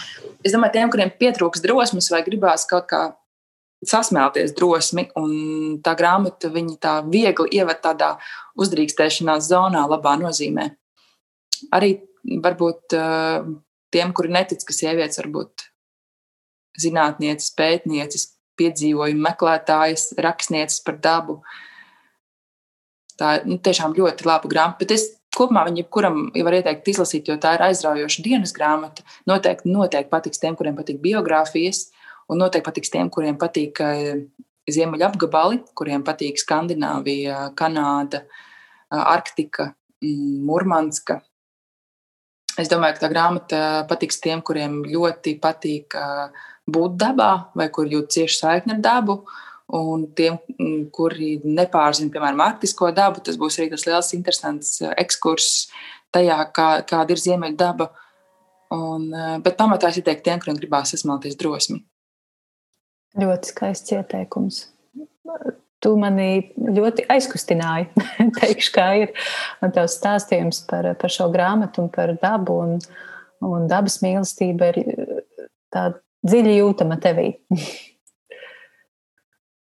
Es 0.43 0.55
domāju, 0.55 0.77
tiem, 0.79 0.93
kuriem 0.95 1.15
pietrūks 1.21 1.65
drosmes 1.65 2.11
vai 2.15 2.25
gribās 2.27 2.67
kaut 2.69 2.91
kā 2.91 3.03
sasmelties 3.87 4.55
drosmi, 4.59 5.07
un 5.19 5.79
tā 5.85 5.95
grāmata 5.99 6.51
viņa 6.51 6.77
tā 6.83 6.95
viegli 7.07 7.61
ievada 7.61 7.81
tādā 7.91 8.11
uzdrīkstēšanās 8.59 9.51
zonā, 9.53 9.85
labā 9.91 10.17
nozīmē. 10.19 10.67
Arī 11.75 11.95
varbūt 12.43 12.97
uh, 12.99 13.47
tiem, 13.95 14.13
kuri 14.17 14.35
netic, 14.35 14.65
ka 14.67 14.75
sievietes 14.75 15.21
var 15.23 15.31
būt 15.35 15.58
zinātnieces, 16.81 17.53
pētnieces, 17.59 18.29
piedzīvojumu 18.59 19.23
meklētājas, 19.25 20.13
rakstnieces 20.19 20.83
par 20.87 20.99
dabu. 21.03 21.39
Tā 23.19 23.39
ir 23.39 23.49
nu, 23.51 23.59
tiešām 23.63 23.97
ļoti 23.99 24.27
laba 24.29 24.51
grāmata. 24.51 24.79
Bet 24.83 24.95
es 24.95 25.07
kopumā 25.35 25.65
viņam, 25.67 25.81
jebkuram, 25.83 26.19
var 26.47 26.57
ieteikt 26.59 26.91
izlasīt, 26.93 27.31
jo 27.31 27.39
tā 27.43 27.57
ir 27.57 27.65
aizraujoša 27.69 28.25
dienas 28.27 28.55
grāmata. 28.57 29.05
Noteikti, 29.31 29.71
noteikti 29.75 30.13
patiks 30.13 30.43
tiem, 30.43 30.59
kuriem 30.59 30.79
patīk 30.79 31.01
biogrāfijas. 31.03 31.89
Un 32.29 32.43
noteikti 32.43 32.67
patiks 32.67 32.93
tiem, 32.95 33.11
kuriem 33.13 33.39
patīk 33.41 33.81
eh, 33.85 34.21
ziemeļa 34.69 35.09
apgabali, 35.09 35.63
kuriem 35.79 36.05
patīk 36.07 36.41
Skandināvija, 36.43 37.49
Kanāda, 37.59 38.25
eh, 38.27 39.01
Arktika, 39.01 39.73
mm, 40.05 40.45
Murmanska. 40.47 41.23
Es 42.59 42.71
domāju, 42.71 42.99
ka 42.99 43.07
tā 43.07 43.13
grāmata 43.13 43.63
patiks 43.89 44.19
tiem, 44.21 44.43
kuriem 44.43 44.83
ļoti 44.87 45.39
patīk 45.43 45.95
eh, 45.99 46.47
būt 46.69 46.97
dabā 47.01 47.33
vai 47.59 47.69
kur 47.75 47.89
jūt 47.91 48.13
cieši 48.15 48.41
saikni 48.43 48.77
ar 48.77 48.83
dabu. 48.85 49.23
Un 49.79 50.07
tiem, 50.17 50.39
mm, 50.57 50.85
kuri 50.97 51.35
nepārzina, 51.45 52.09
piemēram, 52.13 52.41
arktisko 52.41 52.89
dabu, 52.97 53.21
tas 53.21 53.37
būs 53.37 53.59
arī 53.59 53.69
tas 53.75 53.85
liels, 53.85 54.15
interesants 54.17 54.79
ekskurss 54.89 55.67
tajā, 56.15 56.39
kā, 56.57 56.69
kāda 56.89 57.13
ir 57.13 57.21
ziemeļa 57.21 57.59
daba. 57.61 57.91
Un, 58.73 59.11
bet 59.45 59.57
pamatā 59.61 59.91
es 59.93 60.01
ieteiktu 60.01 60.25
tiem, 60.25 60.41
kuriem 60.41 60.57
gribās 60.61 60.93
sasmalties 60.93 61.37
drosmi. 61.41 61.83
Ļoti 63.19 63.53
skaists 63.53 63.95
ieteikums. 63.97 64.65
Tu 65.79 65.93
mani 66.01 66.31
ļoti 66.57 67.07
aizkustināji. 67.13 67.89
Teikšu, 68.41 68.73
kā 68.75 68.89
ir. 69.05 69.15
Man 69.63 69.73
tavs 69.77 69.97
stāstījums 70.01 70.65
par, 70.69 70.91
par 71.01 71.13
šo 71.13 71.29
grāmatu 71.33 71.85
un 71.85 71.93
par 71.93 72.13
dabu 72.21 72.59
un, 72.65 72.77
un 73.45 73.69
dabas 73.71 74.01
mīlestību 74.05 74.71
ir 74.73 74.81
tā 75.73 75.91
dziļi 76.27 76.59
jūtama 76.61 76.99
tevī. 77.03 77.33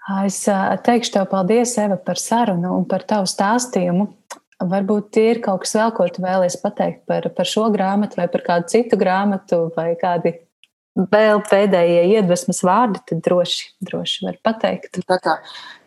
Es 0.03 0.41
teikšu 0.83 1.13
tev 1.13 1.29
paldies, 1.31 1.77
Eva, 1.79 1.95
par 1.95 2.19
sarunu 2.19 2.73
un 2.75 2.81
par 2.83 3.05
tavu 3.07 3.23
stāstījumu. 3.29 4.09
Varbūt 4.59 5.19
ir 5.21 5.39
kaut 5.43 5.63
kas 5.63 5.77
vēl, 5.77 5.93
ko 5.95 6.07
tu 6.11 6.23
vēlies 6.23 6.57
pateikt 6.59 7.05
par, 7.07 7.29
par 7.35 7.47
šo 7.47 7.69
grāmatu 7.71 8.19
vai 8.19 8.27
par 8.31 8.43
kādu 8.43 8.67
citu 8.71 8.99
grāmatu 8.99 9.69
vai 9.77 9.93
kādi 9.99 10.35
vēl 10.93 11.41
pēdējie 11.47 12.03
iedvesmas 12.17 12.61
vārdi, 12.67 13.01
tad 13.09 13.23
droši, 13.25 13.71
droši 13.83 14.27
var 14.27 14.37
pateikt. 14.45 15.01
Tā 15.07 15.17
kā, 15.23 15.37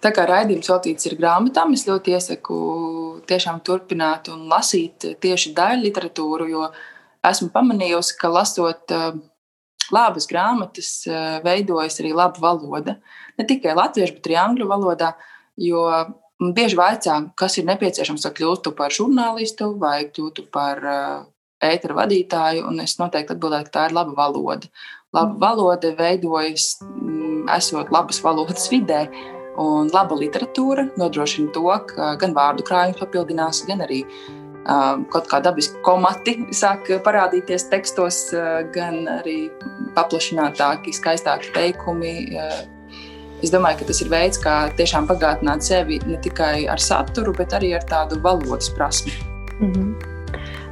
tā 0.03 0.11
kā 0.17 0.27
raidījums 0.29 0.73
veltīts 0.73 1.07
ir 1.07 1.17
grāmatām, 1.21 1.77
es 1.77 1.87
ļoti 1.87 2.17
iesaku 2.17 2.57
tiešām 3.31 3.63
turpināt 3.67 4.33
un 4.33 4.49
lasīt 4.51 5.07
tieši 5.23 5.55
daļu 5.57 5.87
literatūru, 5.87 6.51
jo 6.51 6.67
esmu 7.27 7.53
pamanījusi, 7.55 8.19
ka 8.19 8.33
lasot 8.33 8.97
labas 9.95 10.29
grāmatas, 10.31 10.91
uh, 11.09 11.39
veidojas 11.45 12.01
arī 12.03 12.13
laba 12.17 12.41
valoda. 12.43 12.97
Ne 13.39 13.47
tikai 13.49 13.77
latviešu, 13.77 14.17
bet 14.17 14.29
arī 14.29 14.39
angļu 14.43 14.69
valodā, 14.71 15.13
jo 15.61 15.87
bieži 16.57 16.77
vaicā, 16.79 17.21
kas 17.39 17.59
ir 17.59 17.69
nepieciešams, 17.69 18.27
lai 18.27 18.35
kļūtu 18.37 18.75
par 18.77 18.95
žurnālistu 18.95 19.73
vai 19.81 19.99
kļūtu 20.11 20.49
par 20.53 20.83
uh, 20.85 21.23
ēteru 21.65 21.97
vadītāju, 21.97 22.67
un 22.69 22.83
es 22.85 22.99
noteikti 23.01 23.37
atbildētu, 23.37 23.71
ka 23.71 23.79
tā 23.79 23.87
ir 23.89 23.97
laba 23.97 24.17
valoda. 24.17 24.69
Laba 25.17 25.33
mm. 25.33 25.41
valoda 25.41 25.95
veidojas, 25.97 26.77
mm, 26.85 27.47
esot 27.57 27.93
labas 27.95 28.21
valodas 28.25 28.69
vidē, 28.73 29.07
un 29.57 29.89
laba 29.95 30.19
literatūra 30.19 30.91
nodrošina 31.01 31.55
to, 31.55 31.65
ka 31.89 32.15
gan 32.21 32.37
vārdu 32.37 32.67
krājums 32.69 33.01
papildinās, 33.01 33.63
gan 33.69 33.81
arī 33.87 34.03
uh, 34.05 34.46
kaut 35.13 35.29
kā 35.31 35.41
dabiski 35.45 35.79
komati 35.87 36.37
sāk 36.55 36.89
parādīties 37.05 37.69
tekstos, 37.71 38.23
gan 38.75 39.05
arī 39.21 39.47
paplašinātāki, 39.97 40.95
skaistāki 40.97 41.53
teikumi. 41.55 42.15
Es 43.45 43.53
domāju, 43.53 43.83
ka 43.83 43.89
tas 43.93 44.01
ir 44.03 44.11
veids, 44.11 44.41
kā 44.41 44.57
tiešām 44.79 45.07
bagātināt 45.11 45.63
sevi 45.67 46.01
ne 46.09 46.19
tikai 46.25 46.67
ar 46.73 46.81
saturu, 46.83 47.37
bet 47.37 47.55
arī 47.57 47.75
ar 47.77 47.85
tādu 47.87 48.21
valodas 48.25 48.71
prasmi. 48.73 49.13
Mm 49.61 49.73
-hmm. 49.73 50.17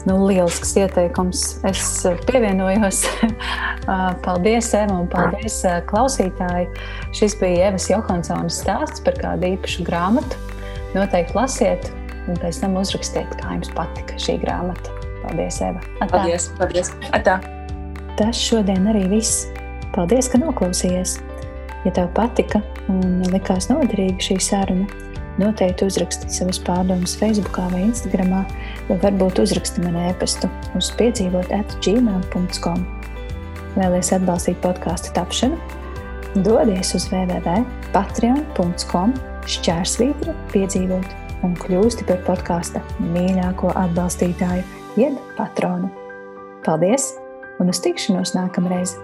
Nu, 0.05 0.27
lielisks 0.29 0.77
ieteikums. 0.77 1.65
Es 1.65 2.07
pievienojos. 2.27 3.07
paldies, 4.25 4.75
Eva, 4.75 4.99
un 5.01 5.09
paldies, 5.09 5.63
klausītāji. 5.89 6.69
Šis 7.17 7.39
bija 7.41 7.71
Evas 7.71 7.89
Johanssonas 7.89 8.61
stāsts 8.61 9.05
par 9.05 9.15
kādu 9.15 9.55
īpašu 9.55 9.87
grāmatu. 9.87 10.37
Noteikti 10.95 11.35
lasiet, 11.35 11.89
un 12.29 12.39
pēc 12.41 12.61
tam 12.63 12.77
uzrakstiet, 12.81 13.37
kā 13.41 13.57
jums 13.57 13.73
patika 13.77 14.19
šī 14.21 14.39
grāmata. 14.45 14.93
Paldies, 15.25 15.61
Eva. 15.65 15.81
Atā. 16.01 16.19
Paldies, 16.19 16.51
paldies. 16.59 16.93
Atā. 17.17 17.39
Tas 18.19 18.39
šodien 18.39 18.91
arī 18.93 19.07
viss. 19.13 19.47
Paldies, 19.95 20.29
ka 20.31 20.41
noklausījies. 20.43 21.19
Ja 21.85 21.93
tev 21.95 22.13
patika 22.17 22.63
un 22.93 23.25
likās 23.33 23.71
noderīga 23.71 24.21
šī 24.25 24.39
saruna, 24.43 24.87
Noteikti 25.35 25.83
uzrakstiet 25.89 26.31
savas 26.31 26.61
pārdomas 26.63 27.17
Facebook 27.19 27.57
vai 27.73 27.81
Instagram, 27.89 28.37
vai 28.87 28.97
varbūt 29.03 29.41
uzrakstiet 29.43 29.83
man 29.83 29.97
e-pastu 30.07 30.47
uz 30.79 30.95
piedzīvot 30.95 31.51
atgmail.com. 31.57 32.85
Vēlaties 33.75 34.15
atbalstīt 34.15 34.63
podkāstu 34.63 35.11
tapšanu? 35.17 35.59
Dodies 36.47 36.95
uz 36.95 37.09
www.patreon.com 37.11 39.11
šķērsvītra 39.51 40.31
piedzīvot 40.55 41.24
un 41.45 41.57
kļūsti 41.61 42.07
par 42.09 42.23
podkāsta 42.27 42.83
mīļāko 43.15 43.75
atbalstītāju, 43.85 44.65
jeb 45.01 45.19
patronu. 45.39 45.93
Paldies 46.65 47.13
un 47.61 47.71
uz 47.73 47.83
tikšanos 47.85 48.35
nākamreiz! 48.39 48.97